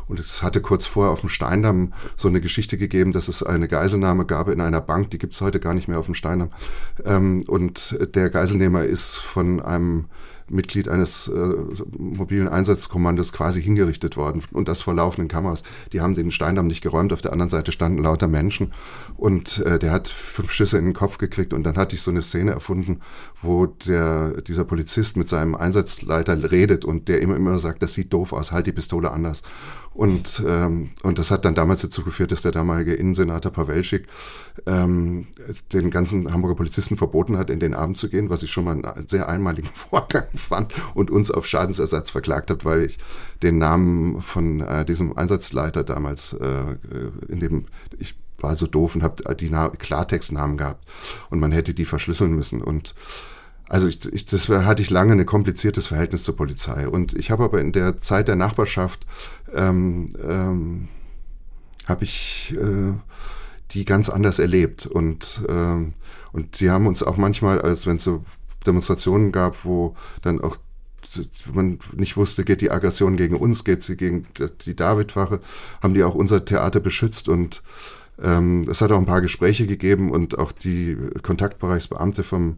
Und 0.08 0.20
es 0.20 0.44
hatte 0.44 0.62
kurz 0.62 0.86
vorher 0.86 1.14
auf 1.14 1.22
dem 1.22 1.30
Steindamm 1.30 1.94
so 2.18 2.28
eine 2.28 2.42
Geschichte 2.42 2.78
gegeben, 2.78 3.14
dass 3.14 3.28
es 3.28 3.44
eine 3.44 3.68
Geiselnahme 3.68 4.26
gab 4.26 4.50
in 4.50 4.60
einer 4.60 4.82
Bank, 4.82 5.12
die 5.12 5.20
gibt 5.20 5.36
es 5.36 5.42
heute 5.42 5.60
gar 5.60 5.74
nicht 5.74 5.88
mehr 5.88 6.00
auf 6.00 6.06
dem 6.06 6.16
Steindamm. 6.16 6.52
Ähm, 7.06 7.44
und 7.48 7.98
der 8.16 8.30
Geiselnehmer 8.30 8.84
ist 8.84 9.16
von 9.16 9.62
einem 9.62 10.08
Mitglied 10.52 10.90
eines 10.90 11.28
äh, 11.28 11.54
mobilen 11.98 12.48
Einsatzkommandos 12.48 13.34
quasi 13.34 13.62
hingerichtet 13.62 14.18
worden 14.18 14.44
und 14.52 14.68
das 14.68 14.82
vor 14.82 14.94
laufenden 14.94 15.28
Kameras. 15.28 15.64
Die 15.94 16.02
haben 16.02 16.16
den 16.16 16.32
Steindamm 16.32 16.68
nicht 16.68 16.82
geräumt, 16.82 17.14
auf 17.14 17.22
der 17.22 17.34
anderen 17.34 17.50
Seite 17.50 17.72
standen 17.72 18.04
lauter 18.04 18.28
Menschen 18.28 18.74
und 19.18 19.60
äh, 19.66 19.80
der 19.80 19.92
hat 19.92 20.08
fünf 20.08 20.52
Schüsse 20.52 20.78
in 20.78 20.86
den 20.86 20.94
Kopf 20.94 21.18
gekriegt 21.18 21.54
und 21.54 21.64
dann 21.64 21.78
hatte 21.78 21.96
ich 21.96 22.02
so 22.02 22.12
eine 22.12 22.22
Szene 22.22 22.52
erfunden, 22.52 23.00
wo 23.42 23.66
der 23.66 24.42
dieser 24.42 24.66
Polizist 24.66 25.18
mit 25.18 25.30
seinem 25.30 25.56
Einsatzleiter 25.56 26.52
redet 26.52 26.86
und 26.86 27.08
der 27.08 27.22
immer 27.22 27.36
immer 27.36 27.60
sagt, 27.60 27.82
das 27.84 27.94
sieht 27.94 28.14
doof 28.14 28.34
aus, 28.34 28.52
halt 28.52 28.68
die 28.68 28.72
Pistole 28.72 29.12
anders. 29.12 29.44
Und, 29.94 30.42
ähm, 30.48 30.92
und 31.04 31.20
das 31.20 31.32
hat 31.32 31.44
dann 31.44 31.54
damals 31.54 31.82
dazu 31.82 32.04
geführt, 32.04 32.32
dass 32.32 32.42
der 32.42 32.54
damalige 32.54 32.94
Innensenator 32.94 33.52
Pawelschik 33.52 34.08
ähm, 34.66 35.28
den 35.74 35.90
ganzen 35.90 36.32
Hamburger 36.32 36.56
Polizisten 36.56 36.96
verboten 36.96 37.38
hat, 37.38 37.50
in 37.50 37.60
den 37.60 37.74
Abend 37.74 37.98
zu 37.98 38.10
gehen, 38.10 38.30
was 38.30 38.42
ich 38.42 38.52
schon 38.52 38.64
mal 38.64 38.72
einen 38.72 39.08
sehr 39.08 39.28
einmaligen 39.28 39.70
Vorgang 39.74 40.28
fand 40.34 40.74
und 40.94 41.12
uns 41.12 41.30
auf 41.30 41.46
Schadensersatz 41.46 42.10
verklagt 42.10 42.50
hat, 42.50 42.64
weil 42.64 42.84
ich 42.84 43.00
den 43.44 43.58
Namen 43.58 44.22
von 44.22 44.62
äh, 44.62 44.86
diesem 44.86 45.18
Einsatzleiter 45.18 45.84
damals 45.84 46.34
äh, 46.34 46.78
in 47.28 47.40
dem 47.40 47.66
ich 48.00 48.16
war 48.40 48.56
so 48.56 48.68
doof 48.68 48.96
und 48.96 49.04
habe 49.04 49.36
die 49.36 49.50
Na 49.50 49.70
Klartextnamen 49.70 50.58
gehabt. 50.58 50.88
Und 51.30 51.40
man 51.40 51.52
hätte 51.52 51.74
die 51.74 51.86
verschlüsseln 51.86 52.34
müssen. 52.34 52.62
Und 52.62 52.96
also 53.72 53.88
ich, 53.88 54.06
ich, 54.12 54.26
das 54.26 54.50
hatte 54.50 54.82
ich 54.82 54.90
lange 54.90 55.14
ein 55.14 55.26
kompliziertes 55.26 55.88
Verhältnis 55.88 56.26
zur 56.26 56.36
Polizei. 56.36 56.90
Und 56.90 57.14
ich 57.14 57.32
habe 57.32 57.46
aber 57.46 57.62
in 57.62 57.72
der 57.72 58.02
Zeit 58.02 58.28
der 58.28 58.36
Nachbarschaft 58.36 59.06
ähm, 59.56 60.10
ähm, 60.22 60.90
habe 61.86 62.04
ich 62.04 62.54
äh, 62.60 62.94
die 63.72 63.86
ganz 63.86 64.10
anders 64.10 64.40
erlebt. 64.40 64.88
Und, 64.88 65.44
ähm, 65.48 65.94
und 66.34 66.60
die 66.60 66.70
haben 66.70 66.86
uns 66.86 67.02
auch 67.02 67.16
manchmal, 67.16 67.62
als 67.62 67.88
wenn 67.88 67.96
es 67.96 68.04
so 68.04 68.26
Demonstrationen 68.68 69.32
gab, 69.32 69.64
wo 69.64 69.96
dann 70.22 70.42
auch 70.42 70.58
man 71.54 71.80
nicht 71.96 72.18
wusste, 72.18 72.44
geht 72.44 72.60
die 72.60 72.72
Aggression 72.72 73.16
gegen 73.16 73.38
uns, 73.38 73.64
geht 73.64 73.84
sie 73.84 73.96
gegen 73.96 74.28
die 74.66 74.76
Davidwache, 74.76 75.40
haben 75.82 75.94
die 75.94 76.04
auch 76.04 76.16
unser 76.16 76.44
Theater 76.44 76.82
beschützt 76.82 77.30
und 77.30 77.64
ähm, 78.22 78.66
es 78.70 78.82
hat 78.82 78.92
auch 78.92 78.98
ein 78.98 79.06
paar 79.06 79.22
Gespräche 79.22 79.68
gegeben 79.68 80.12
und 80.12 80.38
auch 80.38 80.52
die 80.52 80.98
Kontaktbereichsbeamte 81.22 82.24
vom 82.24 82.58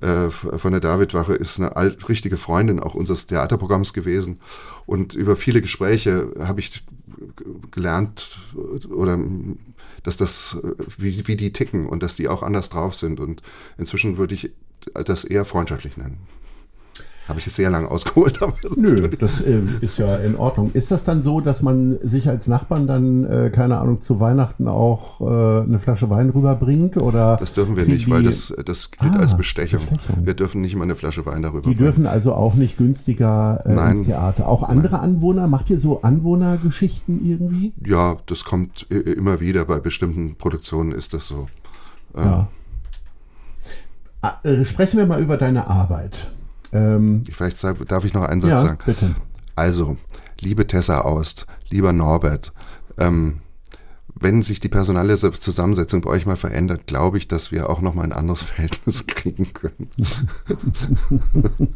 äh, 0.00 0.30
von 0.30 0.72
der 0.72 0.80
Davidwache 0.80 1.34
ist 1.34 1.58
eine 1.58 1.76
alt, 1.76 2.08
richtige 2.08 2.36
Freundin 2.36 2.80
auch 2.80 2.94
unseres 2.94 3.26
Theaterprogramms 3.26 3.92
gewesen. 3.92 4.40
Und 4.86 5.14
über 5.14 5.36
viele 5.36 5.60
Gespräche 5.60 6.32
habe 6.40 6.60
ich 6.60 6.82
gelernt 7.70 8.38
oder 8.90 9.18
dass 10.02 10.16
das, 10.16 10.58
wie, 10.98 11.26
wie 11.26 11.36
die 11.36 11.52
ticken 11.52 11.86
und 11.86 12.02
dass 12.02 12.16
die 12.16 12.28
auch 12.28 12.42
anders 12.42 12.70
drauf 12.70 12.94
sind. 12.94 13.20
Und 13.20 13.42
inzwischen 13.78 14.16
würde 14.16 14.34
ich 14.34 14.50
das 14.92 15.24
eher 15.24 15.44
freundschaftlich 15.44 15.96
nennen. 15.96 16.18
Habe 17.28 17.38
ich 17.40 17.46
es 17.46 17.56
sehr 17.56 17.70
lange 17.70 17.90
ausgeholt. 17.90 18.42
Aber 18.42 18.54
Nö, 18.76 19.08
das 19.08 19.40
äh, 19.40 19.60
ist 19.80 19.98
ja 19.98 20.16
in 20.16 20.36
Ordnung. 20.36 20.72
Ist 20.72 20.90
das 20.90 21.04
dann 21.04 21.22
so, 21.22 21.40
dass 21.40 21.62
man 21.62 21.98
sich 22.00 22.28
als 22.28 22.46
Nachbarn 22.46 22.86
dann, 22.86 23.24
äh, 23.24 23.50
keine 23.50 23.78
Ahnung, 23.78 24.00
zu 24.00 24.20
Weihnachten 24.20 24.68
auch 24.68 25.20
äh, 25.20 25.62
eine 25.62 25.78
Flasche 25.78 26.10
Wein 26.10 26.30
rüberbringt? 26.30 26.96
Oder 26.96 27.36
das 27.36 27.54
dürfen 27.54 27.76
wir 27.76 27.86
nicht, 27.86 28.10
weil 28.10 28.24
das, 28.24 28.54
das 28.64 28.90
gilt 28.90 29.14
ah, 29.14 29.20
als 29.20 29.36
Bestechung. 29.36 29.80
Bestechung. 29.80 30.26
Wir 30.26 30.34
dürfen 30.34 30.60
nicht 30.60 30.76
mal 30.76 30.84
eine 30.84 30.96
Flasche 30.96 31.24
Wein 31.24 31.42
darüber 31.42 31.62
Die 31.62 31.68
bringen. 31.68 31.78
dürfen 31.78 32.06
also 32.06 32.34
auch 32.34 32.54
nicht 32.54 32.76
günstiger 32.76 33.58
äh, 33.64 33.90
ins 33.90 34.04
Theater. 34.04 34.46
Auch 34.46 34.62
andere 34.62 34.96
Nein. 34.96 35.14
Anwohner? 35.14 35.46
Macht 35.46 35.70
ihr 35.70 35.78
so 35.78 36.02
Anwohnergeschichten 36.02 37.24
irgendwie? 37.24 37.72
Ja, 37.84 38.16
das 38.26 38.44
kommt 38.44 38.86
immer 38.90 39.40
wieder. 39.40 39.64
Bei 39.64 39.80
bestimmten 39.80 40.36
Produktionen 40.36 40.92
ist 40.92 41.14
das 41.14 41.28
so. 41.28 41.48
Ja. 42.16 42.48
Ah, 44.20 44.38
äh, 44.42 44.64
sprechen 44.64 44.98
wir 44.98 45.06
mal 45.06 45.20
über 45.20 45.36
deine 45.36 45.68
Arbeit. 45.68 46.30
Ähm, 46.74 47.24
Vielleicht 47.30 47.62
darf 47.62 48.04
ich 48.04 48.12
noch 48.12 48.24
einen 48.24 48.40
Satz 48.40 48.50
ja, 48.50 48.62
sagen. 48.62 48.78
Bitte. 48.84 49.14
Also, 49.56 49.96
liebe 50.40 50.66
Tessa 50.66 51.02
Aust, 51.02 51.46
lieber 51.70 51.92
Norbert, 51.92 52.52
ähm, 52.98 53.40
wenn 54.16 54.42
sich 54.42 54.60
die 54.60 54.68
personelle 54.68 55.16
Zusammensetzung 55.16 56.00
bei 56.00 56.10
euch 56.10 56.24
mal 56.24 56.36
verändert, 56.36 56.86
glaube 56.86 57.18
ich, 57.18 57.26
dass 57.26 57.50
wir 57.50 57.68
auch 57.68 57.80
noch 57.80 57.94
mal 57.94 58.04
ein 58.04 58.12
anderes 58.12 58.42
Verhältnis 58.44 59.06
kriegen 59.06 59.52
können. 59.52 59.88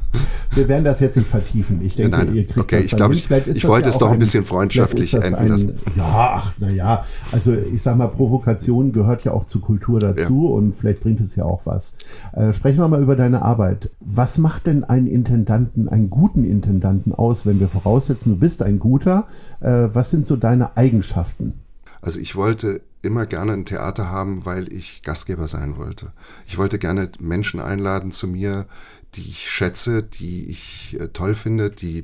wir 0.55 0.69
werden 0.69 0.85
das 0.85 1.01
jetzt 1.01 1.17
nicht 1.17 1.29
vertiefen. 1.29 1.81
Ich 1.83 1.97
denke, 1.97 2.17
Nein, 2.17 2.35
ihr 2.35 2.47
kriegt 2.47 2.59
okay, 2.59 2.77
das 2.77 2.87
ich 2.87 2.97
glaube, 2.97 3.15
ich, 3.15 3.31
ich 3.31 3.67
wollte 3.67 3.89
ja 3.89 3.95
es 3.95 3.99
doch 3.99 4.11
ein 4.11 4.19
bisschen 4.19 4.45
freundschaftlich 4.45 5.15
enden 5.15 5.49
lassen. 5.49 5.79
Ja, 5.97 6.35
ach, 6.35 6.53
na 6.61 6.71
ja. 6.71 7.05
Also 7.33 7.53
ich 7.53 7.83
sag 7.83 7.97
mal, 7.97 8.09
Provokation 8.09 8.93
gehört 8.93 9.25
ja 9.25 9.33
auch 9.33 9.45
zur 9.45 9.61
Kultur 9.61 9.99
dazu 9.99 10.45
ja. 10.45 10.55
und 10.55 10.75
vielleicht 10.75 11.01
bringt 11.01 11.21
es 11.21 11.35
ja 11.35 11.45
auch 11.45 11.67
was. 11.67 11.95
Äh, 12.33 12.53
sprechen 12.53 12.79
wir 12.79 12.89
mal 12.89 13.03
über 13.03 13.17
deine 13.17 13.43
Arbeit. 13.43 13.91
Was 14.01 14.39
macht 14.39 14.67
denn 14.67 14.85
einen 14.85 15.09
Intendanten, 15.09 15.89
einen 15.89 16.09
guten 16.09 16.45
Intendanten 16.45 17.13
aus, 17.13 17.47
wenn 17.47 17.59
wir 17.59 17.69
voraussetzen, 17.69 18.35
du 18.35 18.39
bist 18.39 18.63
ein 18.63 18.79
guter? 18.79 19.27
Äh, 19.61 19.89
was 19.93 20.11
sind 20.11 20.25
so 20.25 20.37
deine 20.37 20.77
Eigenschaften? 20.77 21.55
Also 22.01 22.21
ich 22.21 22.37
wollte 22.37 22.83
immer 23.03 23.27
gerne 23.27 23.53
ein 23.53 23.65
Theater 23.65 24.11
haben, 24.11 24.45
weil 24.45 24.73
ich 24.73 25.03
Gastgeber 25.03 25.49
sein 25.49 25.77
wollte. 25.77 26.13
Ich 26.47 26.59
wollte 26.59 26.79
gerne 26.79 27.11
Menschen 27.19 27.61
einladen 27.61 28.13
zu 28.13 28.27
mir, 28.27 28.67
die 29.15 29.29
ich 29.29 29.49
schätze, 29.51 30.03
die 30.03 30.47
ich 30.51 30.97
äh, 30.99 31.09
toll 31.09 31.35
finde, 31.35 31.71
die 31.71 32.03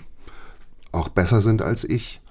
auch 0.93 1.09
besser 1.09 1.43
sind 1.43 1.61
als 1.61 1.85
ich, 1.85 2.23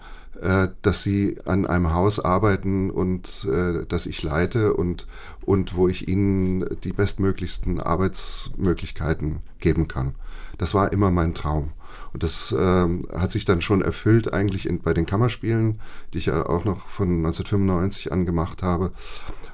äh, 0.42 0.70
dass 0.82 1.04
sie 1.04 1.38
an 1.46 1.68
einem 1.68 1.94
Haus 1.94 2.20
arbeiten 2.20 2.90
und 2.90 3.46
äh, 3.52 3.86
dass 3.86 4.06
ich 4.06 4.24
leite 4.24 4.74
und, 4.74 5.08
und 5.42 5.76
wo 5.76 5.88
ich 5.88 6.08
ihnen 6.08 6.66
die 6.84 6.94
bestmöglichsten 6.94 7.80
Arbeitsmöglichkeiten 7.80 9.42
geben 9.60 9.88
kann. 9.88 10.16
Das 10.58 10.74
war 10.74 10.92
immer 10.92 11.12
mein 11.12 11.34
Traum. 11.34 11.72
Und 12.14 12.24
das 12.24 12.56
ähm, 12.58 13.06
hat 13.12 13.32
sich 13.32 13.46
dann 13.46 13.62
schon 13.62 13.82
erfüllt 13.82 14.34
eigentlich 14.34 14.68
in, 14.68 14.82
bei 14.82 14.94
den 14.94 15.06
Kammerspielen, 15.06 15.80
die 16.14 16.20
ich 16.20 16.28
ja 16.28 16.46
auch 16.46 16.66
noch 16.66 16.88
von 16.90 17.18
1995 17.18 18.12
an 18.12 18.26
gemacht 18.26 18.64
habe. 18.64 18.92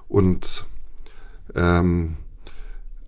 Und, 0.08 0.65
ähm, 1.55 2.16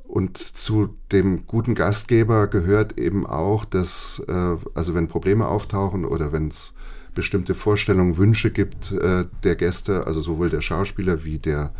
und 0.03 0.37
zu 0.37 0.95
dem 1.11 1.47
guten 1.47 1.75
Gastgeber 1.75 2.47
gehört 2.47 2.97
eben 2.97 3.25
auch, 3.25 3.65
dass, 3.65 4.23
äh, 4.27 4.57
also 4.73 4.93
wenn 4.93 5.07
Probleme 5.07 5.47
auftauchen 5.47 6.05
oder 6.05 6.31
wenn 6.31 6.49
es 6.49 6.73
bestimmte 7.13 7.55
Vorstellungen, 7.55 8.17
Wünsche 8.17 8.51
gibt 8.51 8.91
äh, 8.91 9.25
der 9.43 9.55
Gäste, 9.55 10.07
also 10.07 10.21
sowohl 10.21 10.49
der 10.49 10.61
Schauspieler 10.61 11.23
wie 11.23 11.39
der, 11.39 11.73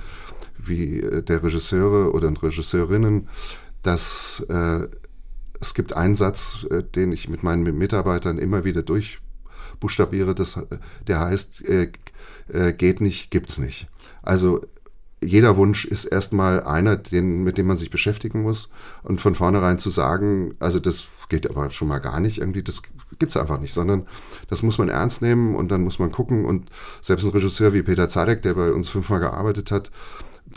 wie 0.58 1.00
äh, 1.00 1.22
der 1.22 1.44
Regisseure 1.44 2.14
oder 2.14 2.30
Regisseurinnen, 2.30 3.28
dass 3.82 4.46
äh, 4.50 4.88
es 5.62 5.74
gibt 5.74 5.94
einen 5.94 6.16
Satz, 6.16 6.66
äh, 6.70 6.84
den 6.84 7.14
ich 7.14 7.30
mit 7.30 7.44
meinen 7.44 7.64
Mitarbeitern 7.78 8.38
immer 8.38 8.66
wieder 8.66 8.84
durch 8.84 9.22
buchstabiere, 9.82 10.34
das, 10.34 10.66
der 11.08 11.20
heißt, 11.20 11.68
äh, 11.68 11.92
äh, 12.48 12.72
geht 12.72 13.02
nicht, 13.02 13.32
gibt's 13.32 13.58
nicht. 13.58 13.88
Also 14.22 14.62
jeder 15.24 15.58
Wunsch 15.58 15.86
ist 15.86 16.06
erstmal 16.06 16.64
einer, 16.64 16.96
den, 16.96 17.44
mit 17.44 17.58
dem 17.58 17.68
man 17.68 17.78
sich 17.78 17.92
beschäftigen 17.92 18.42
muss. 18.42 18.70
Und 19.04 19.22
von 19.22 19.36
vornherein 19.36 19.78
zu 19.78 19.90
sagen, 19.90 20.56
also 20.60 20.80
das 20.80 21.06
geht 21.30 21.50
aber 21.50 21.70
schon 21.72 21.90
mal 21.90 22.00
gar 22.00 22.20
nicht, 22.20 22.40
irgendwie, 22.40 22.64
das 22.64 22.82
gibt's 23.20 23.38
einfach 23.38 23.60
nicht, 23.60 23.74
sondern 23.74 24.08
das 24.50 24.64
muss 24.64 24.78
man 24.78 24.90
ernst 24.90 25.22
nehmen 25.22 25.56
und 25.56 25.70
dann 25.70 25.84
muss 25.84 26.00
man 26.00 26.12
gucken. 26.12 26.46
Und 26.46 26.72
selbst 27.02 27.24
ein 27.26 27.32
Regisseur 27.32 27.74
wie 27.74 27.84
Peter 27.84 28.10
Zadek, 28.10 28.42
der 28.42 28.56
bei 28.56 28.72
uns 28.72 28.90
fünfmal 28.90 29.20
gearbeitet 29.20 29.72
hat, 29.72 29.92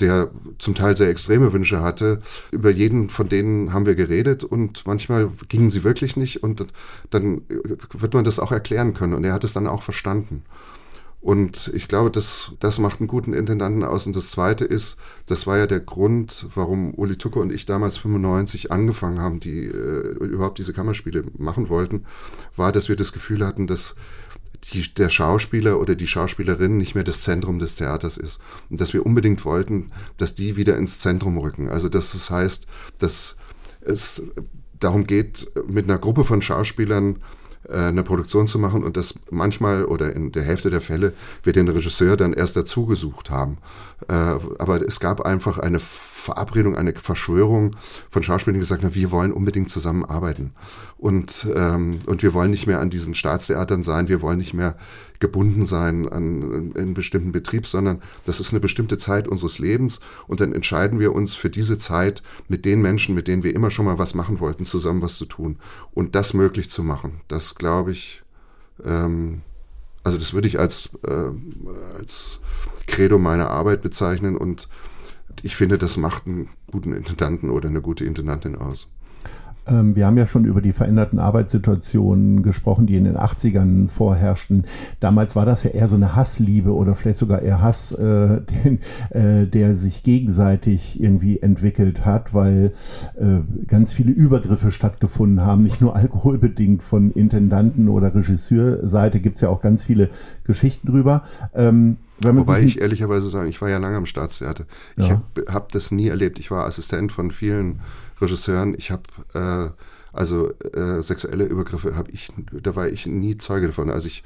der 0.00 0.30
zum 0.58 0.74
Teil 0.74 0.96
sehr 0.96 1.08
extreme 1.08 1.52
Wünsche 1.52 1.80
hatte. 1.80 2.20
Über 2.50 2.70
jeden 2.70 3.08
von 3.08 3.28
denen 3.28 3.72
haben 3.72 3.86
wir 3.86 3.94
geredet 3.94 4.44
und 4.44 4.86
manchmal 4.86 5.30
gingen 5.48 5.70
sie 5.70 5.84
wirklich 5.84 6.16
nicht 6.16 6.42
und 6.42 6.66
dann 7.10 7.42
wird 7.92 8.14
man 8.14 8.24
das 8.24 8.38
auch 8.38 8.52
erklären 8.52 8.94
können 8.94 9.14
und 9.14 9.24
er 9.24 9.32
hat 9.32 9.44
es 9.44 9.52
dann 9.52 9.66
auch 9.66 9.82
verstanden. 9.82 10.42
Und 11.24 11.72
ich 11.72 11.88
glaube, 11.88 12.10
das, 12.10 12.52
das 12.60 12.78
macht 12.78 13.00
einen 13.00 13.08
guten 13.08 13.32
Intendanten 13.32 13.82
aus. 13.82 14.06
Und 14.06 14.14
das 14.14 14.30
Zweite 14.30 14.66
ist, 14.66 14.98
das 15.24 15.46
war 15.46 15.56
ja 15.56 15.66
der 15.66 15.80
Grund, 15.80 16.48
warum 16.54 16.92
Uli 16.92 17.16
Tucke 17.16 17.38
und 17.38 17.50
ich 17.50 17.64
damals 17.64 17.96
95 17.96 18.70
angefangen 18.70 19.20
haben, 19.20 19.40
die 19.40 19.64
äh, 19.64 20.16
überhaupt 20.18 20.58
diese 20.58 20.74
Kammerspiele 20.74 21.24
machen 21.38 21.70
wollten, 21.70 22.04
war, 22.56 22.72
dass 22.72 22.90
wir 22.90 22.96
das 22.96 23.14
Gefühl 23.14 23.46
hatten, 23.46 23.66
dass 23.66 23.96
die, 24.72 24.92
der 24.94 25.08
Schauspieler 25.08 25.80
oder 25.80 25.94
die 25.94 26.06
Schauspielerin 26.06 26.76
nicht 26.76 26.94
mehr 26.94 27.04
das 27.04 27.22
Zentrum 27.22 27.58
des 27.58 27.74
Theaters 27.74 28.16
ist. 28.16 28.40
Und 28.70 28.80
dass 28.80 28.92
wir 28.92 29.04
unbedingt 29.04 29.44
wollten, 29.44 29.90
dass 30.16 30.34
die 30.34 30.56
wieder 30.56 30.76
ins 30.76 30.98
Zentrum 30.98 31.38
rücken. 31.38 31.68
Also 31.68 31.88
dass 31.88 32.12
das 32.12 32.30
heißt, 32.30 32.66
dass 32.98 33.36
es 33.80 34.22
darum 34.80 35.06
geht, 35.06 35.50
mit 35.66 35.84
einer 35.84 35.98
Gruppe 35.98 36.24
von 36.24 36.42
Schauspielern 36.42 37.18
äh, 37.68 37.76
eine 37.76 38.02
Produktion 38.02 38.46
zu 38.46 38.58
machen 38.58 38.84
und 38.84 38.96
das 38.96 39.14
manchmal 39.30 39.84
oder 39.84 40.14
in 40.14 40.32
der 40.32 40.42
Hälfte 40.42 40.70
der 40.70 40.80
Fälle 40.80 41.12
wir 41.42 41.52
den 41.52 41.68
Regisseur 41.68 42.16
dann 42.16 42.32
erst 42.32 42.56
dazu 42.56 42.86
gesucht 42.86 43.30
haben. 43.30 43.58
Äh, 44.08 44.12
aber 44.12 44.82
es 44.86 45.00
gab 45.00 45.20
einfach 45.22 45.58
eine 45.58 45.80
Verabredung, 46.24 46.74
eine 46.74 46.94
Verschwörung 46.94 47.76
von 48.08 48.22
Schauspielern, 48.22 48.54
die 48.54 48.60
gesagt 48.60 48.82
haben, 48.82 48.94
wir 48.94 49.10
wollen 49.10 49.32
unbedingt 49.32 49.70
zusammenarbeiten. 49.70 50.54
Und, 50.96 51.46
ähm, 51.54 51.98
und 52.06 52.22
wir 52.22 52.32
wollen 52.32 52.50
nicht 52.50 52.66
mehr 52.66 52.80
an 52.80 52.88
diesen 52.88 53.14
Staatstheatern 53.14 53.82
sein, 53.82 54.08
wir 54.08 54.22
wollen 54.22 54.38
nicht 54.38 54.54
mehr 54.54 54.76
gebunden 55.20 55.66
sein 55.66 56.08
an, 56.08 56.42
an 56.42 56.72
einen 56.76 56.94
bestimmten 56.94 57.30
Betrieb, 57.30 57.66
sondern 57.66 58.00
das 58.24 58.40
ist 58.40 58.52
eine 58.52 58.60
bestimmte 58.60 58.96
Zeit 58.96 59.28
unseres 59.28 59.58
Lebens 59.58 60.00
und 60.26 60.40
dann 60.40 60.54
entscheiden 60.54 60.98
wir 60.98 61.12
uns 61.14 61.34
für 61.34 61.50
diese 61.50 61.78
Zeit 61.78 62.22
mit 62.48 62.64
den 62.64 62.80
Menschen, 62.80 63.14
mit 63.14 63.28
denen 63.28 63.42
wir 63.42 63.54
immer 63.54 63.70
schon 63.70 63.84
mal 63.84 63.98
was 63.98 64.14
machen 64.14 64.40
wollten, 64.40 64.64
zusammen 64.64 65.02
was 65.02 65.16
zu 65.16 65.26
tun 65.26 65.58
und 65.92 66.14
das 66.14 66.32
möglich 66.32 66.70
zu 66.70 66.82
machen. 66.82 67.20
Das 67.28 67.54
glaube 67.54 67.90
ich, 67.90 68.22
ähm, 68.82 69.42
also 70.02 70.16
das 70.16 70.32
würde 70.32 70.48
ich 70.48 70.58
als, 70.58 70.90
äh, 71.06 71.98
als 71.98 72.40
Credo 72.86 73.18
meiner 73.18 73.50
Arbeit 73.50 73.82
bezeichnen 73.82 74.36
und 74.36 74.68
ich 75.42 75.56
finde, 75.56 75.78
das 75.78 75.96
macht 75.96 76.26
einen 76.26 76.50
guten 76.70 76.92
Intendanten 76.92 77.50
oder 77.50 77.68
eine 77.68 77.80
gute 77.80 78.04
Intendantin 78.04 78.56
aus. 78.56 78.88
Ähm, 79.66 79.96
wir 79.96 80.06
haben 80.06 80.16
ja 80.16 80.26
schon 80.26 80.44
über 80.44 80.60
die 80.60 80.72
veränderten 80.72 81.18
Arbeitssituationen 81.18 82.42
gesprochen, 82.42 82.86
die 82.86 82.96
in 82.96 83.04
den 83.04 83.16
80ern 83.16 83.88
vorherrschten. 83.88 84.64
Damals 85.00 85.36
war 85.36 85.46
das 85.46 85.62
ja 85.62 85.70
eher 85.70 85.88
so 85.88 85.96
eine 85.96 86.14
Hassliebe 86.16 86.74
oder 86.74 86.94
vielleicht 86.94 87.18
sogar 87.18 87.42
eher 87.42 87.62
Hass, 87.62 87.92
äh, 87.92 88.40
den, 88.64 88.80
äh, 89.10 89.46
der 89.46 89.74
sich 89.74 90.02
gegenseitig 90.02 91.00
irgendwie 91.00 91.40
entwickelt 91.40 92.04
hat, 92.04 92.34
weil 92.34 92.72
äh, 93.16 93.40
ganz 93.66 93.92
viele 93.92 94.12
Übergriffe 94.12 94.70
stattgefunden 94.70 95.44
haben, 95.44 95.62
nicht 95.62 95.80
nur 95.80 95.96
alkoholbedingt 95.96 96.82
von 96.82 97.10
Intendanten 97.10 97.88
oder 97.88 98.14
Regisseurseite, 98.14 99.20
gibt 99.20 99.36
es 99.36 99.40
ja 99.40 99.48
auch 99.48 99.60
ganz 99.60 99.84
viele 99.84 100.08
Geschichten 100.44 100.88
drüber. 100.88 101.22
Ähm, 101.54 101.96
Wobei 102.22 102.62
ich 102.62 102.80
ehrlicherweise 102.80 103.28
sagen, 103.28 103.48
ich 103.48 103.60
war 103.60 103.68
ja 103.68 103.78
lange 103.78 103.96
am 103.96 104.06
Staatstheater. 104.06 104.66
Ja. 104.96 105.04
Ich 105.04 105.10
habe 105.10 105.52
hab 105.52 105.72
das 105.72 105.90
nie 105.90 106.08
erlebt. 106.08 106.38
Ich 106.38 106.50
war 106.50 106.66
Assistent 106.66 107.10
von 107.10 107.30
vielen 107.30 107.80
Regisseuren. 108.20 108.74
Ich 108.76 108.90
habe 108.90 109.02
äh, 109.34 109.70
also 110.14 110.52
äh, 110.72 111.02
sexuelle 111.02 111.44
Übergriffe 111.44 111.96
habe 111.96 112.10
ich, 112.12 112.32
da 112.52 112.76
war 112.76 112.88
ich 112.88 113.06
nie 113.06 113.36
Zeuge 113.36 113.66
davon. 113.66 113.90
Also 113.90 114.06
ich, 114.06 114.22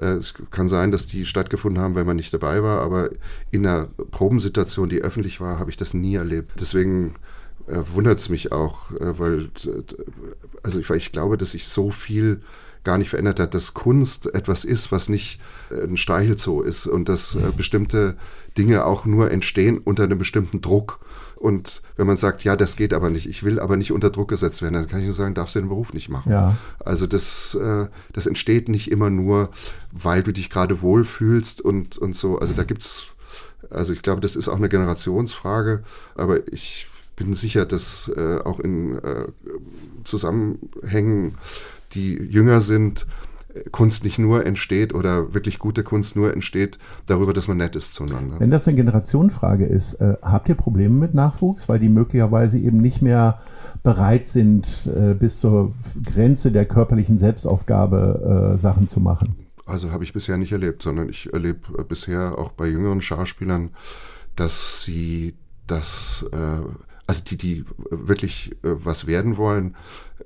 äh, 0.00 0.14
es 0.14 0.34
kann 0.50 0.68
sein, 0.68 0.90
dass 0.90 1.06
die 1.06 1.24
stattgefunden 1.26 1.80
haben, 1.80 1.94
wenn 1.94 2.06
man 2.06 2.16
nicht 2.16 2.34
dabei 2.34 2.62
war, 2.64 2.80
aber 2.82 3.10
in 3.52 3.64
einer 3.64 3.86
Probensituation, 4.10 4.88
die 4.88 5.00
öffentlich 5.00 5.40
war, 5.40 5.60
habe 5.60 5.70
ich 5.70 5.76
das 5.76 5.94
nie 5.94 6.16
erlebt. 6.16 6.54
Deswegen 6.60 7.14
äh, 7.68 7.82
wundert 7.92 8.18
es 8.18 8.28
mich 8.28 8.50
auch, 8.50 8.90
äh, 8.92 9.16
weil 9.18 9.50
also 10.64 10.80
ich, 10.80 10.90
weil 10.90 10.96
ich 10.96 11.12
glaube, 11.12 11.38
dass 11.38 11.52
sich 11.52 11.68
so 11.68 11.92
viel 11.92 12.40
gar 12.82 12.98
nicht 12.98 13.10
verändert 13.10 13.38
hat, 13.38 13.54
dass 13.54 13.74
Kunst 13.74 14.34
etwas 14.34 14.64
ist, 14.64 14.90
was 14.90 15.08
nicht 15.08 15.40
äh, 15.70 15.84
ein 15.84 15.96
Streichelzoo 15.96 16.62
ist 16.62 16.86
und 16.88 17.08
dass 17.08 17.36
äh, 17.36 17.52
bestimmte 17.56 18.16
Dinge 18.56 18.84
auch 18.84 19.04
nur 19.06 19.30
entstehen 19.30 19.78
unter 19.78 20.04
einem 20.04 20.18
bestimmten 20.18 20.60
Druck 20.60 20.98
und 21.38 21.82
wenn 21.96 22.06
man 22.06 22.16
sagt, 22.16 22.42
ja, 22.42 22.56
das 22.56 22.76
geht 22.76 22.92
aber 22.92 23.10
nicht, 23.10 23.28
ich 23.28 23.44
will 23.44 23.60
aber 23.60 23.76
nicht 23.76 23.92
unter 23.92 24.10
Druck 24.10 24.28
gesetzt 24.28 24.60
werden, 24.60 24.74
dann 24.74 24.88
kann 24.88 24.98
ich 24.98 25.06
nur 25.06 25.14
sagen, 25.14 25.34
darfst 25.34 25.54
du 25.54 25.60
den 25.60 25.68
Beruf 25.68 25.92
nicht 25.92 26.08
machen. 26.08 26.32
Ja. 26.32 26.56
Also 26.84 27.06
das, 27.06 27.54
äh, 27.54 27.86
das 28.12 28.26
entsteht 28.26 28.68
nicht 28.68 28.90
immer 28.90 29.08
nur, 29.08 29.50
weil 29.92 30.24
du 30.24 30.32
dich 30.32 30.50
gerade 30.50 30.82
wohlfühlst 30.82 31.60
und, 31.60 31.96
und 31.96 32.16
so. 32.16 32.38
Also 32.38 32.54
da 32.54 32.64
gibt's, 32.64 33.06
also 33.70 33.92
ich 33.92 34.02
glaube, 34.02 34.20
das 34.20 34.34
ist 34.34 34.48
auch 34.48 34.56
eine 34.56 34.68
Generationsfrage, 34.68 35.84
aber 36.16 36.52
ich 36.52 36.88
bin 37.14 37.34
sicher, 37.34 37.66
dass 37.66 38.08
äh, 38.08 38.38
auch 38.44 38.58
in 38.58 38.96
äh, 38.96 39.28
Zusammenhängen, 40.04 41.38
die 41.94 42.14
jünger 42.14 42.60
sind, 42.60 43.06
Kunst 43.70 44.04
nicht 44.04 44.18
nur 44.18 44.44
entsteht 44.46 44.94
oder 44.94 45.34
wirklich 45.34 45.58
gute 45.58 45.82
Kunst 45.82 46.16
nur 46.16 46.32
entsteht 46.32 46.78
darüber, 47.06 47.32
dass 47.32 47.48
man 47.48 47.58
nett 47.58 47.76
ist 47.76 47.94
zueinander. 47.94 48.40
Wenn 48.40 48.50
das 48.50 48.66
eine 48.66 48.76
Generationenfrage 48.76 49.64
ist, 49.64 49.94
äh, 49.94 50.16
habt 50.22 50.48
ihr 50.48 50.54
Probleme 50.54 50.94
mit 50.94 51.14
Nachwuchs, 51.14 51.68
weil 51.68 51.78
die 51.78 51.88
möglicherweise 51.88 52.58
eben 52.58 52.78
nicht 52.78 53.02
mehr 53.02 53.38
bereit 53.82 54.26
sind, 54.26 54.90
äh, 54.94 55.14
bis 55.14 55.40
zur 55.40 55.74
Grenze 56.04 56.52
der 56.52 56.66
körperlichen 56.66 57.18
Selbstaufgabe 57.18 58.54
äh, 58.54 58.58
Sachen 58.58 58.86
zu 58.86 59.00
machen? 59.00 59.36
Also 59.66 59.92
habe 59.92 60.02
ich 60.02 60.12
bisher 60.12 60.38
nicht 60.38 60.52
erlebt, 60.52 60.82
sondern 60.82 61.08
ich 61.08 61.32
erlebe 61.32 61.60
äh, 61.78 61.84
bisher 61.84 62.38
auch 62.38 62.52
bei 62.52 62.66
jüngeren 62.66 63.00
Schauspielern, 63.00 63.70
dass 64.34 64.82
sie 64.82 65.34
das, 65.66 66.24
äh, 66.32 66.87
also 67.08 67.24
die, 67.24 67.38
die 67.38 67.64
wirklich 67.90 68.52
äh, 68.62 68.76
was 68.84 69.06
werden 69.06 69.36
wollen, 69.36 69.74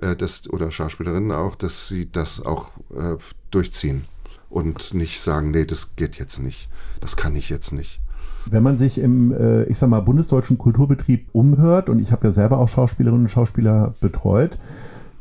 äh, 0.01 0.15
das, 0.15 0.49
oder 0.49 0.69
Schauspielerinnen 0.69 1.31
auch, 1.31 1.55
dass 1.55 1.87
sie 1.87 2.11
das 2.11 2.45
auch 2.45 2.71
äh, 2.93 3.15
durchziehen 3.49 4.05
und 4.49 4.93
nicht 4.93 5.21
sagen, 5.21 5.51
nee, 5.51 5.65
das 5.65 5.95
geht 5.95 6.15
jetzt 6.15 6.39
nicht, 6.39 6.69
das 6.99 7.15
kann 7.15 7.35
ich 7.35 7.49
jetzt 7.49 7.71
nicht. 7.71 8.01
Wenn 8.45 8.63
man 8.63 8.77
sich 8.77 8.99
im, 8.99 9.31
äh, 9.31 9.63
ich 9.63 9.77
sag 9.77 9.89
mal, 9.89 10.01
bundesdeutschen 10.01 10.57
Kulturbetrieb 10.57 11.29
umhört, 11.31 11.87
und 11.87 11.99
ich 11.99 12.11
habe 12.11 12.27
ja 12.27 12.31
selber 12.31 12.59
auch 12.59 12.67
Schauspielerinnen 12.67 13.25
und 13.25 13.29
Schauspieler 13.29 13.95
betreut, 14.01 14.57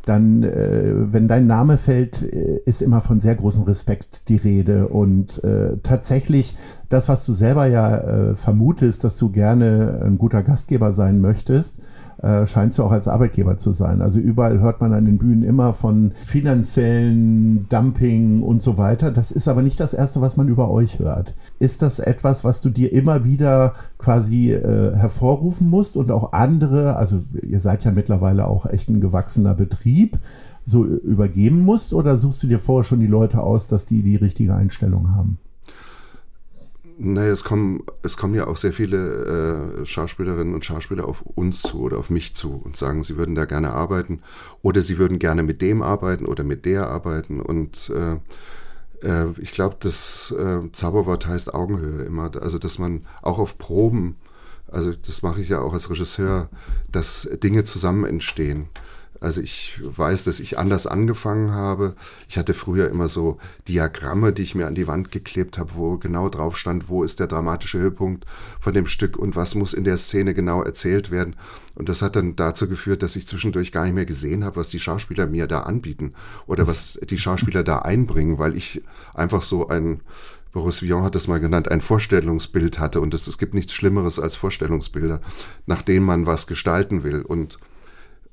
dann, 0.04 0.42
äh, 0.42 1.12
wenn 1.12 1.28
dein 1.28 1.46
Name 1.46 1.78
fällt, 1.78 2.22
äh, 2.22 2.60
ist 2.66 2.82
immer 2.82 3.00
von 3.00 3.20
sehr 3.20 3.36
großem 3.36 3.62
Respekt 3.62 4.22
die 4.28 4.36
Rede. 4.36 4.88
Und 4.88 5.42
äh, 5.44 5.76
tatsächlich, 5.82 6.54
das, 6.88 7.08
was 7.08 7.24
du 7.24 7.32
selber 7.32 7.66
ja 7.66 7.96
äh, 7.98 8.34
vermutest, 8.34 9.04
dass 9.04 9.16
du 9.16 9.30
gerne 9.30 10.00
ein 10.04 10.18
guter 10.18 10.42
Gastgeber 10.42 10.92
sein 10.92 11.20
möchtest, 11.20 11.78
äh, 12.22 12.46
scheinst 12.46 12.78
du 12.78 12.84
auch 12.84 12.92
als 12.92 13.08
Arbeitgeber 13.08 13.56
zu 13.56 13.72
sein. 13.72 14.00
Also 14.00 14.18
überall 14.18 14.60
hört 14.60 14.80
man 14.80 14.92
an 14.92 15.04
den 15.04 15.18
Bühnen 15.18 15.42
immer 15.42 15.72
von 15.72 16.12
finanziellen 16.14 17.68
Dumping 17.68 18.42
und 18.42 18.62
so 18.62 18.78
weiter. 18.78 19.10
Das 19.10 19.30
ist 19.30 19.48
aber 19.48 19.62
nicht 19.62 19.80
das 19.80 19.92
Erste, 19.92 20.20
was 20.20 20.36
man 20.36 20.48
über 20.48 20.70
euch 20.70 20.98
hört. 20.98 21.34
Ist 21.58 21.82
das 21.82 21.98
etwas, 21.98 22.44
was 22.44 22.60
du 22.60 22.70
dir 22.70 22.92
immer 22.92 23.24
wieder 23.24 23.72
quasi 23.98 24.52
äh, 24.52 24.94
hervorrufen 24.94 25.68
musst 25.68 25.96
und 25.96 26.10
auch 26.10 26.32
andere, 26.32 26.96
also 26.96 27.20
ihr 27.42 27.60
seid 27.60 27.84
ja 27.84 27.90
mittlerweile 27.90 28.46
auch 28.46 28.66
echt 28.66 28.88
ein 28.88 29.00
gewachsener 29.00 29.54
Betrieb, 29.54 30.18
so 30.64 30.84
übergeben 30.84 31.64
musst 31.64 31.92
oder 31.92 32.16
suchst 32.16 32.42
du 32.44 32.46
dir 32.46 32.60
vorher 32.60 32.84
schon 32.84 33.00
die 33.00 33.08
Leute 33.08 33.42
aus, 33.42 33.66
dass 33.66 33.84
die 33.84 34.02
die 34.02 34.16
richtige 34.16 34.54
Einstellung 34.54 35.14
haben? 35.14 35.38
Naja, 36.98 37.32
es 37.32 37.44
kommen, 37.44 37.82
es 38.02 38.16
kommen 38.16 38.34
ja 38.34 38.46
auch 38.46 38.56
sehr 38.56 38.72
viele 38.72 39.80
äh, 39.82 39.86
Schauspielerinnen 39.86 40.54
und 40.54 40.64
Schauspieler 40.64 41.06
auf 41.08 41.22
uns 41.22 41.62
zu 41.62 41.80
oder 41.80 41.98
auf 41.98 42.10
mich 42.10 42.34
zu 42.34 42.60
und 42.64 42.76
sagen, 42.76 43.02
sie 43.02 43.16
würden 43.16 43.34
da 43.34 43.44
gerne 43.44 43.70
arbeiten 43.70 44.22
oder 44.62 44.82
sie 44.82 44.98
würden 44.98 45.18
gerne 45.18 45.42
mit 45.42 45.62
dem 45.62 45.82
arbeiten 45.82 46.26
oder 46.26 46.44
mit 46.44 46.64
der 46.66 46.88
arbeiten. 46.88 47.40
Und 47.40 47.90
äh, 47.90 48.18
äh, 49.06 49.30
ich 49.38 49.52
glaube, 49.52 49.76
das 49.80 50.32
äh, 50.32 50.60
Zauberwort 50.72 51.26
heißt 51.26 51.54
Augenhöhe 51.54 52.04
immer. 52.04 52.30
Also, 52.40 52.58
dass 52.58 52.78
man 52.78 53.06
auch 53.22 53.38
auf 53.38 53.58
Proben, 53.58 54.16
also 54.68 54.92
das 54.92 55.22
mache 55.22 55.40
ich 55.40 55.48
ja 55.48 55.60
auch 55.60 55.72
als 55.72 55.90
Regisseur, 55.90 56.48
dass 56.90 57.28
Dinge 57.42 57.64
zusammen 57.64 58.04
entstehen. 58.04 58.68
Also 59.22 59.40
ich 59.40 59.80
weiß, 59.82 60.24
dass 60.24 60.40
ich 60.40 60.58
anders 60.58 60.86
angefangen 60.86 61.52
habe. 61.52 61.94
Ich 62.28 62.38
hatte 62.38 62.54
früher 62.54 62.88
immer 62.88 63.08
so 63.08 63.38
Diagramme, 63.68 64.32
die 64.32 64.42
ich 64.42 64.54
mir 64.54 64.66
an 64.66 64.74
die 64.74 64.88
Wand 64.88 65.12
geklebt 65.12 65.58
habe, 65.58 65.74
wo 65.74 65.96
genau 65.96 66.28
drauf 66.28 66.56
stand, 66.56 66.88
wo 66.88 67.04
ist 67.04 67.20
der 67.20 67.28
dramatische 67.28 67.78
Höhepunkt 67.78 68.26
von 68.60 68.74
dem 68.74 68.86
Stück 68.86 69.16
und 69.16 69.36
was 69.36 69.54
muss 69.54 69.74
in 69.74 69.84
der 69.84 69.96
Szene 69.96 70.34
genau 70.34 70.62
erzählt 70.62 71.10
werden. 71.10 71.36
Und 71.74 71.88
das 71.88 72.02
hat 72.02 72.16
dann 72.16 72.36
dazu 72.36 72.68
geführt, 72.68 73.02
dass 73.02 73.16
ich 73.16 73.26
zwischendurch 73.26 73.72
gar 73.72 73.84
nicht 73.84 73.94
mehr 73.94 74.06
gesehen 74.06 74.44
habe, 74.44 74.56
was 74.56 74.68
die 74.68 74.80
Schauspieler 74.80 75.26
mir 75.26 75.46
da 75.46 75.60
anbieten 75.60 76.14
oder 76.46 76.66
was 76.66 76.98
die 77.08 77.18
Schauspieler 77.18 77.62
da 77.62 77.78
einbringen, 77.78 78.38
weil 78.38 78.56
ich 78.56 78.82
einfach 79.14 79.42
so 79.42 79.68
ein 79.68 80.00
Boris 80.52 80.82
Vian 80.82 81.02
hat 81.02 81.14
das 81.14 81.28
mal 81.28 81.40
genannt, 81.40 81.70
ein 81.70 81.80
Vorstellungsbild 81.80 82.78
hatte. 82.78 83.00
Und 83.00 83.14
es, 83.14 83.26
es 83.26 83.38
gibt 83.38 83.54
nichts 83.54 83.72
Schlimmeres 83.72 84.18
als 84.18 84.36
Vorstellungsbilder, 84.36 85.20
nach 85.64 85.80
denen 85.80 86.04
man 86.04 86.26
was 86.26 86.46
gestalten 86.46 87.04
will. 87.04 87.22
Und, 87.22 87.58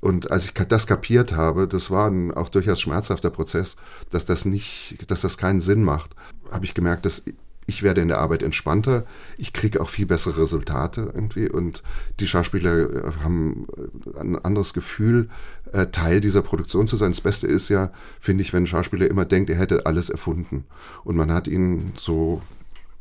und 0.00 0.30
als 0.30 0.44
ich 0.44 0.54
das 0.54 0.86
kapiert 0.86 1.32
habe, 1.34 1.68
das 1.68 1.90
war 1.90 2.08
ein 2.08 2.32
auch 2.32 2.48
durchaus 2.48 2.80
schmerzhafter 2.80 3.30
Prozess, 3.30 3.76
dass 4.10 4.24
das 4.24 4.44
nicht, 4.44 4.96
dass 5.08 5.20
das 5.20 5.36
keinen 5.36 5.60
Sinn 5.60 5.82
macht, 5.82 6.14
habe 6.50 6.64
ich 6.64 6.74
gemerkt, 6.74 7.04
dass 7.04 7.24
ich 7.66 7.82
werde 7.82 8.00
in 8.00 8.08
der 8.08 8.18
Arbeit 8.18 8.42
entspannter, 8.42 9.04
ich 9.38 9.52
kriege 9.52 9.80
auch 9.80 9.88
viel 9.88 10.06
bessere 10.06 10.42
Resultate 10.42 11.12
irgendwie 11.14 11.48
und 11.48 11.82
die 12.18 12.26
Schauspieler 12.26 12.90
äh, 12.90 13.12
haben 13.22 13.66
äh, 13.76 14.18
ein 14.18 14.36
anderes 14.36 14.74
Gefühl, 14.74 15.28
äh, 15.72 15.86
Teil 15.86 16.20
dieser 16.20 16.42
Produktion 16.42 16.88
zu 16.88 16.96
sein. 16.96 17.12
Das 17.12 17.20
Beste 17.20 17.46
ist 17.46 17.68
ja, 17.68 17.92
finde 18.18 18.42
ich, 18.42 18.52
wenn 18.52 18.64
ein 18.64 18.66
Schauspieler 18.66 19.08
immer 19.08 19.24
denkt, 19.24 19.50
er 19.50 19.56
hätte 19.56 19.86
alles 19.86 20.10
erfunden 20.10 20.64
und 21.04 21.16
man 21.16 21.32
hat 21.32 21.46
ihn 21.46 21.92
so 21.96 22.42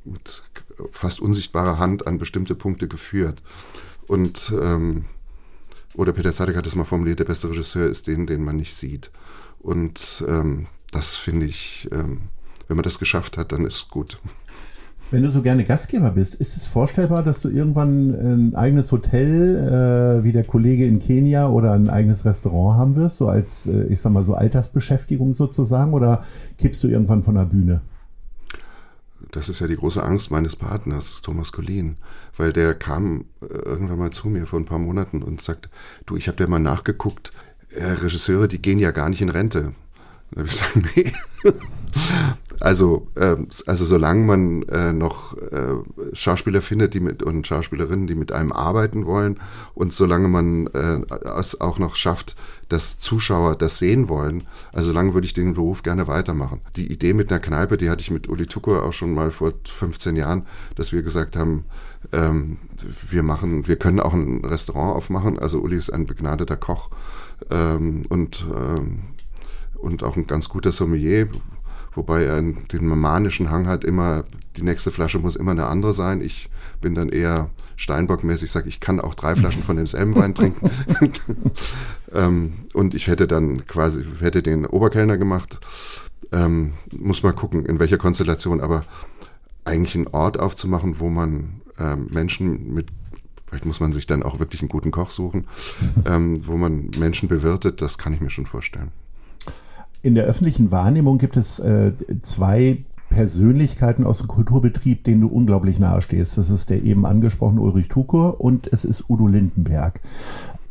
mit 0.05 0.43
fast 0.91 1.19
unsichtbarer 1.19 1.79
Hand 1.79 2.05
an 2.05 2.19
bestimmte 2.19 2.55
Punkte 2.55 2.87
geführt. 2.87 3.41
Und 4.07 4.53
ähm, 4.61 5.05
oder 5.99 6.13
Peter 6.13 6.33
Zadek 6.33 6.55
hat 6.55 6.65
es 6.65 6.75
mal 6.75 6.85
formuliert, 6.85 7.19
der 7.19 7.25
beste 7.25 7.49
Regisseur 7.49 7.89
ist 7.89 8.07
den, 8.07 8.25
den 8.25 8.41
man 8.41 8.55
nicht 8.55 8.75
sieht. 8.75 9.11
Und 9.59 10.23
ähm, 10.27 10.67
das 10.91 11.17
finde 11.17 11.45
ich, 11.45 11.89
ähm, 11.91 12.21
wenn 12.69 12.77
man 12.77 12.85
das 12.85 12.99
geschafft 12.99 13.37
hat, 13.37 13.51
dann 13.51 13.65
ist 13.65 13.89
gut. 13.89 14.21
Wenn 15.11 15.23
du 15.23 15.29
so 15.29 15.41
gerne 15.41 15.65
Gastgeber 15.65 16.11
bist, 16.11 16.35
ist 16.35 16.55
es 16.55 16.67
vorstellbar, 16.67 17.21
dass 17.23 17.41
du 17.41 17.49
irgendwann 17.49 18.13
ein 18.13 18.55
eigenes 18.55 18.93
Hotel 18.93 19.57
äh, 19.57 20.23
wie 20.23 20.31
der 20.31 20.45
Kollege 20.45 20.85
in 20.85 20.99
Kenia 20.99 21.49
oder 21.49 21.73
ein 21.73 21.89
eigenes 21.89 22.23
Restaurant 22.23 22.79
haben 22.79 22.95
wirst, 22.95 23.17
so 23.17 23.27
als, 23.27 23.67
äh, 23.67 23.83
ich 23.89 23.99
sag 23.99 24.13
mal, 24.13 24.23
so 24.23 24.35
Altersbeschäftigung 24.35 25.33
sozusagen, 25.33 25.93
oder 25.93 26.23
kippst 26.57 26.81
du 26.81 26.87
irgendwann 26.87 27.23
von 27.23 27.35
der 27.35 27.45
Bühne? 27.45 27.81
Das 29.31 29.49
ist 29.49 29.59
ja 29.59 29.67
die 29.67 29.75
große 29.75 30.03
Angst 30.03 30.31
meines 30.31 30.55
Partners, 30.55 31.21
Thomas 31.21 31.51
Collin, 31.51 31.97
weil 32.35 32.51
der 32.51 32.73
kam 32.73 33.25
äh, 33.41 33.45
irgendwann 33.45 33.99
mal 33.99 34.11
zu 34.11 34.27
mir 34.27 34.47
vor 34.47 34.59
ein 34.59 34.65
paar 34.65 34.79
Monaten 34.79 35.21
und 35.21 35.41
sagt, 35.41 35.69
du, 36.05 36.17
ich 36.17 36.27
habe 36.27 36.37
dir 36.37 36.47
mal 36.47 36.59
nachgeguckt, 36.59 37.31
äh, 37.69 37.83
Regisseure, 37.83 38.47
die 38.47 38.61
gehen 38.61 38.79
ja 38.79 38.91
gar 38.91 39.09
nicht 39.09 39.21
in 39.21 39.29
Rente. 39.29 39.73
Da 40.31 40.41
habe 40.41 40.49
ich 40.49 40.59
gesagt, 40.59 40.75
nee. 40.95 41.11
Also, 42.59 43.07
äh, 43.15 43.37
also 43.65 43.85
solange 43.85 44.25
man 44.25 44.63
äh, 44.63 44.91
noch 44.91 45.37
äh, 45.37 45.75
Schauspieler 46.13 46.61
findet, 46.61 46.93
die 46.93 46.99
mit 46.99 47.23
und 47.23 47.47
Schauspielerinnen, 47.47 48.07
die 48.07 48.15
mit 48.15 48.31
einem 48.31 48.51
arbeiten 48.51 49.05
wollen, 49.05 49.39
und 49.73 49.93
solange 49.93 50.27
man 50.27 50.67
äh, 50.67 50.99
es 51.39 51.59
auch 51.61 51.79
noch 51.79 51.95
schafft, 51.95 52.35
dass 52.67 52.99
Zuschauer 52.99 53.55
das 53.55 53.79
sehen 53.79 54.09
wollen, 54.09 54.43
also 54.73 54.89
solange 54.89 55.13
würde 55.13 55.25
ich 55.25 55.33
den 55.33 55.53
Beruf 55.53 55.83
gerne 55.83 56.07
weitermachen. 56.07 56.61
Die 56.75 56.91
Idee 56.91 57.13
mit 57.13 57.31
einer 57.31 57.39
Kneipe, 57.39 57.77
die 57.77 57.89
hatte 57.89 58.01
ich 58.01 58.11
mit 58.11 58.27
Uli 58.27 58.45
Tucker 58.45 58.83
auch 58.83 58.93
schon 58.93 59.13
mal 59.13 59.31
vor 59.31 59.53
15 59.65 60.15
Jahren, 60.15 60.45
dass 60.75 60.91
wir 60.91 61.01
gesagt 61.01 61.35
haben, 61.35 61.65
ähm, 62.11 62.57
wir 63.09 63.23
machen, 63.23 63.67
wir 63.67 63.77
können 63.77 63.99
auch 63.99 64.13
ein 64.13 64.43
Restaurant 64.45 64.95
aufmachen. 64.95 65.39
Also 65.39 65.59
Uli 65.59 65.75
ist 65.75 65.89
ein 65.89 66.05
begnadeter 66.05 66.55
Koch 66.55 66.89
ähm, 67.51 68.03
und 68.09 68.45
ähm, 68.55 68.99
und 69.79 70.03
auch 70.03 70.17
ein 70.17 70.27
ganz 70.27 70.49
guter 70.49 70.71
Sommelier, 70.71 71.29
wobei 71.93 72.23
er 72.23 72.41
den 72.41 72.87
manischen 72.87 73.49
Hang 73.49 73.67
hat, 73.67 73.83
immer, 73.83 74.23
die 74.57 74.63
nächste 74.63 74.91
Flasche 74.91 75.19
muss 75.19 75.35
immer 75.35 75.51
eine 75.51 75.67
andere 75.67 75.93
sein. 75.93 76.21
Ich 76.21 76.49
bin 76.81 76.95
dann 76.95 77.09
eher 77.09 77.49
Steinbock-mäßig, 77.75 78.51
sage, 78.51 78.69
ich 78.69 78.79
kann 78.79 78.99
auch 78.99 79.15
drei 79.15 79.35
Flaschen 79.35 79.63
von 79.63 79.77
demselben 79.77 80.15
Wein 80.15 80.35
trinken. 80.35 80.69
ähm, 82.13 82.53
und 82.73 82.93
ich 82.93 83.07
hätte 83.07 83.27
dann 83.27 83.65
quasi, 83.67 84.03
hätte 84.19 84.43
den 84.43 84.65
Oberkellner 84.65 85.17
gemacht. 85.17 85.59
Ähm, 86.31 86.73
muss 86.91 87.23
mal 87.23 87.33
gucken, 87.33 87.65
in 87.65 87.79
welcher 87.79 87.97
Konstellation, 87.97 88.61
aber 88.61 88.85
eigentlich 89.65 89.95
einen 89.95 90.07
Ort 90.07 90.39
aufzumachen, 90.39 90.99
wo 90.99 91.09
man 91.09 91.61
ähm, 91.79 92.07
Menschen 92.11 92.73
mit 92.73 92.87
Vielleicht 93.49 93.65
muss 93.65 93.79
man 93.79 93.93
sich 93.93 94.05
dann 94.05 94.21
auch 94.21 94.37
wirklich 94.37 94.61
einen 94.61 94.69
guten 94.69 94.91
Koch 94.91 95.09
suchen, 95.09 95.47
ähm, 96.05 96.45
wo 96.45 96.55
man 96.55 96.91
Menschen 96.99 97.27
bewirtet, 97.27 97.81
das 97.81 97.97
kann 97.97 98.13
ich 98.13 98.21
mir 98.21 98.29
schon 98.29 98.45
vorstellen. 98.45 98.91
In 100.01 100.15
der 100.15 100.25
öffentlichen 100.25 100.71
Wahrnehmung 100.71 101.17
gibt 101.17 101.35
es 101.35 101.59
äh, 101.59 101.93
zwei 102.21 102.85
Persönlichkeiten 103.09 104.05
aus 104.05 104.19
dem 104.19 104.27
Kulturbetrieb, 104.27 105.03
denen 105.03 105.21
du 105.21 105.27
unglaublich 105.27 105.79
nahe 105.79 106.01
stehst. 106.01 106.37
Das 106.37 106.49
ist 106.49 106.69
der 106.69 106.83
eben 106.83 107.05
angesprochene 107.05 107.59
Ulrich 107.59 107.89
Tukur 107.89 108.39
und 108.39 108.71
es 108.71 108.85
ist 108.85 109.09
Udo 109.09 109.27
Lindenberg. 109.27 109.99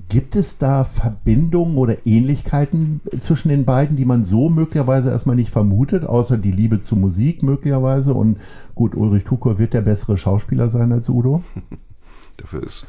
Gibt 0.09 0.37
es 0.37 0.57
da 0.57 0.85
Verbindungen 0.85 1.77
oder 1.77 2.07
Ähnlichkeiten 2.07 3.03
zwischen 3.19 3.51
den 3.51 3.67
beiden, 3.67 3.97
die 3.97 4.07
man 4.07 4.25
so 4.25 4.49
möglicherweise 4.49 5.11
erstmal 5.11 5.37
nicht 5.37 5.51
vermutet, 5.51 6.05
außer 6.05 6.39
die 6.39 6.53
Liebe 6.53 6.81
zur 6.81 6.97
Musik 6.97 7.43
möglicherweise? 7.43 8.15
Und 8.15 8.39
gut, 8.75 8.95
Ulrich 8.95 9.25
Tukur 9.25 9.59
wird 9.59 9.75
der 9.75 9.83
bessere 9.83 10.17
Schauspieler 10.17 10.71
sein 10.71 10.93
als 10.93 11.11
Udo? 11.11 11.43
Dafür 12.39 12.63
ist 12.63 12.87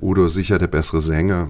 Udo 0.00 0.28
sicher 0.28 0.58
der 0.58 0.68
bessere 0.68 1.02
Sänger. 1.02 1.48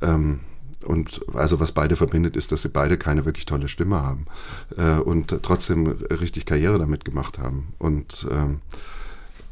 Ähm, 0.00 0.40
und 0.84 1.20
also 1.34 1.60
was 1.60 1.72
beide 1.72 1.96
verbindet, 1.96 2.36
ist, 2.36 2.52
dass 2.52 2.62
sie 2.62 2.68
beide 2.68 2.98
keine 2.98 3.24
wirklich 3.24 3.46
tolle 3.46 3.68
Stimme 3.68 4.02
haben 4.02 4.26
äh, 4.76 4.98
und 4.98 5.38
trotzdem 5.42 5.86
richtig 5.86 6.46
Karriere 6.46 6.78
damit 6.78 7.04
gemacht 7.04 7.38
haben. 7.38 7.74
Und 7.78 8.26
ähm, 8.30 8.60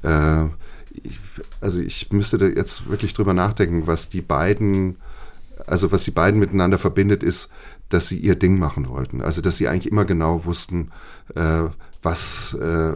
äh, 0.03 0.47
ich, 1.03 1.19
also 1.61 1.81
ich 1.81 2.11
müsste 2.13 2.39
da 2.39 2.47
jetzt 2.47 2.89
wirklich 2.89 3.15
drüber 3.15 3.35
nachdenken, 3.35 3.87
was 3.87 4.09
die 4.09 4.23
beiden, 4.23 4.97
also 5.67 5.93
was 5.93 6.05
die 6.05 6.11
beiden 6.11 6.41
miteinander 6.41 6.79
verbindet, 6.79 7.23
ist, 7.23 7.51
dass 7.89 8.09
sie 8.09 8.19
ihr 8.19 8.37
Ding 8.37 8.59
machen 8.59 8.89
wollten. 8.89 9.21
Also 9.21 9.41
dass 9.41 9.57
sie 9.57 9.69
eigentlich 9.69 9.91
immer 9.91 10.05
genau 10.05 10.45
wussten, 10.45 10.91
äh, 11.35 11.65
was 12.03 12.55
äh, 12.55 12.95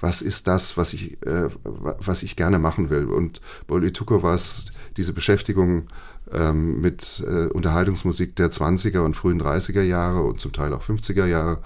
was 0.00 0.22
ist 0.22 0.46
das, 0.46 0.76
was 0.76 0.92
ich, 0.92 1.22
äh, 1.26 1.48
was 1.64 2.22
ich 2.22 2.36
gerne 2.36 2.58
machen 2.58 2.90
will. 2.90 3.06
Und 3.06 3.40
bei 3.66 3.78
Tuko 3.90 4.22
war 4.22 4.34
es 4.34 4.66
diese 4.96 5.12
Beschäftigung 5.12 5.88
ähm, 6.32 6.80
mit 6.80 7.24
äh, 7.26 7.46
Unterhaltungsmusik 7.46 8.36
der 8.36 8.50
20er 8.50 9.00
und 9.00 9.16
frühen 9.16 9.40
30er 9.40 9.82
Jahre 9.82 10.22
und 10.22 10.40
zum 10.40 10.52
Teil 10.52 10.72
auch 10.72 10.82
50er 10.82 11.26
Jahre. 11.26 11.60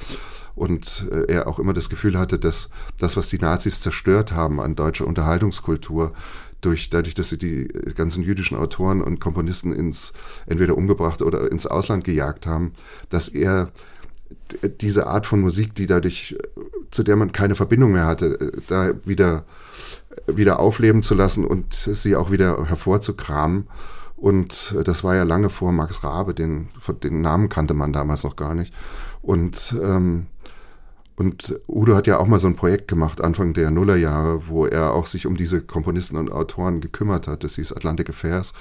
Und 0.54 1.08
äh, 1.10 1.32
er 1.32 1.46
auch 1.46 1.58
immer 1.58 1.72
das 1.72 1.88
Gefühl 1.88 2.18
hatte, 2.18 2.38
dass 2.38 2.70
das, 2.98 3.16
was 3.16 3.28
die 3.28 3.38
Nazis 3.38 3.80
zerstört 3.80 4.32
haben 4.32 4.60
an 4.60 4.76
deutscher 4.76 5.06
Unterhaltungskultur, 5.06 6.12
durch, 6.60 6.90
dadurch, 6.90 7.14
dass 7.14 7.30
sie 7.30 7.38
die 7.38 7.68
ganzen 7.94 8.22
jüdischen 8.22 8.58
Autoren 8.58 9.00
und 9.00 9.18
Komponisten 9.18 9.72
ins, 9.72 10.12
entweder 10.46 10.76
umgebracht 10.76 11.22
oder 11.22 11.50
ins 11.50 11.66
Ausland 11.66 12.04
gejagt 12.04 12.46
haben, 12.46 12.74
dass 13.08 13.28
er 13.28 13.70
diese 14.80 15.06
Art 15.06 15.26
von 15.26 15.40
Musik, 15.40 15.74
die 15.74 15.86
dadurch, 15.86 16.36
zu 16.90 17.02
der 17.02 17.16
man 17.16 17.32
keine 17.32 17.54
Verbindung 17.54 17.92
mehr 17.92 18.06
hatte, 18.06 18.40
äh, 18.40 18.60
da 18.68 18.92
wieder, 19.04 19.44
wieder 20.26 20.60
aufleben 20.60 21.02
zu 21.02 21.14
lassen 21.14 21.44
und 21.44 21.72
sie 21.72 22.16
auch 22.16 22.30
wieder 22.30 22.68
hervorzukramen 22.68 23.66
und 24.20 24.74
äh, 24.78 24.84
das 24.84 25.02
war 25.02 25.16
ja 25.16 25.22
lange 25.22 25.48
vor 25.48 25.72
Max 25.72 26.04
Rabe, 26.04 26.34
den, 26.34 26.68
den 27.02 27.22
Namen 27.22 27.48
kannte 27.48 27.72
man 27.72 27.92
damals 27.92 28.22
noch 28.22 28.36
gar 28.36 28.54
nicht. 28.54 28.74
Und, 29.22 29.74
ähm, 29.82 30.26
und 31.16 31.58
Udo 31.66 31.94
hat 31.94 32.06
ja 32.06 32.18
auch 32.18 32.26
mal 32.26 32.38
so 32.38 32.46
ein 32.46 32.56
Projekt 32.56 32.86
gemacht, 32.86 33.22
Anfang 33.22 33.54
der 33.54 33.70
Nullerjahre, 33.70 34.48
wo 34.48 34.66
er 34.66 34.92
auch 34.92 35.06
sich 35.06 35.26
um 35.26 35.36
diese 35.36 35.62
Komponisten 35.62 36.16
und 36.18 36.30
Autoren 36.30 36.80
gekümmert 36.80 37.26
hat. 37.28 37.44
Das 37.44 37.54
hieß 37.54 37.72
Atlantic 37.72 38.10
Affairs. 38.10 38.52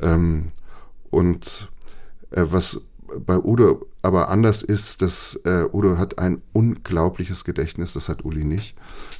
Ähm, 0.00 0.52
und 1.10 1.68
äh, 2.30 2.44
was 2.46 2.82
bei 3.18 3.38
Udo 3.38 3.86
aber 4.04 4.28
anders 4.28 4.62
ist, 4.62 5.00
dass 5.00 5.40
äh, 5.46 5.64
Udo 5.72 5.96
hat 5.96 6.18
ein 6.18 6.42
unglaubliches 6.52 7.44
Gedächtnis, 7.44 7.94
das 7.94 8.10
hat 8.10 8.22
Uli 8.22 8.44
nicht. 8.44 8.76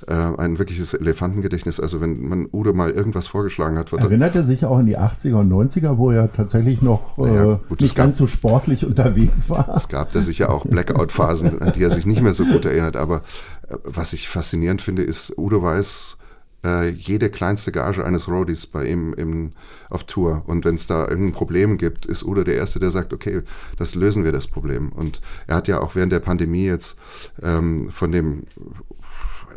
Äh, 0.07 0.13
ein 0.13 0.59
wirkliches 0.59 0.93
Elefantengedächtnis. 0.93 1.81
Also 1.81 2.03
wenn 2.03 2.29
man 2.29 2.49
Udo 2.53 2.75
mal 2.75 2.91
irgendwas 2.91 3.27
vorgeschlagen 3.27 3.79
hat. 3.79 3.91
Erinnert 3.95 4.37
er 4.37 4.43
sich 4.43 4.67
auch 4.67 4.77
an 4.77 4.85
die 4.85 4.99
80er 4.99 5.37
und 5.37 5.51
90er, 5.51 5.97
wo 5.97 6.11
er 6.11 6.31
tatsächlich 6.31 6.83
noch 6.83 7.17
äh, 7.17 7.57
gut, 7.67 7.81
nicht 7.81 7.97
ganz 7.97 8.19
so 8.19 8.27
sportlich 8.27 8.85
unterwegs 8.87 9.49
war? 9.49 9.75
Es 9.75 9.89
gab 9.89 10.13
da 10.13 10.21
sicher 10.21 10.51
auch 10.51 10.67
Blackout-Phasen, 10.67 11.63
an 11.63 11.73
die 11.73 11.83
er 11.83 11.91
sich 11.91 12.05
nicht 12.05 12.21
mehr 12.21 12.35
so 12.35 12.45
gut 12.45 12.67
erinnert. 12.67 12.97
Aber 12.97 13.23
äh, 13.67 13.77
was 13.85 14.13
ich 14.13 14.29
faszinierend 14.29 14.83
finde, 14.83 15.03
ist, 15.03 15.33
Udo 15.39 15.63
weiß, 15.63 16.19
äh, 16.65 16.89
jede 16.89 17.31
kleinste 17.31 17.71
Gage 17.71 18.05
eines 18.05 18.29
Roadies 18.29 18.67
bei 18.67 18.87
ihm 18.87 19.13
im, 19.15 19.53
auf 19.91 20.05
Tour. 20.05 20.43
Und 20.47 20.65
wenn 20.65 20.77
es 20.77 20.87
da 20.87 21.07
irgendein 21.07 21.35
Problem 21.35 21.79
gibt, 21.79 22.07
ist 22.07 22.25
Udo 22.25 22.43
der 22.43 22.57
Erste, 22.57 22.81
der 22.81 22.91
sagt, 22.91 23.13
okay, 23.13 23.43
das 23.77 23.95
lösen 23.95 24.25
wir 24.25 24.33
das 24.33 24.47
Problem. 24.47 24.91
Und 24.91 25.21
er 25.47 25.57
hat 25.57 25.69
ja 25.69 25.81
auch 25.81 25.95
während 25.95 26.13
der 26.13 26.21
Pandemie 26.21 26.67
jetzt 26.67 26.99
ähm, 27.43 27.91
von 27.91 28.11
dem 28.11 28.45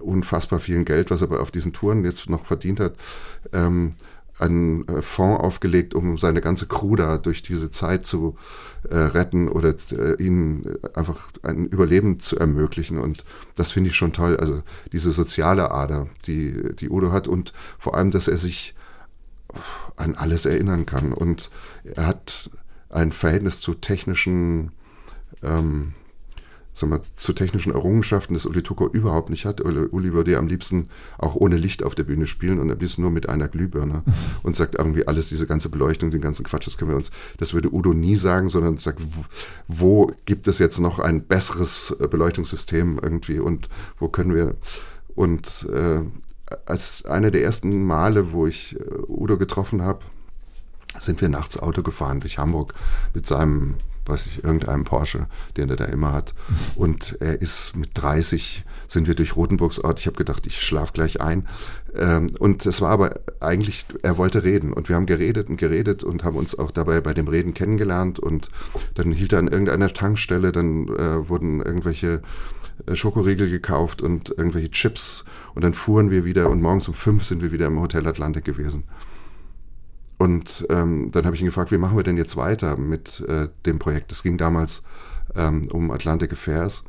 unfassbar 0.02 0.60
vielen 0.60 0.86
Geld, 0.86 1.10
was 1.10 1.22
er 1.22 1.40
auf 1.40 1.52
diesen 1.52 1.74
Touren 1.74 2.06
jetzt 2.06 2.30
noch 2.30 2.46
verdient 2.46 2.80
hat, 2.80 2.94
ähm, 3.54 3.94
einen 4.40 4.88
äh, 4.88 5.02
Fonds 5.02 5.44
aufgelegt, 5.44 5.94
um 5.94 6.18
seine 6.18 6.42
ganze 6.42 6.68
Crew 6.68 6.96
da 6.96 7.18
durch 7.18 7.42
diese 7.42 7.72
Zeit 7.72 8.06
zu 8.06 8.36
äh, 8.90 8.98
retten 8.98 9.48
oder 9.48 9.74
äh, 9.92 10.22
ihnen 10.22 10.78
einfach 10.94 11.30
ein 11.44 11.68
Überleben 11.68 12.20
zu 12.20 12.38
ermöglichen. 12.38 12.98
Und 12.98 13.26
das 13.56 13.72
finde 13.72 13.90
ich 13.90 13.96
schon 13.96 14.14
toll. 14.14 14.38
Also 14.38 14.64
diese 14.92 15.12
soziale 15.12 15.72
Ader, 15.72 16.08
die, 16.26 16.76
die 16.76 16.90
Udo 16.90 17.12
hat 17.12 17.28
und 17.28 17.54
vor 17.80 17.96
allem, 17.96 18.12
dass 18.12 18.28
er 18.28 18.38
sich 18.38 18.76
an 19.96 20.16
alles 20.16 20.46
erinnern 20.46 20.86
kann. 20.86 21.14
Und 21.14 21.50
er 21.84 22.06
hat 22.06 22.50
ein 22.90 23.12
Verhältnis 23.12 23.60
zu 23.60 23.74
technischen 23.74 24.72
ähm, 25.44 25.94
sagen 26.78 26.92
wir, 26.92 27.02
zu 27.16 27.34
technischen 27.34 27.74
Errungenschaften 27.74 28.34
das 28.34 28.46
Uli 28.46 28.62
Tucker 28.62 28.90
überhaupt 28.92 29.30
nicht 29.30 29.46
hat. 29.46 29.62
Uli 29.62 30.14
würde 30.14 30.32
ja 30.32 30.40
am 30.40 30.48
liebsten 30.48 30.90
auch 31.18 31.36
ohne 31.36 31.58
Licht 31.58 31.84
auf 31.84 31.96
der 31.96 32.04
Bühne 32.04 32.28
spielen 32.28 32.60
und 32.60 32.72
am 32.72 32.80
liebsten 32.80 33.02
nur 33.02 33.12
mit 33.12 33.30
einer 33.30 33.48
Glühbirne 33.48 34.04
und 34.44 34.56
sagt 34.56 34.76
irgendwie 34.76 35.08
alles, 35.08 35.30
diese 35.30 35.48
ganze 35.48 35.70
Beleuchtung, 35.70 36.12
den 36.12 36.22
ganzen 36.22 36.44
Quatsch, 36.44 36.68
das 36.68 36.78
können 36.78 36.92
wir 36.92 36.98
uns, 36.98 37.12
das 37.38 37.54
würde 37.54 37.74
Udo 37.74 37.94
nie 37.94 38.16
sagen, 38.16 38.50
sondern 38.50 38.78
sagt, 38.78 39.02
wo, 39.02 39.26
wo 39.68 40.12
gibt 40.26 40.48
es 40.48 40.60
jetzt 40.60 40.80
noch 40.80 41.00
ein 41.00 41.26
besseres 41.26 41.96
äh, 42.00 42.08
Beleuchtungssystem 42.08 43.00
irgendwie 43.02 43.40
und 43.40 43.70
wo 43.98 44.08
können 44.08 44.34
wir 44.34 44.56
und 45.16 45.68
äh, 45.74 46.02
als 46.66 47.06
eine 47.06 47.32
der 47.32 47.44
ersten 47.44 47.84
Male, 47.84 48.32
wo 48.32 48.48
ich 48.48 48.80
äh, 48.80 48.84
Udo 49.08 49.38
getroffen 49.38 49.82
habe, 49.82 50.06
sind 51.00 51.22
wir 51.22 51.30
nachts 51.30 51.58
Auto 51.58 51.84
gefahren 51.84 52.20
durch 52.20 52.38
Hamburg 52.38 52.74
mit 53.14 53.28
seinem 53.28 53.76
weiß 54.08 54.28
ich, 54.28 54.44
irgendeinem 54.44 54.84
Porsche, 54.84 55.28
den 55.56 55.70
er 55.70 55.76
da 55.76 55.86
immer 55.86 56.14
hat. 56.14 56.34
Und 56.76 57.18
er 57.20 57.42
ist 57.42 57.76
mit 57.76 57.92
30, 57.94 58.66
sind 58.88 59.08
wir 59.08 59.16
durch 59.16 59.36
Rotenburgs 59.36 59.80
Ort. 59.80 60.00
Ich 60.00 60.08
habe 60.08 60.18
gedacht, 60.18 60.48
ich 60.48 60.62
schlaf 60.62 60.94
gleich 60.94 61.22
ein. 61.22 61.48
Ähm, 61.96 62.30
und 62.40 62.66
es 62.66 62.82
war 62.82 62.92
aber 62.92 63.20
eigentlich, 63.40 63.86
er 64.02 64.18
wollte 64.18 64.44
reden. 64.44 64.74
Und 64.74 64.90
wir 64.90 64.96
haben 64.96 65.06
geredet 65.06 65.50
und 65.50 65.58
geredet 65.58 66.04
und 66.04 66.24
haben 66.24 66.38
uns 66.38 66.58
auch 66.58 66.72
dabei 66.72 67.02
bei 67.02 67.14
dem 67.14 67.28
Reden 67.28 67.54
kennengelernt. 67.54 68.20
Und 68.20 68.50
dann 68.96 69.12
hielt 69.12 69.34
er 69.34 69.40
an 69.40 69.48
irgendeiner 69.48 69.90
Tankstelle, 69.94 70.52
dann 70.52 70.88
äh, 70.88 71.28
wurden 71.28 71.62
irgendwelche 71.62 72.22
äh, 72.86 72.96
Schokoriegel 72.96 73.50
gekauft 73.50 74.02
und 74.02 74.30
irgendwelche 74.30 74.72
Chips. 74.72 75.26
Und 75.56 75.64
dann 75.64 75.74
fuhren 75.74 76.10
wir 76.10 76.24
wieder 76.24 76.50
und 76.50 76.62
morgens 76.62 76.88
um 76.88 76.94
fünf 76.94 77.24
sind 77.24 77.42
wir 77.42 77.52
wieder 77.52 77.68
im 77.68 77.80
Hotel 77.80 78.08
Atlantik 78.08 78.46
gewesen. 78.46 78.84
Und 80.18 80.66
ähm, 80.70 81.12
dann 81.12 81.26
habe 81.26 81.36
ich 81.36 81.42
ihn 81.42 81.48
gefragt, 81.48 81.72
wie 81.72 81.78
machen 81.78 81.96
wir 81.96 82.04
denn 82.04 82.18
jetzt 82.18 82.38
weiter 82.38 82.78
mit 82.78 83.24
äh, 83.28 83.50
dem 83.66 83.78
Projekt? 83.78 84.12
Es 84.12 84.24
ging 84.24 84.38
damals 84.38 84.82
ähm, 85.36 85.68
um 85.72 85.92
Atlantic 85.92 86.34
Affairs. 86.34 86.84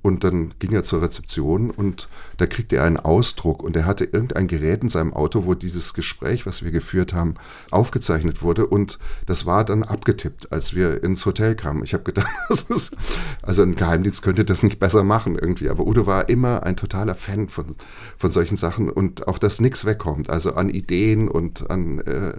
Und 0.00 0.22
dann 0.22 0.54
ging 0.60 0.72
er 0.72 0.84
zur 0.84 1.02
Rezeption 1.02 1.70
und 1.70 2.08
da 2.36 2.46
kriegte 2.46 2.76
er 2.76 2.84
einen 2.84 2.98
Ausdruck 2.98 3.64
und 3.64 3.76
er 3.76 3.84
hatte 3.84 4.04
irgendein 4.04 4.46
Gerät 4.46 4.84
in 4.84 4.88
seinem 4.88 5.12
Auto, 5.12 5.44
wo 5.44 5.54
dieses 5.54 5.92
Gespräch, 5.92 6.46
was 6.46 6.62
wir 6.62 6.70
geführt 6.70 7.12
haben, 7.12 7.34
aufgezeichnet 7.72 8.40
wurde 8.40 8.66
und 8.66 9.00
das 9.26 9.44
war 9.44 9.64
dann 9.64 9.82
abgetippt, 9.82 10.52
als 10.52 10.72
wir 10.74 11.02
ins 11.02 11.26
Hotel 11.26 11.56
kamen. 11.56 11.82
Ich 11.82 11.94
habe 11.94 12.04
gedacht, 12.04 12.28
ist, 12.48 12.96
also 13.42 13.62
ein 13.62 13.74
Geheimdienst 13.74 14.22
könnte 14.22 14.44
das 14.44 14.62
nicht 14.62 14.78
besser 14.78 15.02
machen 15.02 15.34
irgendwie, 15.34 15.68
aber 15.68 15.84
Udo 15.84 16.06
war 16.06 16.28
immer 16.28 16.62
ein 16.62 16.76
totaler 16.76 17.16
Fan 17.16 17.48
von, 17.48 17.74
von 18.16 18.30
solchen 18.30 18.56
Sachen 18.56 18.90
und 18.90 19.26
auch, 19.26 19.38
dass 19.38 19.60
nichts 19.60 19.84
wegkommt, 19.84 20.30
also 20.30 20.54
an 20.54 20.70
Ideen 20.70 21.28
und 21.28 21.70
an, 21.72 21.98
äh, 22.00 22.34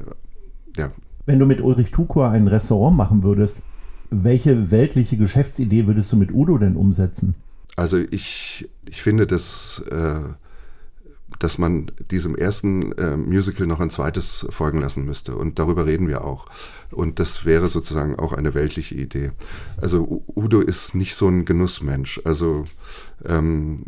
ja. 0.78 0.92
Wenn 1.26 1.40
du 1.40 1.46
mit 1.46 1.60
Ulrich 1.60 1.92
Tukor 1.92 2.30
ein 2.30 2.48
Restaurant 2.48 2.96
machen 2.96 3.22
würdest, 3.22 3.60
welche 4.12 4.72
weltliche 4.72 5.18
Geschäftsidee 5.18 5.88
würdest 5.88 6.12
du 6.12 6.16
mit 6.16 6.34
Udo 6.34 6.58
denn 6.58 6.78
umsetzen? 6.78 7.36
Also 7.80 7.98
ich, 7.98 8.70
ich 8.86 9.02
finde, 9.02 9.26
dass, 9.26 9.80
äh, 9.90 10.34
dass 11.40 11.58
man 11.58 11.90
diesem 12.12 12.36
ersten 12.36 12.92
äh, 12.98 13.16
Musical 13.16 13.68
noch 13.68 13.80
ein 13.80 13.90
zweites 13.90 14.46
folgen 14.50 14.82
lassen 14.82 15.06
müsste. 15.06 15.38
Und 15.38 15.60
darüber 15.60 15.86
reden 15.86 16.10
wir 16.10 16.26
auch. 16.26 16.48
Und 16.92 17.20
das 17.20 17.46
wäre 17.46 17.70
sozusagen 17.70 18.20
auch 18.20 18.34
eine 18.34 18.54
weltliche 18.54 18.96
Idee. 18.96 19.32
Also 19.78 20.26
Udo 20.36 20.60
ist 20.60 20.94
nicht 20.94 21.16
so 21.16 21.30
ein 21.30 21.46
Genussmensch. 21.46 22.20
Also 22.26 22.66
ähm, 23.24 23.86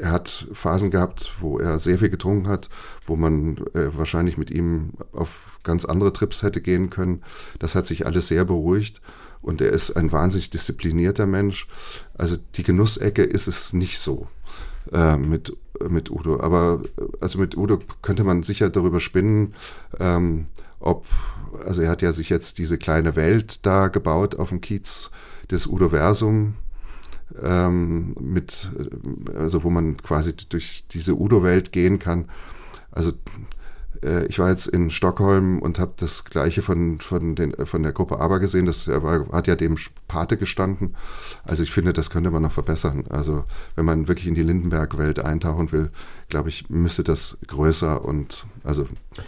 er 0.00 0.10
hat 0.10 0.48
Phasen 0.52 0.90
gehabt, 0.90 1.34
wo 1.38 1.58
er 1.58 1.78
sehr 1.78 2.00
viel 2.00 2.10
getrunken 2.10 2.48
hat, 2.48 2.68
wo 3.04 3.14
man 3.14 3.58
äh, 3.74 3.96
wahrscheinlich 3.96 4.38
mit 4.38 4.50
ihm 4.50 4.94
auf 5.12 5.60
ganz 5.62 5.84
andere 5.84 6.12
Trips 6.12 6.42
hätte 6.42 6.60
gehen 6.60 6.90
können. 6.90 7.22
Das 7.60 7.76
hat 7.76 7.86
sich 7.86 8.06
alles 8.06 8.26
sehr 8.26 8.44
beruhigt 8.44 9.00
und 9.44 9.60
er 9.60 9.70
ist 9.70 9.92
ein 9.92 10.10
wahnsinnig 10.10 10.50
disziplinierter 10.50 11.26
Mensch. 11.26 11.68
Also 12.16 12.36
die 12.54 12.62
Genussecke 12.62 13.22
ist 13.22 13.46
es 13.46 13.72
nicht 13.72 13.98
so 13.98 14.26
äh, 14.92 15.16
mit, 15.16 15.56
mit 15.88 16.10
Udo. 16.10 16.40
Aber 16.40 16.82
also 17.20 17.38
mit 17.38 17.56
Udo 17.56 17.78
könnte 18.02 18.24
man 18.24 18.42
sicher 18.42 18.70
darüber 18.70 19.00
spinnen, 19.00 19.54
ähm, 20.00 20.46
ob, 20.80 21.06
also 21.66 21.82
er 21.82 21.90
hat 21.90 22.02
ja 22.02 22.12
sich 22.12 22.28
jetzt 22.28 22.58
diese 22.58 22.78
kleine 22.78 23.16
Welt 23.16 23.64
da 23.66 23.88
gebaut 23.88 24.34
auf 24.34 24.48
dem 24.48 24.60
Kiez, 24.60 25.10
das 25.48 25.66
Udo-Versum, 25.66 26.54
ähm, 27.42 28.14
mit, 28.20 28.70
also 29.34 29.62
wo 29.64 29.70
man 29.70 29.96
quasi 29.98 30.34
durch 30.48 30.84
diese 30.90 31.14
Udo-Welt 31.18 31.72
gehen 31.72 31.98
kann. 31.98 32.30
Also 32.90 33.12
äh, 34.04 34.26
ich 34.26 34.38
war 34.38 34.50
jetzt 34.50 34.66
in 34.66 34.90
Stockholm 34.90 35.60
und 35.60 35.78
habe 35.78 35.94
das 35.96 36.24
gleiche 36.24 36.62
von, 36.62 37.00
von, 37.00 37.34
den, 37.34 37.54
von 37.66 37.82
der 37.82 37.92
Gruppe 37.92 38.20
Aber 38.20 38.38
gesehen. 38.38 38.66
Das 38.66 38.86
war, 38.88 39.28
hat 39.32 39.46
ja 39.46 39.56
dem 39.56 39.76
Pate 40.08 40.36
gestanden. 40.36 40.94
Also 41.44 41.62
ich 41.62 41.72
finde, 41.72 41.92
das 41.92 42.10
könnte 42.10 42.30
man 42.30 42.42
noch 42.42 42.52
verbessern. 42.52 43.04
Also 43.08 43.44
wenn 43.74 43.84
man 43.84 44.08
wirklich 44.08 44.26
in 44.26 44.34
die 44.34 44.42
Lindenberg-Welt 44.42 45.20
eintauchen 45.20 45.72
will, 45.72 45.90
glaube 46.28 46.48
ich, 46.48 46.68
müsste 46.68 47.04
das 47.04 47.38
größer 47.46 48.04
und 48.04 48.46
also. 48.64 48.86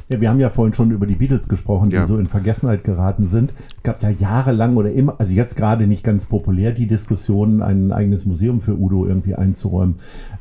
Ja, 0.09 0.20
wir 0.20 0.30
haben 0.30 0.41
ja 0.41 0.49
vorhin 0.49 0.72
schon 0.72 0.91
über 0.91 1.07
die 1.07 1.14
Beatles 1.14 1.47
gesprochen, 1.47 1.91
die 1.91 1.97
ja. 1.97 2.07
so 2.07 2.16
in 2.16 2.26
Vergessenheit 2.26 2.84
geraten 2.84 3.26
sind. 3.26 3.53
Es 3.76 3.82
gab 3.82 4.03
ja 4.03 4.09
jahrelang 4.09 4.76
oder 4.76 4.91
immer, 4.91 5.16
also 5.18 5.32
jetzt 5.32 5.57
gerade 5.57 5.87
nicht 5.87 6.03
ganz 6.03 6.24
populär, 6.24 6.72
die 6.72 6.87
Diskussion, 6.87 7.62
ein 7.62 7.93
eigenes 7.93 8.24
Museum 8.24 8.62
für 8.62 8.78
Udo 8.78 9.07
irgendwie 9.07 9.34
einzuräumen. 9.34 9.97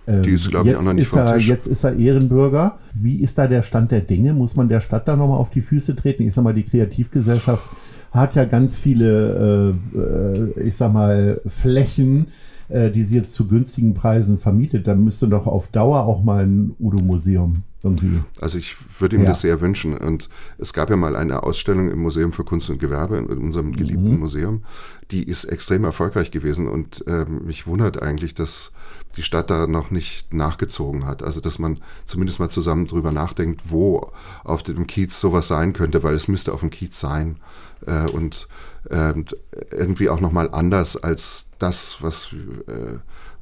Ähm, 0.07 0.23
die 0.23 0.31
ist, 0.31 0.49
glaube 0.49 0.69
ich, 0.69 0.75
auch 0.77 0.83
noch 0.83 0.93
nicht 0.93 1.13
er, 1.13 1.37
Jetzt 1.37 1.67
ist 1.67 1.83
er 1.83 1.97
Ehrenbürger. 1.97 2.77
Wie 2.93 3.17
ist 3.17 3.37
da 3.37 3.47
der 3.47 3.63
Stand 3.63 3.91
der 3.91 4.01
Dinge? 4.01 4.33
Muss 4.33 4.55
man 4.55 4.69
der 4.69 4.79
Stadt 4.79 5.07
da 5.09 5.17
nochmal 5.17 5.39
auf 5.39 5.49
die 5.49 5.61
Füße 5.61 5.95
treten? 5.97 6.23
Ich 6.23 6.33
sag 6.33 6.45
mal, 6.45 6.53
die 6.53 6.63
Kreativgesellschaft 6.63 7.63
hat 8.11 8.33
ja 8.35 8.45
ganz 8.45 8.77
viele, 8.77 9.75
äh, 9.93 9.99
äh 9.99 10.67
ich 10.67 10.77
sag 10.77 10.93
mal, 10.93 11.41
Flächen, 11.45 12.27
äh, 12.69 12.89
die 12.89 13.03
sie 13.03 13.17
jetzt 13.17 13.33
zu 13.33 13.47
günstigen 13.47 13.93
Preisen 13.93 14.37
vermietet, 14.37 14.87
dann 14.87 15.03
müsste 15.03 15.27
doch 15.27 15.47
auf 15.47 15.67
Dauer 15.67 16.05
auch 16.05 16.23
mal 16.23 16.43
ein 16.43 16.75
Udo-Museum 16.79 17.63
irgendwie. 17.83 18.21
Also 18.41 18.57
ich 18.57 18.75
würde 18.99 19.15
ihm 19.15 19.21
ja. 19.21 19.29
das 19.29 19.41
sehr 19.41 19.61
wünschen. 19.61 19.95
Und 19.95 20.29
es 20.57 20.73
gab 20.73 20.89
ja 20.89 20.95
mal 20.95 21.15
eine 21.15 21.43
Ausstellung 21.43 21.89
im 21.89 21.99
Museum 21.99 22.33
für 22.33 22.43
Kunst 22.43 22.69
und 22.69 22.79
Gewerbe, 22.79 23.17
in 23.17 23.27
unserem 23.27 23.73
geliebten 23.73 24.13
mhm. 24.13 24.19
Museum, 24.19 24.63
die 25.11 25.23
ist 25.23 25.45
extrem 25.45 25.83
erfolgreich 25.83 26.31
gewesen. 26.31 26.67
Und 26.67 27.05
ähm, 27.07 27.45
mich 27.45 27.67
wundert 27.67 28.01
eigentlich, 28.01 28.33
dass 28.33 28.71
die 29.15 29.23
Stadt 29.23 29.49
da 29.49 29.67
noch 29.67 29.91
nicht 29.91 30.33
nachgezogen 30.33 31.05
hat. 31.05 31.21
Also 31.21 31.39
dass 31.39 31.59
man 31.59 31.79
zumindest 32.05 32.39
mal 32.39 32.49
zusammen 32.49 32.85
drüber 32.85 33.11
nachdenkt, 33.11 33.69
wo 33.69 34.11
auf 34.43 34.63
dem 34.63 34.87
Kiez 34.87 35.21
sowas 35.21 35.47
sein 35.47 35.73
könnte, 35.73 36.03
weil 36.03 36.15
es 36.15 36.27
müsste 36.27 36.53
auf 36.53 36.61
dem 36.61 36.71
Kiez 36.71 36.99
sein. 36.99 37.37
Äh, 37.85 38.09
und 38.09 38.47
irgendwie 38.89 40.09
auch 40.09 40.19
nochmal 40.19 40.49
anders 40.51 40.95
als 40.97 41.47
das, 41.59 41.97
was 42.01 42.33
äh, 42.67 42.97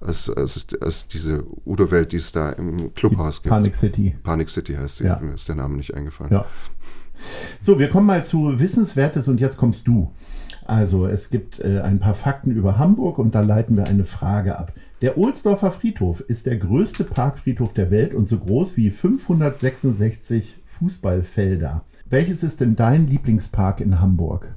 als, 0.05 0.29
als, 0.29 0.67
als 0.81 1.07
diese 1.07 1.43
Udo-Welt, 1.65 2.11
die 2.11 2.17
es 2.17 2.31
da 2.31 2.51
im 2.51 2.93
Clubhaus 2.93 3.41
gibt. 3.41 3.51
Panic 3.51 3.75
City. 3.75 4.15
Panic 4.23 4.49
City 4.49 4.73
heißt 4.75 4.97
sie, 4.97 5.05
ja. 5.05 5.19
mir 5.19 5.33
ist 5.33 5.47
der 5.47 5.55
Name 5.55 5.77
nicht 5.77 5.93
eingefallen. 5.93 6.31
Ja. 6.31 6.45
So, 7.61 7.79
wir 7.79 7.89
kommen 7.89 8.07
mal 8.07 8.25
zu 8.25 8.59
Wissenswertes 8.59 9.27
und 9.27 9.39
jetzt 9.39 9.57
kommst 9.57 9.87
du. 9.87 10.11
Also, 10.65 11.07
es 11.07 11.29
gibt 11.29 11.59
äh, 11.59 11.81
ein 11.81 11.99
paar 11.99 12.13
Fakten 12.13 12.51
über 12.51 12.77
Hamburg 12.77 13.17
und 13.17 13.35
da 13.35 13.41
leiten 13.41 13.75
wir 13.75 13.85
eine 13.85 14.05
Frage 14.05 14.57
ab. 14.57 14.73
Der 15.01 15.17
Ohlsdorfer 15.17 15.71
Friedhof 15.71 16.21
ist 16.21 16.45
der 16.45 16.57
größte 16.57 17.03
Parkfriedhof 17.03 17.73
der 17.73 17.91
Welt 17.91 18.13
und 18.13 18.27
so 18.27 18.39
groß 18.39 18.77
wie 18.77 18.89
566 18.89 20.61
Fußballfelder. 20.65 21.83
Welches 22.09 22.43
ist 22.43 22.61
denn 22.61 22.75
dein 22.75 23.07
Lieblingspark 23.07 23.81
in 23.81 23.99
Hamburg? 23.99 24.55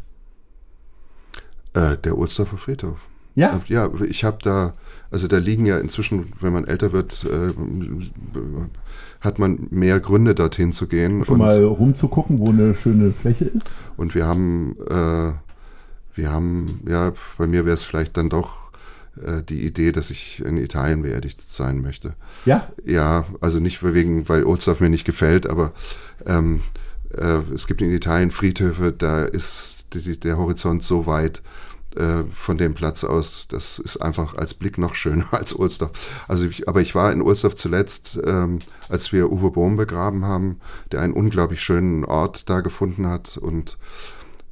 Äh, 1.76 1.98
der 1.98 2.16
Ohlsdorfer 2.16 2.56
Friedhof. 2.56 2.98
Ja. 3.34 3.60
Ja, 3.68 3.90
ich 4.08 4.24
habe 4.24 4.38
da, 4.42 4.72
also 5.10 5.28
da 5.28 5.36
liegen 5.36 5.66
ja 5.66 5.78
inzwischen, 5.78 6.32
wenn 6.40 6.54
man 6.54 6.64
älter 6.64 6.92
wird, 6.92 7.24
äh, 7.24 7.52
hat 9.20 9.38
man 9.38 9.68
mehr 9.70 10.00
Gründe 10.00 10.34
dorthin 10.34 10.72
zu 10.72 10.86
gehen. 10.86 11.22
Schon 11.22 11.34
und, 11.34 11.46
mal 11.46 11.62
rumzugucken, 11.62 12.38
wo 12.38 12.48
eine 12.48 12.74
schöne 12.74 13.12
Fläche 13.12 13.44
ist. 13.44 13.74
Und 13.98 14.14
wir 14.14 14.26
haben, 14.26 14.76
äh, 14.88 15.32
wir 16.14 16.30
haben, 16.30 16.80
ja, 16.88 17.12
bei 17.36 17.46
mir 17.46 17.66
wäre 17.66 17.74
es 17.74 17.82
vielleicht 17.82 18.16
dann 18.16 18.30
doch 18.30 18.56
äh, 19.22 19.42
die 19.42 19.66
Idee, 19.66 19.92
dass 19.92 20.10
ich 20.10 20.42
in 20.42 20.56
Italien 20.56 21.02
beerdigt 21.02 21.52
sein 21.52 21.82
möchte. 21.82 22.14
Ja? 22.46 22.68
Ja, 22.86 23.26
also 23.42 23.60
nicht 23.60 23.82
wegen, 23.82 24.30
weil 24.30 24.44
Ohlsdorf 24.44 24.80
mir 24.80 24.88
nicht 24.88 25.04
gefällt, 25.04 25.46
aber 25.46 25.72
ähm, 26.24 26.60
äh, 27.10 27.40
es 27.54 27.66
gibt 27.66 27.82
in 27.82 27.92
Italien 27.92 28.30
Friedhöfe, 28.30 28.92
da 28.92 29.24
ist 29.24 29.86
die, 29.92 30.18
der 30.18 30.38
Horizont 30.38 30.82
so 30.82 31.06
weit, 31.06 31.42
äh, 31.96 32.24
von 32.32 32.58
dem 32.58 32.74
Platz 32.74 33.04
aus. 33.04 33.48
Das 33.48 33.78
ist 33.78 33.98
einfach 33.98 34.34
als 34.34 34.54
Blick 34.54 34.78
noch 34.78 34.94
schöner 34.94 35.26
als 35.32 35.58
Ohlsdorf. 35.58 35.90
Also 36.28 36.46
ich, 36.46 36.68
aber 36.68 36.80
ich 36.80 36.94
war 36.94 37.12
in 37.12 37.22
Ohlsdorf 37.22 37.56
zuletzt, 37.56 38.18
ähm, 38.24 38.60
als 38.88 39.12
wir 39.12 39.32
Uwe 39.32 39.50
Bohm 39.50 39.76
begraben 39.76 40.24
haben, 40.24 40.60
der 40.92 41.00
einen 41.00 41.14
unglaublich 41.14 41.60
schönen 41.60 42.04
Ort 42.04 42.48
da 42.48 42.60
gefunden 42.60 43.06
hat 43.06 43.36
und 43.36 43.78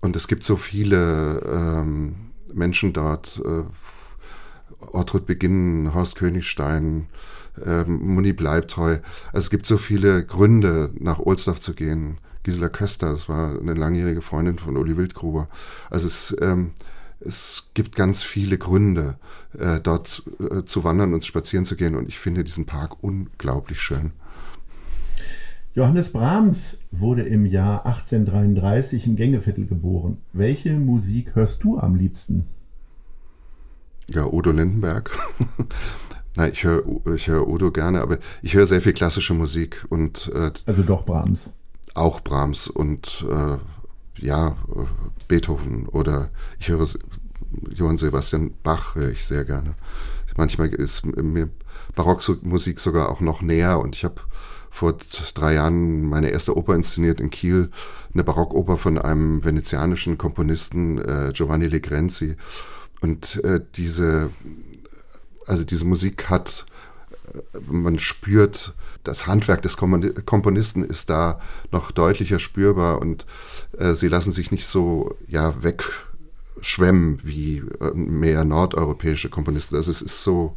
und 0.01 0.17
es 0.17 0.29
gibt 0.29 0.45
so 0.45 0.57
viele 0.57 1.41
ähm, 1.51 2.15
Menschen 2.53 2.93
dort, 2.93 3.41
äh, 3.43 3.65
Ortrud 4.93 5.25
Beginn, 5.25 5.95
Horst 5.95 6.17
Königstein, 6.17 7.09
ähm, 7.65 8.15
Muni 8.15 8.35
Bleibtreu. 8.35 8.99
Also 9.33 9.45
es 9.47 9.51
gibt 9.51 9.65
so 9.65 9.79
viele 9.79 10.23
Gründe, 10.23 10.91
nach 10.99 11.19
Ohlsdorf 11.21 11.61
zu 11.61 11.73
gehen. 11.73 12.19
Gisela 12.43 12.69
Köster, 12.69 13.13
das 13.13 13.29
war 13.31 13.59
eine 13.59 13.73
langjährige 13.73 14.21
Freundin 14.21 14.59
von 14.59 14.77
Uli 14.77 14.97
Wildgruber. 14.99 15.49
Also 15.89 16.07
es, 16.07 16.37
ähm, 16.43 16.73
es 17.21 17.65
gibt 17.75 17.97
ganz 17.97 18.23
viele 18.23 18.59
Gründe, 18.59 19.19
äh, 19.59 19.81
dort 19.81 20.23
äh, 20.39 20.65
zu 20.65 20.85
wandern 20.85 21.15
und 21.15 21.25
spazieren 21.25 21.65
zu 21.65 21.77
gehen. 21.77 21.95
Und 21.95 22.09
ich 22.09 22.19
finde 22.19 22.45
diesen 22.45 22.67
Park 22.67 23.03
unglaublich 23.03 23.81
schön. 23.81 24.13
Johannes 25.75 26.13
Brahms 26.13 26.79
wurde 26.93 27.23
im 27.23 27.47
Jahr 27.47 27.85
1833 27.85 29.07
im 29.07 29.17
Gängeviertel 29.17 29.67
geboren. 29.67 30.19
Welche 30.33 30.79
Musik 30.79 31.35
hörst 31.35 31.65
du 31.65 31.79
am 31.79 31.97
liebsten? 31.97 32.47
Ja, 34.09 34.27
Udo 34.27 34.53
Lindenberg. 34.53 35.11
Nein, 36.37 36.53
ich 36.53 36.65
höre 36.65 36.85
ich 37.15 37.29
hör 37.29 37.49
Udo 37.49 37.73
gerne, 37.73 38.01
aber 38.03 38.19
ich 38.43 38.55
höre 38.55 38.67
sehr 38.67 38.83
viel 38.83 38.93
klassische 38.93 39.35
Musik 39.35 39.85
und 39.89 40.31
äh, 40.35 40.53
also 40.67 40.83
doch 40.83 41.05
Brahms. 41.05 41.53
Auch 41.95 42.21
Brahms 42.21 42.69
und 42.69 43.25
äh, 43.29 43.57
ja 44.25 44.57
Beethoven 45.29 45.87
oder 45.87 46.31
ich 46.59 46.69
höre 46.69 46.87
Johann 47.71 47.99
Sebastian 47.99 48.55
Bach 48.63 48.95
höre 48.97 49.11
ich 49.11 49.25
sehr 49.25 49.45
gerne. 49.45 49.75
Manchmal 50.37 50.69
ist 50.69 51.07
mir 51.07 51.49
Barockmusik 51.95 52.81
sogar 52.81 53.09
auch 53.09 53.21
noch 53.21 53.41
näher 53.41 53.79
und 53.79 53.95
ich 53.95 54.05
habe 54.05 54.21
vor 54.71 54.97
drei 55.35 55.55
Jahren 55.55 56.03
meine 56.03 56.31
erste 56.31 56.57
Oper 56.57 56.75
inszeniert 56.75 57.21
in 57.21 57.31
Kiel, 57.31 57.71
eine 58.13 58.25
Barockoper 58.25 58.77
von 58.77 58.99
einem 58.99 59.45
venezianischen 59.45 60.19
Komponisten 60.19 60.99
äh, 60.99 61.31
Giovanni 61.33 61.69
Legrenzi. 61.69 62.37
Und 63.01 63.45
äh, 63.45 63.61
diese, 63.77 64.31
also 65.47 65.63
diese 65.63 65.85
Musik 65.85 66.29
hat, 66.29 66.67
äh, 67.33 67.61
man 67.69 68.01
spürt, 68.01 68.75
das 69.05 69.27
Handwerk 69.27 69.63
des 69.63 69.77
Komponisten 69.77 70.83
ist 70.83 71.11
da 71.11 71.41
noch 71.71 71.91
deutlicher 71.91 72.39
spürbar 72.39 73.01
und 73.01 73.27
äh, 73.79 73.95
sie 73.95 74.09
lassen 74.09 74.33
sich 74.33 74.51
nicht 74.51 74.67
so 74.67 75.17
ja 75.29 75.63
wegschwemmen 75.63 77.23
wie 77.23 77.59
äh, 77.81 77.93
mehr 77.95 78.45
nordeuropäische 78.45 79.29
Komponisten. 79.29 79.77
Also 79.77 79.91
es 79.91 80.03
ist 80.03 80.25
so 80.25 80.57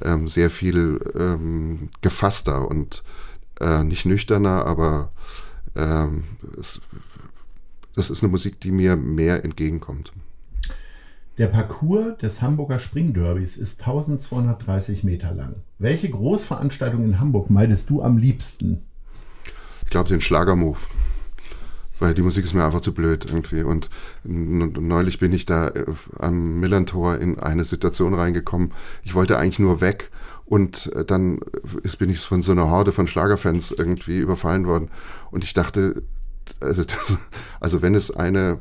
ähm, 0.00 0.26
sehr 0.26 0.50
viel 0.50 1.00
ähm, 1.14 1.90
gefasster 2.00 2.66
und 2.66 3.04
äh, 3.60 3.84
nicht 3.84 4.06
nüchterner, 4.06 4.66
aber 4.66 5.12
ähm, 5.76 6.24
es, 6.58 6.80
das 7.94 8.10
ist 8.10 8.22
eine 8.22 8.30
Musik, 8.30 8.60
die 8.60 8.72
mir 8.72 8.96
mehr 8.96 9.44
entgegenkommt. 9.44 10.12
Der 11.38 11.46
Parcours 11.46 12.18
des 12.18 12.42
Hamburger 12.42 12.78
Springderbys 12.78 13.56
ist 13.56 13.80
1230 13.80 15.02
Meter 15.02 15.32
lang. 15.32 15.54
Welche 15.78 16.10
Großveranstaltung 16.10 17.02
in 17.04 17.20
Hamburg 17.20 17.48
meidest 17.48 17.88
du 17.88 18.02
am 18.02 18.18
liebsten? 18.18 18.82
Ich 19.82 19.90
glaube 19.90 20.10
den 20.10 20.20
Schlagermove. 20.20 20.88
Weil 21.98 22.12
die 22.12 22.22
Musik 22.22 22.44
ist 22.44 22.52
mir 22.52 22.64
einfach 22.64 22.82
zu 22.82 22.92
blöd 22.92 23.24
irgendwie. 23.24 23.62
Und 23.62 23.88
neulich 24.24 25.20
bin 25.20 25.32
ich 25.32 25.46
da 25.46 25.68
äh, 25.68 25.86
am 26.18 26.60
Millantor 26.60 27.18
in 27.18 27.38
eine 27.38 27.64
Situation 27.64 28.12
reingekommen. 28.12 28.72
Ich 29.02 29.14
wollte 29.14 29.38
eigentlich 29.38 29.58
nur 29.58 29.80
weg 29.80 30.10
und 30.44 30.92
äh, 30.94 31.04
dann 31.04 31.38
ist, 31.82 31.96
bin 31.96 32.10
ich 32.10 32.20
von 32.20 32.42
so 32.42 32.52
einer 32.52 32.68
Horde 32.68 32.92
von 32.92 33.06
Schlagerfans 33.06 33.72
irgendwie 33.72 34.18
überfallen 34.18 34.66
worden. 34.66 34.90
Und 35.30 35.44
ich 35.44 35.54
dachte, 35.54 36.02
also, 36.60 36.84
das, 36.84 37.16
also 37.60 37.82
wenn 37.82 37.94
es 37.94 38.10
eine 38.10 38.60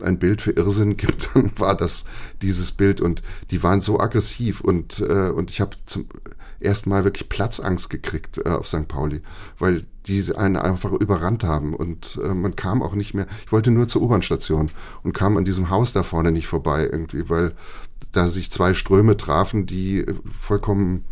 ein 0.00 0.18
Bild 0.18 0.40
für 0.40 0.52
Irrsinn 0.52 0.96
gibt, 0.96 1.28
dann 1.34 1.52
war 1.58 1.76
das 1.76 2.04
dieses 2.40 2.72
Bild 2.72 3.00
und 3.00 3.22
die 3.50 3.62
waren 3.62 3.80
so 3.80 4.00
aggressiv 4.00 4.62
und 4.62 5.00
äh, 5.00 5.30
und 5.30 5.50
ich 5.50 5.60
habe 5.60 5.76
zum 5.84 6.06
ersten 6.60 6.90
Mal 6.90 7.04
wirklich 7.04 7.28
Platzangst 7.28 7.90
gekriegt 7.90 8.38
äh, 8.44 8.50
auf 8.50 8.66
St. 8.66 8.88
Pauli, 8.88 9.20
weil 9.58 9.84
die 10.06 10.34
einen 10.34 10.56
einfach 10.56 10.92
überrannt 10.92 11.44
haben 11.44 11.74
und 11.74 12.18
äh, 12.24 12.32
man 12.32 12.56
kam 12.56 12.82
auch 12.82 12.94
nicht 12.94 13.12
mehr. 13.12 13.26
Ich 13.44 13.52
wollte 13.52 13.70
nur 13.70 13.88
zur 13.88 14.02
U-Bahn-Station 14.02 14.70
und 15.02 15.12
kam 15.12 15.36
an 15.36 15.44
diesem 15.44 15.68
Haus 15.68 15.92
da 15.92 16.02
vorne 16.02 16.32
nicht 16.32 16.46
vorbei 16.46 16.88
irgendwie, 16.90 17.28
weil 17.28 17.54
da 18.12 18.28
sich 18.28 18.50
zwei 18.50 18.72
Ströme 18.72 19.16
trafen, 19.16 19.66
die 19.66 20.06
vollkommen 20.30 21.04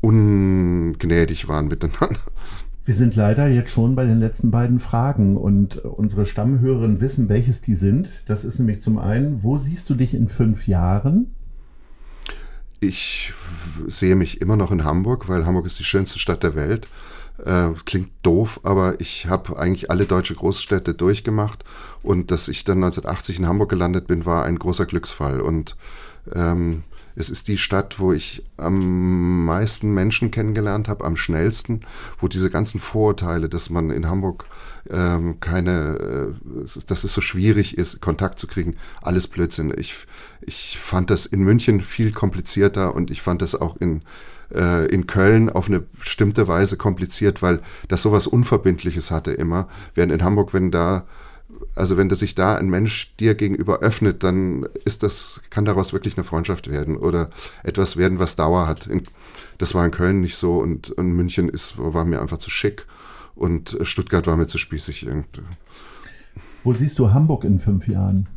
ungnädig 0.00 1.48
waren 1.48 1.68
miteinander. 1.68 2.20
Wir 2.88 2.94
sind 2.94 3.16
leider 3.16 3.48
jetzt 3.48 3.70
schon 3.70 3.96
bei 3.96 4.06
den 4.06 4.18
letzten 4.18 4.50
beiden 4.50 4.78
Fragen 4.78 5.36
und 5.36 5.76
unsere 5.76 6.24
Stammhörerinnen 6.24 7.02
wissen, 7.02 7.28
welches 7.28 7.60
die 7.60 7.74
sind. 7.74 8.08
Das 8.24 8.44
ist 8.44 8.58
nämlich 8.58 8.80
zum 8.80 8.96
einen, 8.96 9.42
wo 9.42 9.58
siehst 9.58 9.90
du 9.90 9.94
dich 9.94 10.14
in 10.14 10.26
fünf 10.26 10.66
Jahren? 10.66 11.34
Ich 12.80 13.34
sehe 13.88 14.16
mich 14.16 14.40
immer 14.40 14.56
noch 14.56 14.70
in 14.70 14.84
Hamburg, 14.84 15.28
weil 15.28 15.44
Hamburg 15.44 15.66
ist 15.66 15.78
die 15.78 15.84
schönste 15.84 16.18
Stadt 16.18 16.42
der 16.42 16.54
Welt. 16.54 16.88
Äh, 17.44 17.72
klingt 17.84 18.08
doof, 18.22 18.60
aber 18.62 18.98
ich 19.02 19.26
habe 19.26 19.58
eigentlich 19.58 19.90
alle 19.90 20.06
deutsche 20.06 20.34
Großstädte 20.34 20.94
durchgemacht 20.94 21.64
und 22.02 22.30
dass 22.30 22.48
ich 22.48 22.64
dann 22.64 22.78
1980 22.78 23.40
in 23.40 23.48
Hamburg 23.48 23.68
gelandet 23.68 24.06
bin, 24.06 24.24
war 24.24 24.46
ein 24.46 24.58
großer 24.58 24.86
Glücksfall 24.86 25.42
und 25.42 25.76
ähm, 26.34 26.84
es 27.18 27.30
ist 27.30 27.48
die 27.48 27.58
Stadt, 27.58 27.98
wo 27.98 28.12
ich 28.12 28.44
am 28.58 29.44
meisten 29.44 29.92
Menschen 29.92 30.30
kennengelernt 30.30 30.88
habe, 30.88 31.04
am 31.04 31.16
schnellsten, 31.16 31.80
wo 32.16 32.28
diese 32.28 32.48
ganzen 32.48 32.78
Vorurteile, 32.78 33.48
dass 33.48 33.70
man 33.70 33.90
in 33.90 34.08
Hamburg 34.08 34.44
ähm, 34.88 35.40
keine, 35.40 36.36
äh, 36.36 36.82
dass 36.86 37.02
es 37.02 37.12
so 37.12 37.20
schwierig 37.20 37.76
ist, 37.76 38.00
Kontakt 38.00 38.38
zu 38.38 38.46
kriegen, 38.46 38.76
alles 39.02 39.26
Blödsinn. 39.26 39.74
Ich, 39.76 40.06
ich 40.42 40.78
fand 40.78 41.10
das 41.10 41.26
in 41.26 41.42
München 41.42 41.80
viel 41.80 42.12
komplizierter 42.12 42.94
und 42.94 43.10
ich 43.10 43.20
fand 43.20 43.42
das 43.42 43.60
auch 43.60 43.76
in 43.76 44.02
äh, 44.54 44.86
in 44.86 45.06
Köln 45.06 45.50
auf 45.50 45.68
eine 45.68 45.80
bestimmte 45.80 46.46
Weise 46.48 46.76
kompliziert, 46.76 47.42
weil 47.42 47.60
das 47.88 48.02
sowas 48.02 48.26
Unverbindliches 48.26 49.10
hatte 49.10 49.32
immer. 49.32 49.68
Während 49.94 50.12
in 50.12 50.22
Hamburg, 50.22 50.54
wenn 50.54 50.70
da 50.70 51.04
also 51.74 51.96
wenn 51.96 52.10
sich 52.10 52.34
da 52.34 52.56
ein 52.56 52.68
Mensch 52.68 53.14
dir 53.16 53.34
gegenüber 53.34 53.78
öffnet, 53.80 54.22
dann 54.22 54.66
ist 54.84 55.02
das, 55.02 55.40
kann 55.50 55.64
daraus 55.64 55.92
wirklich 55.92 56.16
eine 56.16 56.24
Freundschaft 56.24 56.70
werden 56.70 56.96
oder 56.96 57.30
etwas 57.62 57.96
werden, 57.96 58.18
was 58.18 58.36
Dauer 58.36 58.66
hat. 58.66 58.86
In, 58.86 59.02
das 59.58 59.74
war 59.74 59.84
in 59.84 59.90
Köln 59.90 60.20
nicht 60.20 60.36
so 60.36 60.58
und 60.58 60.90
in 60.90 61.12
München 61.12 61.48
ist, 61.48 61.74
war 61.76 62.04
mir 62.04 62.20
einfach 62.20 62.38
zu 62.38 62.50
schick 62.50 62.86
und 63.34 63.78
Stuttgart 63.82 64.26
war 64.26 64.36
mir 64.36 64.46
zu 64.46 64.58
spießig 64.58 65.06
irgendwie. 65.06 65.42
Wo 66.64 66.72
siehst 66.72 66.98
du 66.98 67.12
Hamburg 67.12 67.44
in 67.44 67.58
fünf 67.58 67.86
Jahren? 67.88 68.28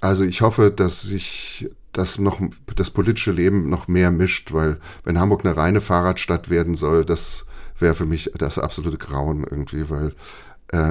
Also 0.00 0.24
ich 0.24 0.42
hoffe, 0.42 0.70
dass 0.70 1.02
sich 1.02 1.70
das 1.92 2.18
noch 2.18 2.40
das 2.76 2.90
politische 2.90 3.32
Leben 3.32 3.70
noch 3.70 3.88
mehr 3.88 4.10
mischt, 4.10 4.52
weil 4.52 4.78
wenn 5.04 5.18
Hamburg 5.18 5.44
eine 5.44 5.56
reine 5.56 5.80
Fahrradstadt 5.80 6.50
werden 6.50 6.74
soll, 6.74 7.04
das 7.04 7.46
wäre 7.78 7.94
für 7.94 8.06
mich 8.06 8.30
das 8.36 8.58
absolute 8.58 8.98
Grauen 8.98 9.44
irgendwie, 9.48 9.88
weil 9.88 10.12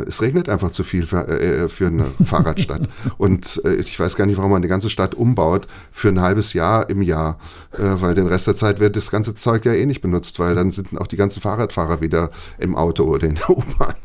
es 0.07 0.21
regnet 0.21 0.49
einfach 0.49 0.71
zu 0.71 0.83
viel 0.83 1.05
für, 1.05 1.27
äh, 1.27 1.67
für 1.69 1.87
eine 1.87 2.03
Fahrradstadt. 2.25 2.87
Und 3.17 3.61
äh, 3.65 3.75
ich 3.75 3.99
weiß 3.99 4.15
gar 4.15 4.25
nicht, 4.25 4.37
warum 4.37 4.51
man 4.51 4.61
die 4.61 4.67
ganze 4.67 4.89
Stadt 4.89 5.15
umbaut 5.15 5.67
für 5.91 6.09
ein 6.09 6.21
halbes 6.21 6.53
Jahr 6.53 6.89
im 6.89 7.01
Jahr, 7.01 7.37
äh, 7.73 7.81
weil 7.81 8.13
den 8.13 8.27
Rest 8.27 8.47
der 8.47 8.55
Zeit 8.55 8.79
wird 8.79 8.95
das 8.95 9.11
ganze 9.11 9.35
Zeug 9.35 9.65
ja 9.65 9.73
eh 9.73 9.85
nicht 9.85 10.01
benutzt, 10.01 10.39
weil 10.39 10.55
dann 10.55 10.71
sind 10.71 10.97
auch 10.99 11.07
die 11.07 11.17
ganzen 11.17 11.41
Fahrradfahrer 11.41 12.01
wieder 12.01 12.29
im 12.59 12.75
Auto 12.75 13.03
oder 13.03 13.27
in 13.27 13.35
der 13.35 13.49
U-Bahn. 13.57 13.95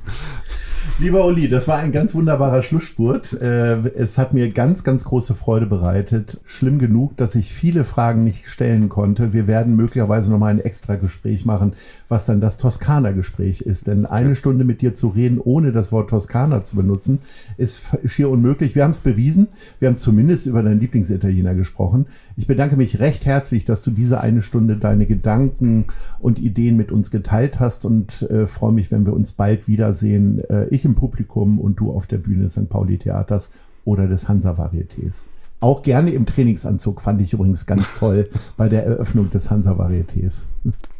Lieber 1.01 1.25
Uli, 1.25 1.49
das 1.49 1.69
war 1.69 1.79
ein 1.79 1.93
ganz 1.93 2.13
wunderbarer 2.17 2.61
Schlussspurt. 2.61 3.33
Äh, 3.35 3.77
es 3.95 4.19
hat 4.19 4.35
mir 4.35 4.51
ganz, 4.51 4.83
ganz 4.83 5.05
große 5.05 5.33
Freude 5.33 5.67
bereitet. 5.67 6.41
Schlimm 6.45 6.81
genug, 6.81 7.17
dass 7.17 7.37
ich 7.37 7.53
viele 7.53 7.85
Fragen 7.85 8.25
nicht 8.25 8.49
stellen 8.49 8.89
konnte. 8.89 9.33
Wir 9.33 9.47
werden 9.47 9.77
möglicherweise 9.77 10.29
nochmal 10.29 10.51
ein 10.51 10.59
extra 10.59 10.97
Gespräch 10.97 11.45
machen, 11.45 11.77
was 12.09 12.27
dann 12.27 12.41
das 12.41 12.59
Toskana-Gespräch 12.59 13.61
ist. 13.61 13.87
Denn 13.87 14.07
eine 14.07 14.35
Stunde 14.35 14.65
mit 14.65 14.81
dir 14.81 14.93
zu 14.93 15.07
reden, 15.07 15.39
ohne 15.39 15.71
das 15.71 15.93
Wort 15.93 16.11
Toskana 16.11 16.65
zu 16.65 16.75
benutzen, 16.75 17.21
ist 17.59 17.97
schier 18.05 18.29
unmöglich. 18.29 18.75
Wir 18.75 18.83
haben 18.83 18.91
es 18.91 19.01
bewiesen. 19.01 19.47
Wir 19.79 19.87
haben 19.87 19.99
zumindest 19.99 20.47
über 20.47 20.65
deinen 20.65 20.81
Lieblingsitaliener 20.81 21.55
gesprochen. 21.55 22.07
Ich 22.39 22.47
bedanke 22.47 22.77
mich 22.77 23.01
recht 23.01 23.27
herzlich, 23.27 23.65
dass 23.65 23.83
du 23.83 23.91
diese 23.91 24.21
eine 24.21 24.43
Stunde 24.43 24.77
deine 24.77 25.07
Gedanken 25.07 25.87
und 26.21 26.39
Ideen 26.39 26.77
mit 26.77 26.93
uns 26.93 27.11
geteilt 27.11 27.59
hast 27.59 27.85
und 27.85 28.23
äh, 28.31 28.47
freue 28.47 28.71
mich, 28.71 28.93
wenn 28.93 29.05
wir 29.07 29.13
uns 29.13 29.33
bald 29.33 29.67
wiedersehen. 29.67 30.49
Äh, 30.49 30.69
ich 30.69 30.85
im 30.85 30.95
Publikum 30.95 31.59
und 31.59 31.81
du 31.81 31.91
auf 31.91 32.07
der 32.07 32.19
Bühne 32.19 32.45
des 32.45 32.53
St. 32.53 32.69
Pauli 32.69 32.97
Theaters 32.97 33.51
oder 33.85 34.07
des 34.07 34.29
Hansa 34.29 34.53
Varietés. 34.53 35.25
Auch 35.59 35.83
gerne 35.83 36.11
im 36.11 36.27
Trainingsanzug 36.27 37.01
fand 37.01 37.21
ich 37.21 37.33
übrigens 37.33 37.67
ganz 37.67 37.95
toll 37.95 38.29
bei 38.57 38.69
der 38.69 38.87
Eröffnung 38.87 39.31
des 39.31 39.51
Hansa 39.51 39.73
Varietés. 39.73 40.47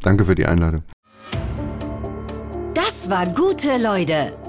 Danke 0.03 0.25
für 0.25 0.35
die 0.35 0.47
Einladung. 0.47 0.83
Das 2.75 3.09
war 3.11 3.27
gute 3.33 3.81
Leute. 3.81 4.33